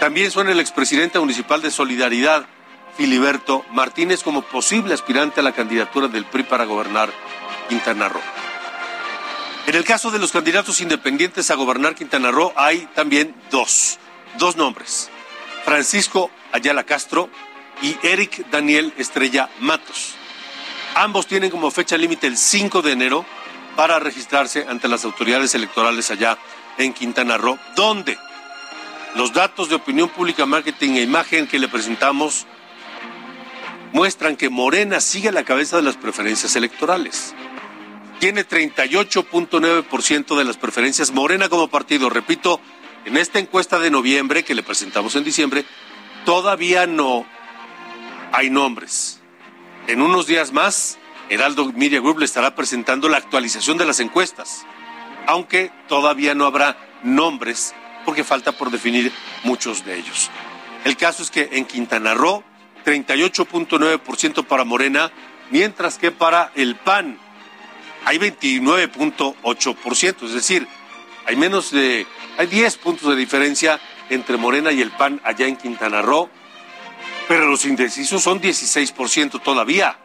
También 0.00 0.30
suena 0.30 0.50
el 0.50 0.60
expresidente 0.60 1.20
municipal 1.20 1.62
de 1.62 1.70
Solidaridad, 1.70 2.46
Filiberto 2.96 3.64
Martínez 3.70 4.22
como 4.22 4.42
posible 4.42 4.94
aspirante 4.94 5.40
a 5.40 5.42
la 5.42 5.52
candidatura 5.52 6.08
del 6.08 6.24
PRI 6.24 6.44
para 6.44 6.64
gobernar 6.64 7.10
Quintana 7.68 8.08
Roo. 8.08 8.20
En 9.66 9.74
el 9.74 9.84
caso 9.84 10.10
de 10.10 10.18
los 10.18 10.32
candidatos 10.32 10.80
independientes 10.80 11.50
a 11.50 11.54
gobernar 11.54 11.94
Quintana 11.94 12.30
Roo 12.30 12.52
hay 12.56 12.88
también 12.94 13.34
dos, 13.50 13.98
dos 14.38 14.56
nombres, 14.56 15.10
Francisco 15.64 16.30
Ayala 16.52 16.84
Castro 16.84 17.30
y 17.80 17.96
Eric 18.02 18.48
Daniel 18.50 18.92
Estrella 18.96 19.48
Matos. 19.60 20.14
Ambos 20.94 21.26
tienen 21.26 21.50
como 21.50 21.70
fecha 21.70 21.96
límite 21.96 22.26
el 22.26 22.36
5 22.36 22.82
de 22.82 22.92
enero 22.92 23.24
para 23.76 23.98
registrarse 23.98 24.66
ante 24.68 24.88
las 24.88 25.04
autoridades 25.04 25.54
electorales 25.54 26.10
allá 26.10 26.36
en 26.78 26.92
Quintana 26.92 27.38
Roo, 27.38 27.58
donde 27.74 28.18
los 29.14 29.32
datos 29.32 29.68
de 29.68 29.76
opinión 29.76 30.08
pública, 30.08 30.46
marketing 30.46 30.96
e 30.96 31.02
imagen 31.02 31.46
que 31.46 31.58
le 31.58 31.68
presentamos 31.68 32.46
muestran 33.92 34.36
que 34.36 34.48
Morena 34.48 35.00
sigue 35.00 35.28
a 35.28 35.32
la 35.32 35.44
cabeza 35.44 35.76
de 35.76 35.82
las 35.82 35.96
preferencias 35.96 36.56
electorales. 36.56 37.34
Tiene 38.18 38.46
38.9% 38.46 40.36
de 40.36 40.44
las 40.44 40.56
preferencias 40.56 41.12
Morena 41.12 41.48
como 41.48 41.68
partido. 41.68 42.08
Repito, 42.08 42.60
en 43.04 43.16
esta 43.16 43.38
encuesta 43.38 43.78
de 43.78 43.90
noviembre 43.90 44.44
que 44.44 44.54
le 44.54 44.62
presentamos 44.62 45.16
en 45.16 45.24
diciembre, 45.24 45.64
todavía 46.24 46.86
no 46.86 47.26
hay 48.32 48.48
nombres. 48.48 49.20
En 49.88 50.00
unos 50.00 50.26
días 50.26 50.52
más, 50.52 50.98
Heraldo 51.28 51.72
Media 51.72 52.00
Group 52.00 52.20
le 52.20 52.24
estará 52.24 52.54
presentando 52.54 53.08
la 53.08 53.16
actualización 53.16 53.76
de 53.78 53.86
las 53.86 54.00
encuestas, 54.00 54.64
aunque 55.26 55.72
todavía 55.88 56.34
no 56.34 56.46
habrá 56.46 56.76
nombres 57.02 57.74
porque 58.04 58.24
falta 58.24 58.52
por 58.52 58.70
definir 58.70 59.12
muchos 59.42 59.84
de 59.84 59.98
ellos. 59.98 60.30
El 60.84 60.96
caso 60.96 61.22
es 61.22 61.30
que 61.30 61.48
en 61.52 61.64
Quintana 61.64 62.14
Roo, 62.14 62.44
38.9% 62.84 64.44
para 64.44 64.64
Morena, 64.64 65.10
mientras 65.50 65.98
que 65.98 66.10
para 66.10 66.52
el 66.54 66.76
PAN 66.76 67.18
hay 68.04 68.18
29.8%, 68.18 70.26
es 70.26 70.32
decir, 70.32 70.66
hay 71.26 71.36
menos 71.36 71.70
de, 71.70 72.06
hay 72.36 72.46
10 72.46 72.76
puntos 72.78 73.10
de 73.10 73.16
diferencia 73.16 73.80
entre 74.10 74.36
Morena 74.36 74.72
y 74.72 74.80
el 74.80 74.90
PAN 74.90 75.20
allá 75.24 75.46
en 75.46 75.56
Quintana 75.56 76.02
Roo, 76.02 76.28
pero 77.28 77.46
los 77.46 77.64
indecisos 77.64 78.22
son 78.22 78.40
16% 78.40 79.40
todavía. 79.42 79.96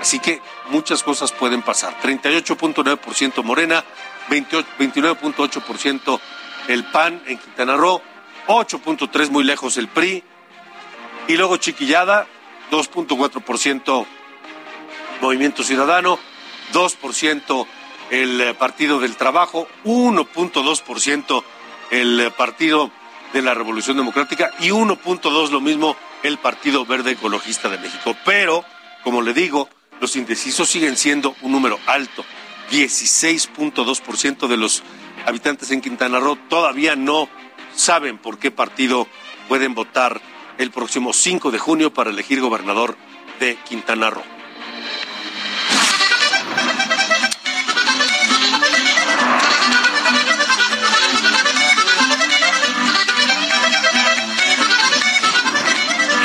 Así 0.00 0.20
que 0.20 0.40
muchas 0.70 1.02
cosas 1.02 1.32
pueden 1.32 1.62
pasar. 1.62 1.98
38.9% 2.00 3.42
Morena, 3.42 3.84
29.8% 4.28 6.20
el 6.68 6.84
PAN 6.84 7.22
en 7.26 7.38
Quintana 7.38 7.76
Roo, 7.76 8.00
8.3 8.46 9.30
muy 9.30 9.44
lejos 9.44 9.76
el 9.76 9.88
PRI, 9.88 10.22
y 11.28 11.36
luego 11.36 11.58
Chiquillada, 11.58 12.26
2.4% 12.72 14.06
Movimiento 15.20 15.62
Ciudadano, 15.62 16.18
2% 16.72 17.66
el 18.10 18.40
eh, 18.40 18.54
Partido 18.54 18.98
del 18.98 19.16
Trabajo, 19.16 19.68
1.2% 19.84 21.44
el 21.90 22.20
eh, 22.20 22.30
Partido 22.30 22.90
de 23.32 23.42
la 23.42 23.54
Revolución 23.54 23.98
Democrática 23.98 24.52
y 24.58 24.70
1.2 24.70 25.50
lo 25.50 25.60
mismo 25.60 25.96
el 26.22 26.38
Partido 26.38 26.86
Verde 26.86 27.12
Ecologista 27.12 27.68
de 27.68 27.78
México. 27.78 28.16
Pero, 28.24 28.64
como 29.04 29.20
le 29.20 29.34
digo, 29.34 29.68
los 30.00 30.16
indecisos 30.16 30.68
siguen 30.68 30.96
siendo 30.96 31.36
un 31.42 31.52
número 31.52 31.78
alto. 31.86 32.24
16.2% 32.70 34.46
de 34.46 34.56
los 34.56 34.82
habitantes 35.26 35.70
en 35.70 35.80
Quintana 35.82 36.20
Roo 36.20 36.36
todavía 36.48 36.96
no 36.96 37.28
saben 37.74 38.18
por 38.18 38.38
qué 38.38 38.50
partido 38.50 39.06
pueden 39.48 39.74
votar 39.74 40.20
el 40.58 40.70
próximo 40.70 41.12
5 41.12 41.50
de 41.50 41.58
junio 41.58 41.92
para 41.94 42.10
elegir 42.10 42.40
gobernador 42.40 42.96
de 43.40 43.56
Quintana 43.68 44.10
Roo. 44.10 44.22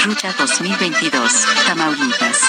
Ruta 0.04 0.36
2022, 0.38 1.46
Tamaulipas. 1.66 2.42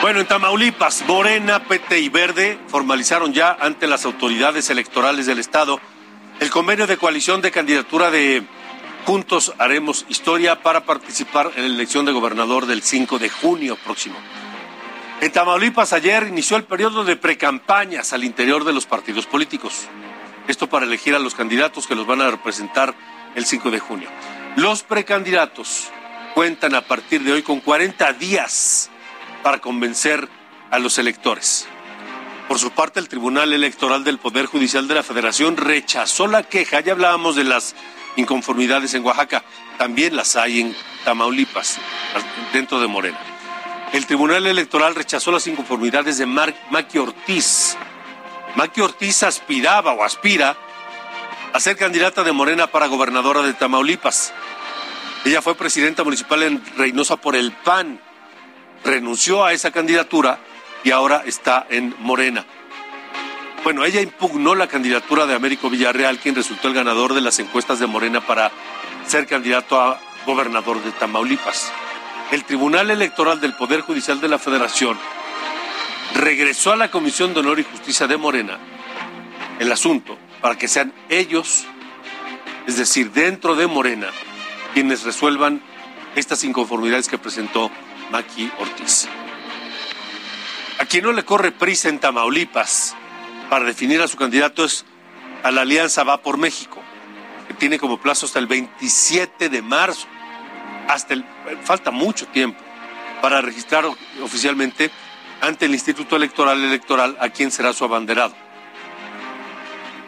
Bueno, 0.00 0.20
en 0.20 0.26
Tamaulipas, 0.26 1.04
Morena, 1.06 1.64
PT 1.64 1.98
y 1.98 2.08
Verde 2.08 2.58
formalizaron 2.68 3.34
ya 3.34 3.56
ante 3.60 3.86
las 3.86 4.04
autoridades 4.04 4.70
electorales 4.70 5.26
del 5.26 5.38
Estado 5.38 5.80
el 6.40 6.50
convenio 6.50 6.86
de 6.86 6.96
coalición 6.96 7.40
de 7.40 7.50
candidatura 7.50 8.10
de 8.10 8.42
Juntos 9.06 9.52
Haremos 9.58 10.04
Historia 10.08 10.62
para 10.64 10.84
participar 10.84 11.52
en 11.54 11.62
la 11.62 11.74
elección 11.74 12.04
de 12.06 12.10
gobernador 12.10 12.66
del 12.66 12.82
5 12.82 13.20
de 13.20 13.28
junio 13.28 13.76
próximo. 13.76 14.16
En 15.20 15.30
Tamaulipas 15.30 15.92
ayer 15.92 16.26
inició 16.26 16.56
el 16.56 16.64
periodo 16.64 17.04
de 17.04 17.14
precampañas 17.14 18.12
al 18.12 18.24
interior 18.24 18.64
de 18.64 18.72
los 18.72 18.84
partidos 18.84 19.26
políticos. 19.26 19.86
Esto 20.48 20.68
para 20.68 20.86
elegir 20.86 21.14
a 21.14 21.20
los 21.20 21.36
candidatos 21.36 21.86
que 21.86 21.94
los 21.94 22.04
van 22.04 22.20
a 22.20 22.32
representar 22.32 22.96
el 23.36 23.46
5 23.46 23.70
de 23.70 23.78
junio. 23.78 24.08
Los 24.56 24.82
precandidatos 24.82 25.84
cuentan 26.34 26.74
a 26.74 26.80
partir 26.80 27.22
de 27.22 27.30
hoy 27.30 27.42
con 27.42 27.60
40 27.60 28.12
días 28.14 28.90
para 29.44 29.60
convencer 29.60 30.28
a 30.72 30.80
los 30.80 30.98
electores. 30.98 31.68
Por 32.48 32.58
su 32.58 32.72
parte, 32.72 32.98
el 32.98 33.08
Tribunal 33.08 33.52
Electoral 33.52 34.02
del 34.02 34.18
Poder 34.18 34.46
Judicial 34.46 34.88
de 34.88 34.96
la 34.96 35.04
Federación 35.04 35.56
rechazó 35.56 36.26
la 36.26 36.42
queja. 36.42 36.80
Ya 36.80 36.92
hablábamos 36.92 37.36
de 37.36 37.44
las 37.44 37.76
inconformidades 38.16 38.94
en 38.94 39.04
Oaxaca, 39.04 39.44
también 39.78 40.16
las 40.16 40.36
hay 40.36 40.60
en 40.60 40.76
Tamaulipas, 41.04 41.78
dentro 42.52 42.80
de 42.80 42.86
Morena. 42.86 43.18
El 43.92 44.06
Tribunal 44.06 44.46
Electoral 44.46 44.94
rechazó 44.94 45.30
las 45.30 45.46
inconformidades 45.46 46.18
de 46.18 46.26
Maqui 46.26 46.98
Ortiz. 46.98 47.76
Maqui 48.56 48.80
Ortiz 48.80 49.22
aspiraba 49.22 49.92
o 49.92 50.02
aspira 50.02 50.56
a 51.52 51.60
ser 51.60 51.76
candidata 51.76 52.24
de 52.24 52.32
Morena 52.32 52.66
para 52.66 52.86
gobernadora 52.86 53.42
de 53.42 53.54
Tamaulipas. 53.54 54.32
Ella 55.24 55.42
fue 55.42 55.54
presidenta 55.54 56.04
municipal 56.04 56.42
en 56.42 56.62
Reynosa 56.76 57.16
por 57.16 57.36
el 57.36 57.52
PAN, 57.52 58.00
renunció 58.84 59.44
a 59.44 59.52
esa 59.52 59.70
candidatura 59.70 60.38
y 60.84 60.90
ahora 60.90 61.22
está 61.24 61.66
en 61.70 61.94
Morena. 61.98 62.44
Bueno, 63.66 63.84
ella 63.84 64.00
impugnó 64.00 64.54
la 64.54 64.68
candidatura 64.68 65.26
de 65.26 65.34
Américo 65.34 65.68
Villarreal, 65.68 66.20
quien 66.20 66.36
resultó 66.36 66.68
el 66.68 66.74
ganador 66.74 67.14
de 67.14 67.20
las 67.20 67.40
encuestas 67.40 67.80
de 67.80 67.88
Morena 67.88 68.24
para 68.24 68.52
ser 69.08 69.26
candidato 69.26 69.80
a 69.80 69.98
gobernador 70.24 70.80
de 70.84 70.92
Tamaulipas. 70.92 71.72
El 72.30 72.44
Tribunal 72.44 72.92
Electoral 72.92 73.40
del 73.40 73.56
Poder 73.56 73.80
Judicial 73.80 74.20
de 74.20 74.28
la 74.28 74.38
Federación 74.38 74.96
regresó 76.14 76.74
a 76.74 76.76
la 76.76 76.92
Comisión 76.92 77.34
de 77.34 77.40
Honor 77.40 77.58
y 77.58 77.64
Justicia 77.64 78.06
de 78.06 78.16
Morena 78.16 78.56
el 79.58 79.72
asunto 79.72 80.16
para 80.40 80.56
que 80.56 80.68
sean 80.68 80.92
ellos, 81.08 81.64
es 82.68 82.76
decir, 82.76 83.10
dentro 83.10 83.56
de 83.56 83.66
Morena, 83.66 84.10
quienes 84.74 85.02
resuelvan 85.02 85.60
estas 86.14 86.44
inconformidades 86.44 87.08
que 87.08 87.18
presentó 87.18 87.72
Maki 88.12 88.48
Ortiz. 88.60 89.08
A 90.78 90.84
quien 90.84 91.02
no 91.02 91.12
le 91.12 91.24
corre 91.24 91.50
prisa 91.50 91.88
en 91.88 91.98
Tamaulipas 91.98 92.94
para 93.48 93.64
definir 93.64 94.00
a 94.02 94.08
su 94.08 94.16
candidato 94.16 94.64
es 94.64 94.84
a 95.42 95.50
la 95.50 95.62
Alianza 95.62 96.04
Va 96.04 96.22
por 96.22 96.38
México, 96.38 96.82
que 97.48 97.54
tiene 97.54 97.78
como 97.78 98.00
plazo 98.00 98.26
hasta 98.26 98.38
el 98.38 98.46
27 98.46 99.48
de 99.48 99.62
marzo. 99.62 100.06
Hasta 100.88 101.14
el, 101.14 101.24
falta 101.62 101.90
mucho 101.90 102.26
tiempo 102.28 102.60
para 103.20 103.40
registrar 103.40 103.84
oficialmente 104.22 104.90
ante 105.40 105.66
el 105.66 105.72
Instituto 105.72 106.16
Electoral 106.16 106.62
Electoral 106.62 107.16
a 107.20 107.28
quien 107.28 107.50
será 107.50 107.72
su 107.72 107.84
abanderado. 107.84 108.34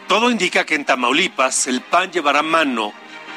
Todo 0.07 0.31
indica 0.31 0.65
que 0.65 0.75
en 0.75 0.85
Tamaulipas 0.85 1.67
el 1.67 1.81
PAN 1.81 2.11
llevará 2.11 2.41
mano 2.41 2.93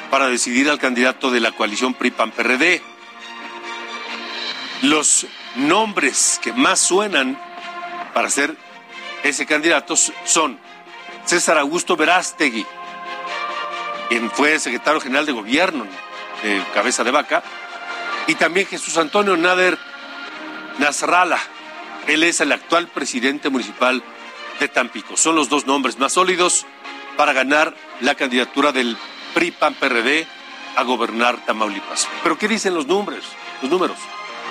para 0.09 0.27
decidir 0.27 0.69
al 0.69 0.79
candidato 0.79 1.31
de 1.31 1.39
la 1.39 1.51
coalición 1.51 1.93
PRI-PAN-PRD. 1.93 2.81
Los 4.83 5.27
nombres 5.55 6.39
que 6.41 6.51
más 6.51 6.79
suenan 6.79 7.39
para 8.13 8.29
ser 8.29 8.57
ese 9.23 9.45
candidato 9.45 9.95
son 9.95 10.59
César 11.25 11.57
Augusto 11.57 11.95
Verástegui, 11.95 12.65
quien 14.09 14.29
fue 14.29 14.59
secretario 14.59 14.99
general 14.99 15.25
de 15.25 15.31
gobierno 15.31 15.87
de 16.43 16.61
Cabeza 16.73 17.03
de 17.03 17.11
Vaca, 17.11 17.41
y 18.27 18.35
también 18.35 18.67
Jesús 18.67 18.97
Antonio 18.97 19.35
Nader 19.37 19.77
Nasralla. 20.77 21.39
Él 22.07 22.23
es 22.23 22.41
el 22.41 22.51
actual 22.51 22.87
presidente 22.89 23.49
municipal 23.49 24.03
de 24.59 24.67
Tampico. 24.67 25.15
Son 25.15 25.35
los 25.35 25.49
dos 25.49 25.65
nombres 25.65 25.97
más 25.99 26.13
sólidos 26.13 26.65
para 27.15 27.31
ganar 27.31 27.73
la 28.01 28.15
candidatura 28.15 28.71
del 28.71 28.97
PRI 29.33 29.51
PAN 29.51 29.73
PRD 29.75 30.27
a 30.75 30.83
gobernar 30.83 31.37
Tamaulipas. 31.45 32.07
Pero 32.23 32.37
¿qué 32.37 32.47
dicen 32.47 32.75
los 32.75 32.87
números? 32.87 33.25
Los 33.61 33.71
números. 33.71 33.97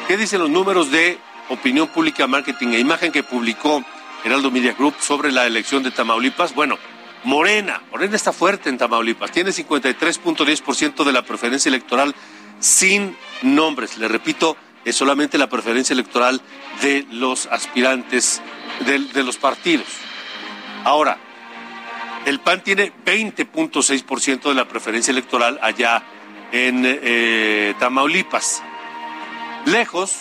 ¿Qué 0.08 0.16
dicen 0.16 0.40
los 0.40 0.50
números 0.50 0.90
de 0.90 1.18
opinión 1.48 1.88
pública, 1.88 2.26
marketing 2.26 2.68
e 2.68 2.78
imagen 2.78 3.12
que 3.12 3.22
publicó 3.22 3.84
Heraldo 4.24 4.50
Media 4.50 4.74
Group 4.74 4.94
sobre 5.00 5.32
la 5.32 5.46
elección 5.46 5.82
de 5.82 5.90
Tamaulipas? 5.90 6.54
Bueno, 6.54 6.78
Morena, 7.24 7.82
Morena 7.90 8.16
está 8.16 8.32
fuerte 8.32 8.68
en 8.68 8.78
Tamaulipas, 8.78 9.30
tiene 9.30 9.50
53.10% 9.50 11.04
de 11.04 11.12
la 11.12 11.22
preferencia 11.22 11.68
electoral 11.68 12.14
sin 12.58 13.16
nombres. 13.42 13.98
Le 13.98 14.08
repito, 14.08 14.56
es 14.84 14.96
solamente 14.96 15.38
la 15.38 15.48
preferencia 15.48 15.94
electoral 15.94 16.40
de 16.80 17.06
los 17.10 17.46
aspirantes 17.46 18.42
de, 18.86 19.22
los 19.22 19.36
partidos. 19.36 19.86
Ahora, 20.84 21.18
el 22.26 22.40
PAN 22.40 22.62
tiene 22.62 22.92
20.6% 23.04 24.42
de 24.42 24.54
la 24.54 24.66
preferencia 24.66 25.12
electoral 25.12 25.58
allá 25.62 26.02
en 26.52 26.82
eh, 26.84 27.74
Tamaulipas. 27.78 28.62
Lejos 29.66 30.16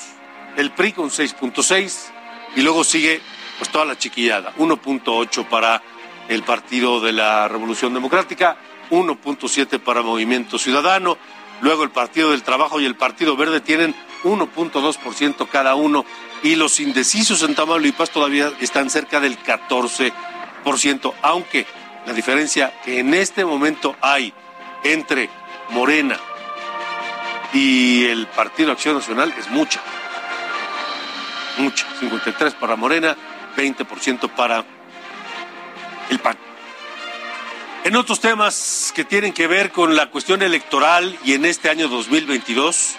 el 0.57 0.71
PRI 0.71 0.93
con 0.93 1.09
6.6 1.09 2.11
y 2.55 2.61
luego 2.61 2.83
sigue 2.83 3.21
pues 3.61 3.69
toda 3.69 3.85
la 3.85 3.95
chiquillada, 3.95 4.55
1.8 4.57 5.47
para 5.47 5.83
el 6.29 6.41
Partido 6.41 6.99
de 6.99 7.13
la 7.13 7.47
Revolución 7.47 7.93
Democrática, 7.93 8.57
1.7 8.89 9.79
para 9.79 10.01
Movimiento 10.01 10.57
Ciudadano, 10.57 11.15
luego 11.61 11.83
el 11.83 11.91
Partido 11.91 12.31
del 12.31 12.41
Trabajo 12.41 12.81
y 12.81 12.85
el 12.85 12.95
Partido 12.95 13.37
Verde 13.37 13.61
tienen 13.61 13.93
1.2% 14.23 15.47
cada 15.47 15.75
uno 15.75 16.05
y 16.41 16.55
los 16.55 16.79
indecisos 16.79 17.43
en 17.43 17.53
Tamaulipas 17.53 18.09
todavía 18.09 18.51
están 18.61 18.89
cerca 18.89 19.19
del 19.19 19.37
14%, 19.37 21.13
aunque 21.21 21.67
la 22.07 22.13
diferencia 22.13 22.73
que 22.83 22.97
en 22.97 23.13
este 23.13 23.45
momento 23.45 23.95
hay 24.01 24.33
entre 24.83 25.29
Morena 25.69 26.17
y 27.53 28.05
el 28.05 28.25
Partido 28.25 28.71
Acción 28.71 28.95
Nacional 28.95 29.31
es 29.37 29.51
mucha. 29.51 29.79
Mucha. 31.59 31.85
53 31.99 32.55
para 32.55 32.75
Morena, 32.75 33.15
20% 33.55 34.29
para 34.35 34.65
el 36.09 36.19
PAN. 36.19 36.37
En 37.83 37.95
otros 37.95 38.19
temas 38.19 38.91
que 38.95 39.03
tienen 39.03 39.33
que 39.33 39.47
ver 39.47 39.71
con 39.71 39.95
la 39.95 40.11
cuestión 40.11 40.43
electoral 40.43 41.17
y 41.23 41.33
en 41.33 41.45
este 41.45 41.69
año 41.69 41.87
2022 41.87 42.95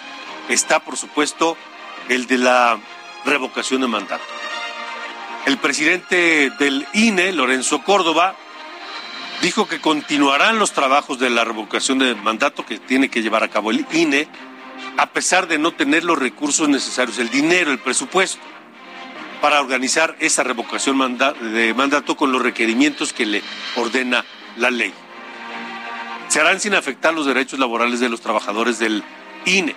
está, 0.49 0.81
por 0.81 0.97
supuesto, 0.97 1.55
el 2.09 2.27
de 2.27 2.37
la 2.37 2.79
revocación 3.23 3.81
de 3.81 3.87
mandato. 3.87 4.23
El 5.45 5.57
presidente 5.57 6.49
del 6.59 6.85
INE, 6.93 7.31
Lorenzo 7.31 7.83
Córdoba, 7.83 8.35
dijo 9.41 9.67
que 9.67 9.79
continuarán 9.79 10.59
los 10.59 10.73
trabajos 10.73 11.19
de 11.19 11.29
la 11.29 11.43
revocación 11.43 11.99
de 11.99 12.15
mandato 12.15 12.65
que 12.65 12.79
tiene 12.79 13.09
que 13.09 13.21
llevar 13.21 13.43
a 13.43 13.49
cabo 13.49 13.71
el 13.71 13.85
INE, 13.91 14.27
a 14.97 15.07
pesar 15.07 15.47
de 15.47 15.59
no 15.59 15.71
tener 15.71 16.03
los 16.03 16.19
recursos 16.19 16.67
necesarios, 16.69 17.19
el 17.19 17.29
dinero, 17.29 17.71
el 17.71 17.79
presupuesto, 17.79 18.39
para 19.43 19.59
organizar 19.59 20.15
esa 20.21 20.41
revocación 20.41 21.17
de 21.17 21.73
mandato 21.73 22.15
con 22.15 22.31
los 22.31 22.41
requerimientos 22.41 23.11
que 23.11 23.25
le 23.25 23.41
ordena 23.75 24.23
la 24.55 24.71
ley. 24.71 24.93
Se 26.29 26.39
harán 26.39 26.61
sin 26.61 26.75
afectar 26.75 27.13
los 27.13 27.25
derechos 27.25 27.59
laborales 27.59 27.99
de 27.99 28.07
los 28.07 28.21
trabajadores 28.21 28.79
del 28.79 29.03
INE. 29.43 29.75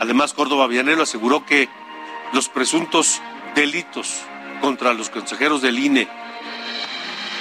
Además, 0.00 0.34
Córdoba 0.34 0.66
Villanelo 0.66 1.02
aseguró 1.02 1.46
que 1.46 1.66
los 2.34 2.50
presuntos 2.50 3.22
delitos 3.54 4.16
contra 4.60 4.92
los 4.92 5.08
consejeros 5.08 5.62
del 5.62 5.78
INE 5.78 6.08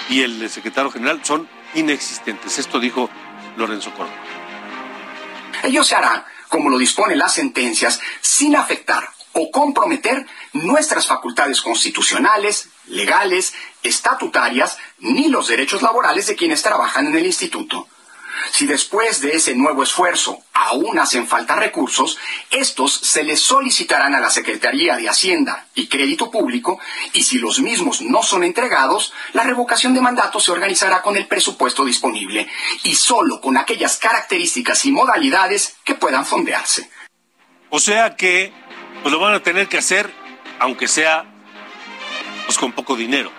y 0.08 0.22
el 0.22 0.50
secretario 0.50 0.92
general 0.92 1.20
son 1.26 1.46
inexistentes. 1.74 2.58
Esto 2.58 2.80
dijo 2.80 3.10
Lorenzo 3.58 3.92
Córdoba. 3.92 4.16
Ello 5.62 5.84
se 5.84 5.96
hará, 5.96 6.26
como 6.48 6.70
lo 6.70 6.78
disponen 6.78 7.18
las 7.18 7.34
sentencias, 7.34 8.00
sin 8.22 8.56
afectar 8.56 9.15
o 9.36 9.52
comprometer 9.52 10.26
nuestras 10.54 11.08
facultades 11.08 11.62
constitucionales, 11.62 12.70
legales, 12.88 13.54
estatutarias, 13.84 14.78
ni 15.00 15.28
los 15.28 15.48
derechos 15.48 15.82
laborales 15.82 16.28
de 16.28 16.36
quienes 16.36 16.64
trabajan 16.64 17.08
en 17.08 17.18
el 17.18 17.26
instituto. 17.26 17.88
Si 18.52 18.66
después 18.66 19.22
de 19.22 19.36
ese 19.36 19.56
nuevo 19.56 19.84
esfuerzo 19.84 20.40
aún 20.54 21.00
hacen 21.00 21.28
falta 21.28 21.56
recursos, 21.56 22.18
estos 22.50 22.94
se 22.94 23.24
les 23.24 23.42
solicitarán 23.42 24.16
a 24.16 24.20
la 24.20 24.30
Secretaría 24.30 24.96
de 24.96 25.10
Hacienda 25.10 25.68
y 25.76 25.88
Crédito 25.88 26.32
Público 26.32 26.80
y 27.14 27.24
si 27.24 27.38
los 27.38 27.60
mismos 27.60 28.02
no 28.02 28.24
son 28.24 28.44
entregados, 28.44 29.14
la 29.34 29.44
revocación 29.44 29.94
de 29.94 30.02
mandato 30.02 30.40
se 30.40 30.52
organizará 30.52 31.02
con 31.02 31.18
el 31.18 31.28
presupuesto 31.28 31.84
disponible 31.84 32.48
y 32.84 32.96
solo 32.96 33.42
con 33.42 33.58
aquellas 33.58 33.98
características 33.98 34.86
y 34.86 34.92
modalidades 34.92 35.76
que 35.84 35.96
puedan 35.96 36.26
fondearse. 36.26 36.90
O 37.70 37.80
sea 37.80 38.16
que 38.16 38.54
pues 39.06 39.14
lo 39.14 39.20
van 39.20 39.36
a 39.36 39.40
tener 39.40 39.68
que 39.68 39.78
hacer 39.78 40.12
aunque 40.58 40.88
sea 40.88 41.26
pues 42.48 42.58
con 42.58 42.72
poco 42.72 42.96
dinero, 42.96 43.32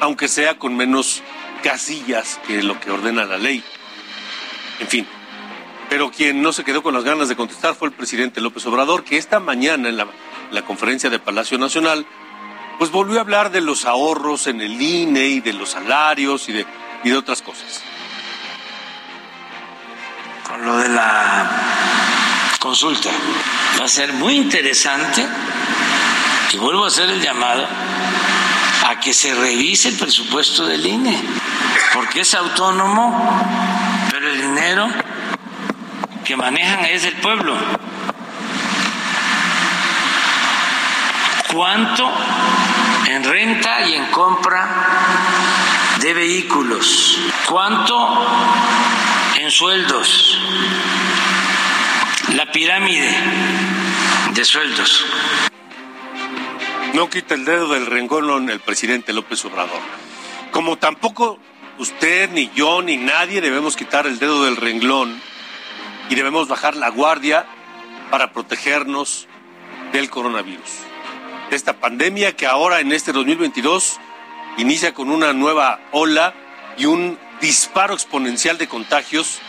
aunque 0.00 0.26
sea 0.26 0.58
con 0.58 0.76
menos 0.76 1.22
casillas 1.62 2.40
que 2.44 2.60
lo 2.64 2.80
que 2.80 2.90
ordena 2.90 3.24
la 3.24 3.38
ley. 3.38 3.62
En 4.80 4.88
fin, 4.88 5.06
pero 5.88 6.10
quien 6.10 6.42
no 6.42 6.52
se 6.52 6.64
quedó 6.64 6.82
con 6.82 6.92
las 6.92 7.04
ganas 7.04 7.28
de 7.28 7.36
contestar 7.36 7.76
fue 7.76 7.86
el 7.86 7.94
presidente 7.94 8.40
López 8.40 8.66
Obrador, 8.66 9.04
que 9.04 9.16
esta 9.16 9.38
mañana 9.38 9.90
en 9.90 9.96
la, 9.96 10.62
conferencia 10.62 11.08
de 11.08 11.20
Palacio 11.20 11.56
Nacional, 11.56 12.04
pues 12.80 12.90
volvió 12.90 13.18
a 13.18 13.20
hablar 13.20 13.52
de 13.52 13.60
los 13.60 13.84
ahorros 13.84 14.48
en 14.48 14.60
el 14.60 14.82
INE 14.82 15.24
y 15.28 15.40
de 15.40 15.52
los 15.52 15.70
salarios 15.70 16.48
y 16.48 16.52
de, 16.52 16.66
y 17.04 17.10
de 17.10 17.16
otras 17.16 17.42
cosas. 17.42 17.80
Con 20.48 20.64
lo 20.64 20.78
de 20.78 20.88
la 20.88 21.48
consulta, 22.58 23.10
va 23.80 23.86
a 23.86 23.88
ser 23.88 24.12
muy 24.12 24.36
interesante 24.36 25.26
y 26.52 26.58
vuelvo 26.58 26.84
a 26.84 26.88
hacer 26.88 27.08
el 27.08 27.22
llamado 27.22 27.66
a 28.86 29.00
que 29.00 29.14
se 29.14 29.34
revise 29.34 29.88
el 29.88 29.96
presupuesto 29.96 30.66
del 30.66 30.86
INE, 30.86 31.18
porque 31.94 32.20
es 32.20 32.34
autónomo 32.34 33.40
el 34.14 34.42
dinero 34.42 34.86
que 36.24 36.36
manejan 36.36 36.84
es 36.84 37.04
el 37.04 37.14
pueblo. 37.14 37.56
¿Cuánto 41.52 42.12
en 43.06 43.24
renta 43.24 43.80
y 43.88 43.94
en 43.94 44.06
compra 44.06 44.68
de 46.00 46.14
vehículos? 46.14 47.18
¿Cuánto 47.48 48.26
en 49.36 49.50
sueldos? 49.50 50.38
La 52.34 52.50
pirámide 52.52 53.12
de 54.34 54.44
sueldos. 54.44 55.04
No 56.94 57.10
quita 57.10 57.34
el 57.34 57.44
dedo 57.44 57.68
del 57.72 57.86
renglón 57.86 58.50
el 58.50 58.60
presidente 58.60 59.12
López 59.12 59.44
Obrador. 59.44 59.80
Como 60.52 60.76
tampoco 60.78 61.38
usted, 61.78 62.30
ni 62.30 62.50
yo, 62.54 62.82
ni 62.82 62.96
nadie 62.96 63.40
debemos 63.40 63.76
quitar 63.76 64.06
el 64.06 64.18
dedo 64.18 64.44
del 64.44 64.56
renglón 64.56 65.20
y 66.08 66.14
debemos 66.14 66.46
bajar 66.46 66.76
la 66.76 66.90
guardia 66.90 67.46
para 68.10 68.32
protegernos 68.32 69.26
del 69.92 70.08
coronavirus. 70.08 70.70
De 71.50 71.56
esta 71.56 71.80
pandemia 71.80 72.36
que 72.36 72.46
ahora 72.46 72.80
en 72.80 72.92
este 72.92 73.12
2022 73.12 73.98
inicia 74.56 74.94
con 74.94 75.10
una 75.10 75.32
nueva 75.32 75.80
ola 75.90 76.34
y 76.78 76.86
un 76.86 77.18
disparo 77.40 77.94
exponencial 77.94 78.56
de 78.56 78.68
contagios 78.68 79.40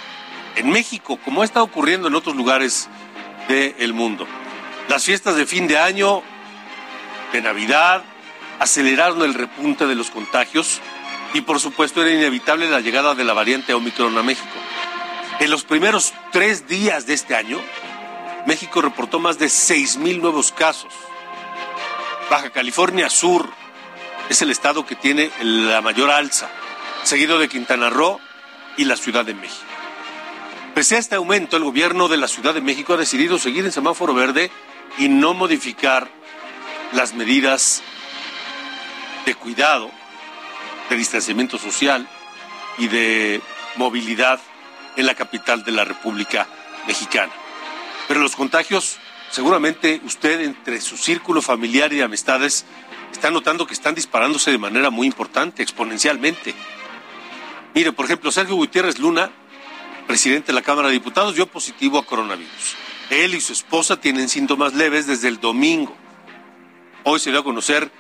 en 0.56 0.70
México, 0.70 1.20
como 1.24 1.44
está 1.44 1.62
ocurriendo 1.64 2.08
en 2.08 2.16
otros 2.16 2.36
lugares 2.36 2.90
del 3.48 3.94
mundo. 3.94 4.28
Las 4.90 5.04
fiestas 5.04 5.36
de 5.36 5.46
fin 5.46 5.68
de 5.68 5.78
año, 5.78 6.24
de 7.32 7.42
Navidad, 7.42 8.04
aceleraron 8.60 9.22
el 9.24 9.34
repunte 9.34 9.88
de 9.88 9.96
los 9.96 10.12
contagios 10.12 10.82
y 11.34 11.42
por 11.42 11.60
supuesto 11.60 12.02
era 12.02 12.12
inevitable 12.12 12.70
la 12.70 12.82
llegada 12.82 13.16
de 13.16 13.24
la 13.24 13.34
variante 13.34 13.74
Omicron 13.74 14.18
a 14.18 14.24
México. 14.24 14.48
En 15.40 15.50
los 15.50 15.64
primeros 15.64 16.14
tres 16.32 16.68
días 16.68 17.08
de 17.08 17.14
este 17.14 17.36
año, 17.36 17.60
México 18.46 18.82
reportó 18.82 19.20
más 19.20 19.40
de 19.40 19.48
6.000 19.48 20.20
nuevos 20.20 20.52
casos. 20.52 20.94
Baja 22.30 22.50
California 22.50 23.10
Sur 23.10 23.50
es 24.30 24.42
el 24.42 24.52
estado 24.52 24.86
que 24.86 24.96
tiene 24.96 25.32
la 25.42 25.82
mayor 25.82 26.12
alza, 26.12 26.50
seguido 27.04 27.40
de 27.40 27.50
Quintana 27.50 27.90
Roo 27.90 28.20
y 28.78 28.86
la 28.86 28.96
Ciudad 28.96 29.26
de 29.26 29.34
México. 29.34 29.71
Pese 30.74 30.96
a 30.96 31.00
este 31.00 31.16
aumento, 31.16 31.58
el 31.58 31.66
gobierno 31.66 32.08
de 32.08 32.16
la 32.16 32.30
Ciudad 32.30 32.54
de 32.54 32.62
México 32.62 32.94
ha 32.94 32.98
decidido 32.98 33.38
seguir 33.38 33.66
en 33.66 33.74
semáforo 33.74 34.14
verde 34.14 34.50
y 34.98 35.10
no 35.10 35.34
modificar 35.34 36.10
las 36.94 37.14
medidas 37.14 37.84
de 39.26 39.36
cuidado 39.36 39.92
de 40.90 40.96
distanciamiento 40.96 41.58
social 41.58 42.08
y 42.78 42.88
de 42.88 43.42
movilidad 43.76 44.40
en 44.96 45.08
la 45.08 45.14
capital 45.14 45.66
de 45.66 45.74
la 45.74 45.84
República 45.84 46.48
Mexicana. 46.88 47.34
Pero 48.08 48.22
los 48.22 48.38
contagios, 48.38 48.98
seguramente 49.30 50.00
usted 50.06 50.40
entre 50.40 50.80
su 50.80 50.96
círculo 50.96 51.42
familiar 51.42 51.92
y 51.92 51.98
de 51.98 52.04
amistades 52.04 52.66
está 53.12 53.30
notando 53.30 53.68
que 53.68 53.74
están 53.74 53.94
disparándose 53.94 54.52
de 54.52 54.58
manera 54.58 54.90
muy 54.90 55.06
importante, 55.06 55.64
exponencialmente. 55.64 56.56
Mire, 57.76 57.92
por 57.92 58.06
ejemplo, 58.06 58.32
Sergio 58.32 58.56
Gutiérrez 58.56 59.00
Luna, 59.00 59.32
presidente 60.08 60.48
de 60.48 60.54
la 60.54 60.62
Cámara 60.62 60.88
de 60.88 60.94
Diputados, 60.94 61.36
dio 61.36 61.48
positivo 61.48 61.98
a 61.98 62.06
coronavirus. 62.06 62.76
Él 63.10 63.36
y 63.36 63.42
su 63.42 63.54
esposa 63.54 64.00
tienen 64.00 64.30
síntomas 64.30 64.74
leves 64.74 65.08
desde 65.08 65.28
el 65.28 65.40
domingo. 65.40 65.96
Hoy 67.04 67.20
se 67.20 67.32
dio 67.32 67.40
a 67.40 67.44
conocer 67.44 67.92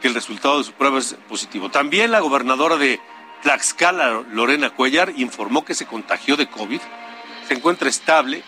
que 0.00 0.08
el 0.08 0.14
resultado 0.14 0.58
de 0.58 0.64
su 0.64 0.72
prueba 0.72 0.98
es 0.98 1.14
positivo. 1.28 1.70
También 1.70 2.10
la 2.10 2.20
gobernadora 2.20 2.76
de 2.76 3.00
Tlaxcala, 3.42 4.24
Lorena 4.32 4.70
Cuellar, 4.70 5.12
informó 5.16 5.64
que 5.64 5.74
se 5.74 5.86
contagió 5.86 6.36
de 6.36 6.48
COVID, 6.48 6.80
se 7.46 7.54
encuentra 7.54 7.88
estable 7.88 8.42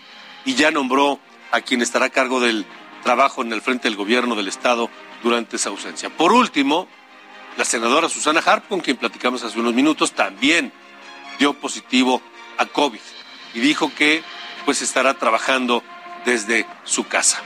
y 0.45 0.55
ya 0.55 0.71
nombró 0.71 1.21
a 1.53 1.61
quien 1.61 1.83
estará 1.83 2.07
a 2.07 2.11
cargo 2.11 2.41
del 2.41 2.67
trabajo 3.03 3.43
en 3.43 3.53
el 3.53 3.63
frente 3.63 3.89
del 3.89 3.97
gobierno 3.97 4.35
del 4.35 4.49
Estado 4.49 4.91
durante 5.23 5.57
esa 5.57 5.71
ausencia. 5.71 6.11
Por 6.11 6.33
último, 6.33 6.89
la 7.57 7.65
senadora 7.65 8.09
Susana 8.09 8.41
Harp, 8.45 8.69
con 8.69 8.81
quien 8.81 8.97
platicamos 8.97 9.43
hace 9.43 9.59
unos 9.59 9.75
minutos, 9.75 10.13
también 10.13 10.73
dio 11.39 11.55
positivo 11.55 12.23
a 12.59 12.67
COVID 12.67 13.01
y 13.55 13.61
dijo 13.61 13.93
que 13.95 14.23
pues 14.65 14.83
estará 14.83 15.15
trabajando 15.15 15.83
desde 16.25 16.67
su 16.85 17.07
casa. 17.07 17.43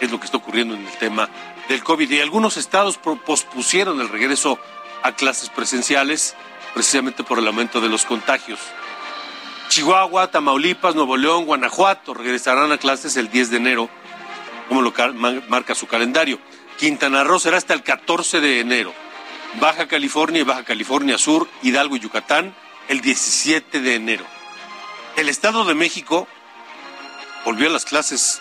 es 0.00 0.10
lo 0.10 0.20
que 0.20 0.26
está 0.26 0.36
ocurriendo 0.36 0.74
en 0.74 0.86
el 0.86 0.98
tema 0.98 1.28
del 1.68 1.82
COVID. 1.82 2.10
Y 2.10 2.20
algunos 2.20 2.56
estados 2.56 2.98
pospusieron 2.98 4.00
el 4.00 4.08
regreso 4.08 4.58
a 5.02 5.12
clases 5.12 5.48
presenciales 5.50 6.36
precisamente 6.74 7.24
por 7.24 7.38
el 7.38 7.46
aumento 7.46 7.80
de 7.80 7.88
los 7.88 8.04
contagios. 8.04 8.60
Chihuahua, 9.68 10.30
Tamaulipas, 10.30 10.94
Nuevo 10.94 11.16
León, 11.16 11.44
Guanajuato 11.44 12.14
regresarán 12.14 12.72
a 12.72 12.78
clases 12.78 13.16
el 13.16 13.30
10 13.30 13.50
de 13.50 13.56
enero, 13.56 13.90
como 14.68 14.82
lo 14.82 14.92
marca 15.48 15.74
su 15.74 15.86
calendario. 15.86 16.38
Quintana 16.78 17.24
Roo 17.24 17.40
será 17.40 17.56
hasta 17.56 17.74
el 17.74 17.82
14 17.82 18.40
de 18.40 18.60
enero. 18.60 18.94
Baja 19.60 19.88
California 19.88 20.40
y 20.40 20.44
Baja 20.44 20.64
California 20.64 21.18
Sur, 21.18 21.48
Hidalgo 21.62 21.96
y 21.96 22.00
Yucatán 22.00 22.54
el 22.88 23.00
17 23.00 23.80
de 23.80 23.94
enero. 23.94 24.37
El 25.18 25.28
Estado 25.28 25.64
de 25.64 25.74
México 25.74 26.28
volvió 27.44 27.66
a 27.66 27.72
las 27.72 27.84
clases 27.84 28.40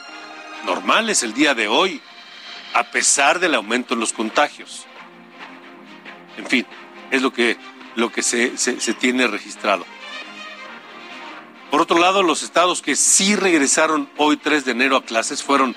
normales 0.63 1.23
el 1.23 1.34
día 1.34 1.55
de 1.55 1.67
hoy, 1.67 1.99
a 2.75 2.91
pesar 2.91 3.39
del 3.39 3.55
aumento 3.55 3.95
en 3.95 3.99
los 3.99 4.13
contagios. 4.13 4.86
En 6.38 6.45
fin, 6.45 6.67
es 7.09 7.23
lo 7.23 7.34
que, 7.34 7.57
lo 7.95 8.11
que 8.11 8.21
se, 8.21 8.55
se 8.59 8.93
tiene 8.93 9.25
registrado. 9.25 9.88
Por 11.71 11.82
otro 11.82 11.97
lado, 11.97 12.21
los 12.21 12.43
estados 12.43 12.84
que 12.84 12.95
sí 12.95 13.36
regresaron 13.36 14.07
hoy 14.15 14.38
3 14.38 14.63
de 14.63 14.73
enero 14.73 14.97
a 14.97 15.03
clases 15.03 15.41
fueron 15.41 15.75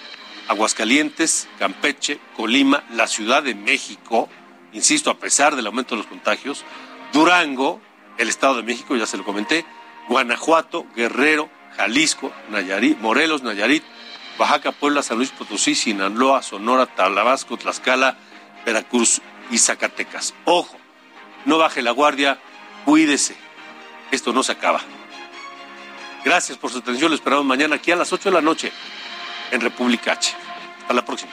Aguascalientes, 0.48 1.48
Campeche, 1.58 2.20
Colima, 2.36 2.84
la 2.90 3.06
Ciudad 3.06 3.42
de 3.42 3.54
México, 3.54 4.28
insisto, 4.74 5.08
a 5.08 5.18
pesar 5.18 5.56
del 5.56 5.66
aumento 5.66 5.94
de 5.94 6.02
los 6.02 6.10
contagios, 6.10 6.62
Durango, 7.14 7.80
el 8.18 8.28
Estado 8.28 8.56
de 8.56 8.64
México, 8.64 8.96
ya 8.96 9.06
se 9.06 9.16
lo 9.16 9.24
comenté, 9.24 9.64
Guanajuato, 10.10 10.86
Guerrero, 10.96 11.48
Jalisco, 11.76 12.32
Nayarit, 12.50 12.98
Morelos, 12.98 13.44
Nayarit, 13.44 13.84
Oaxaca, 14.40 14.72
Puebla, 14.72 15.04
San 15.04 15.18
Luis 15.18 15.30
Potosí, 15.30 15.76
Sinaloa, 15.76 16.42
Sonora, 16.42 16.86
Tabasco, 16.86 17.56
Tlaxcala, 17.56 18.16
Veracruz 18.66 19.22
y 19.52 19.58
Zacatecas. 19.58 20.34
Ojo, 20.46 20.76
no 21.44 21.58
baje 21.58 21.80
la 21.80 21.92
guardia, 21.92 22.40
cuídese. 22.84 23.36
Esto 24.10 24.32
no 24.32 24.42
se 24.42 24.50
acaba. 24.50 24.80
Gracias 26.24 26.58
por 26.58 26.72
su 26.72 26.78
atención. 26.78 27.12
Lo 27.12 27.14
esperamos 27.14 27.46
mañana 27.46 27.76
aquí 27.76 27.92
a 27.92 27.96
las 27.96 28.12
8 28.12 28.30
de 28.30 28.34
la 28.34 28.42
noche 28.42 28.72
en 29.52 29.60
República 29.60 30.14
H. 30.14 30.34
Hasta 30.80 30.92
la 30.92 31.04
próxima. 31.04 31.32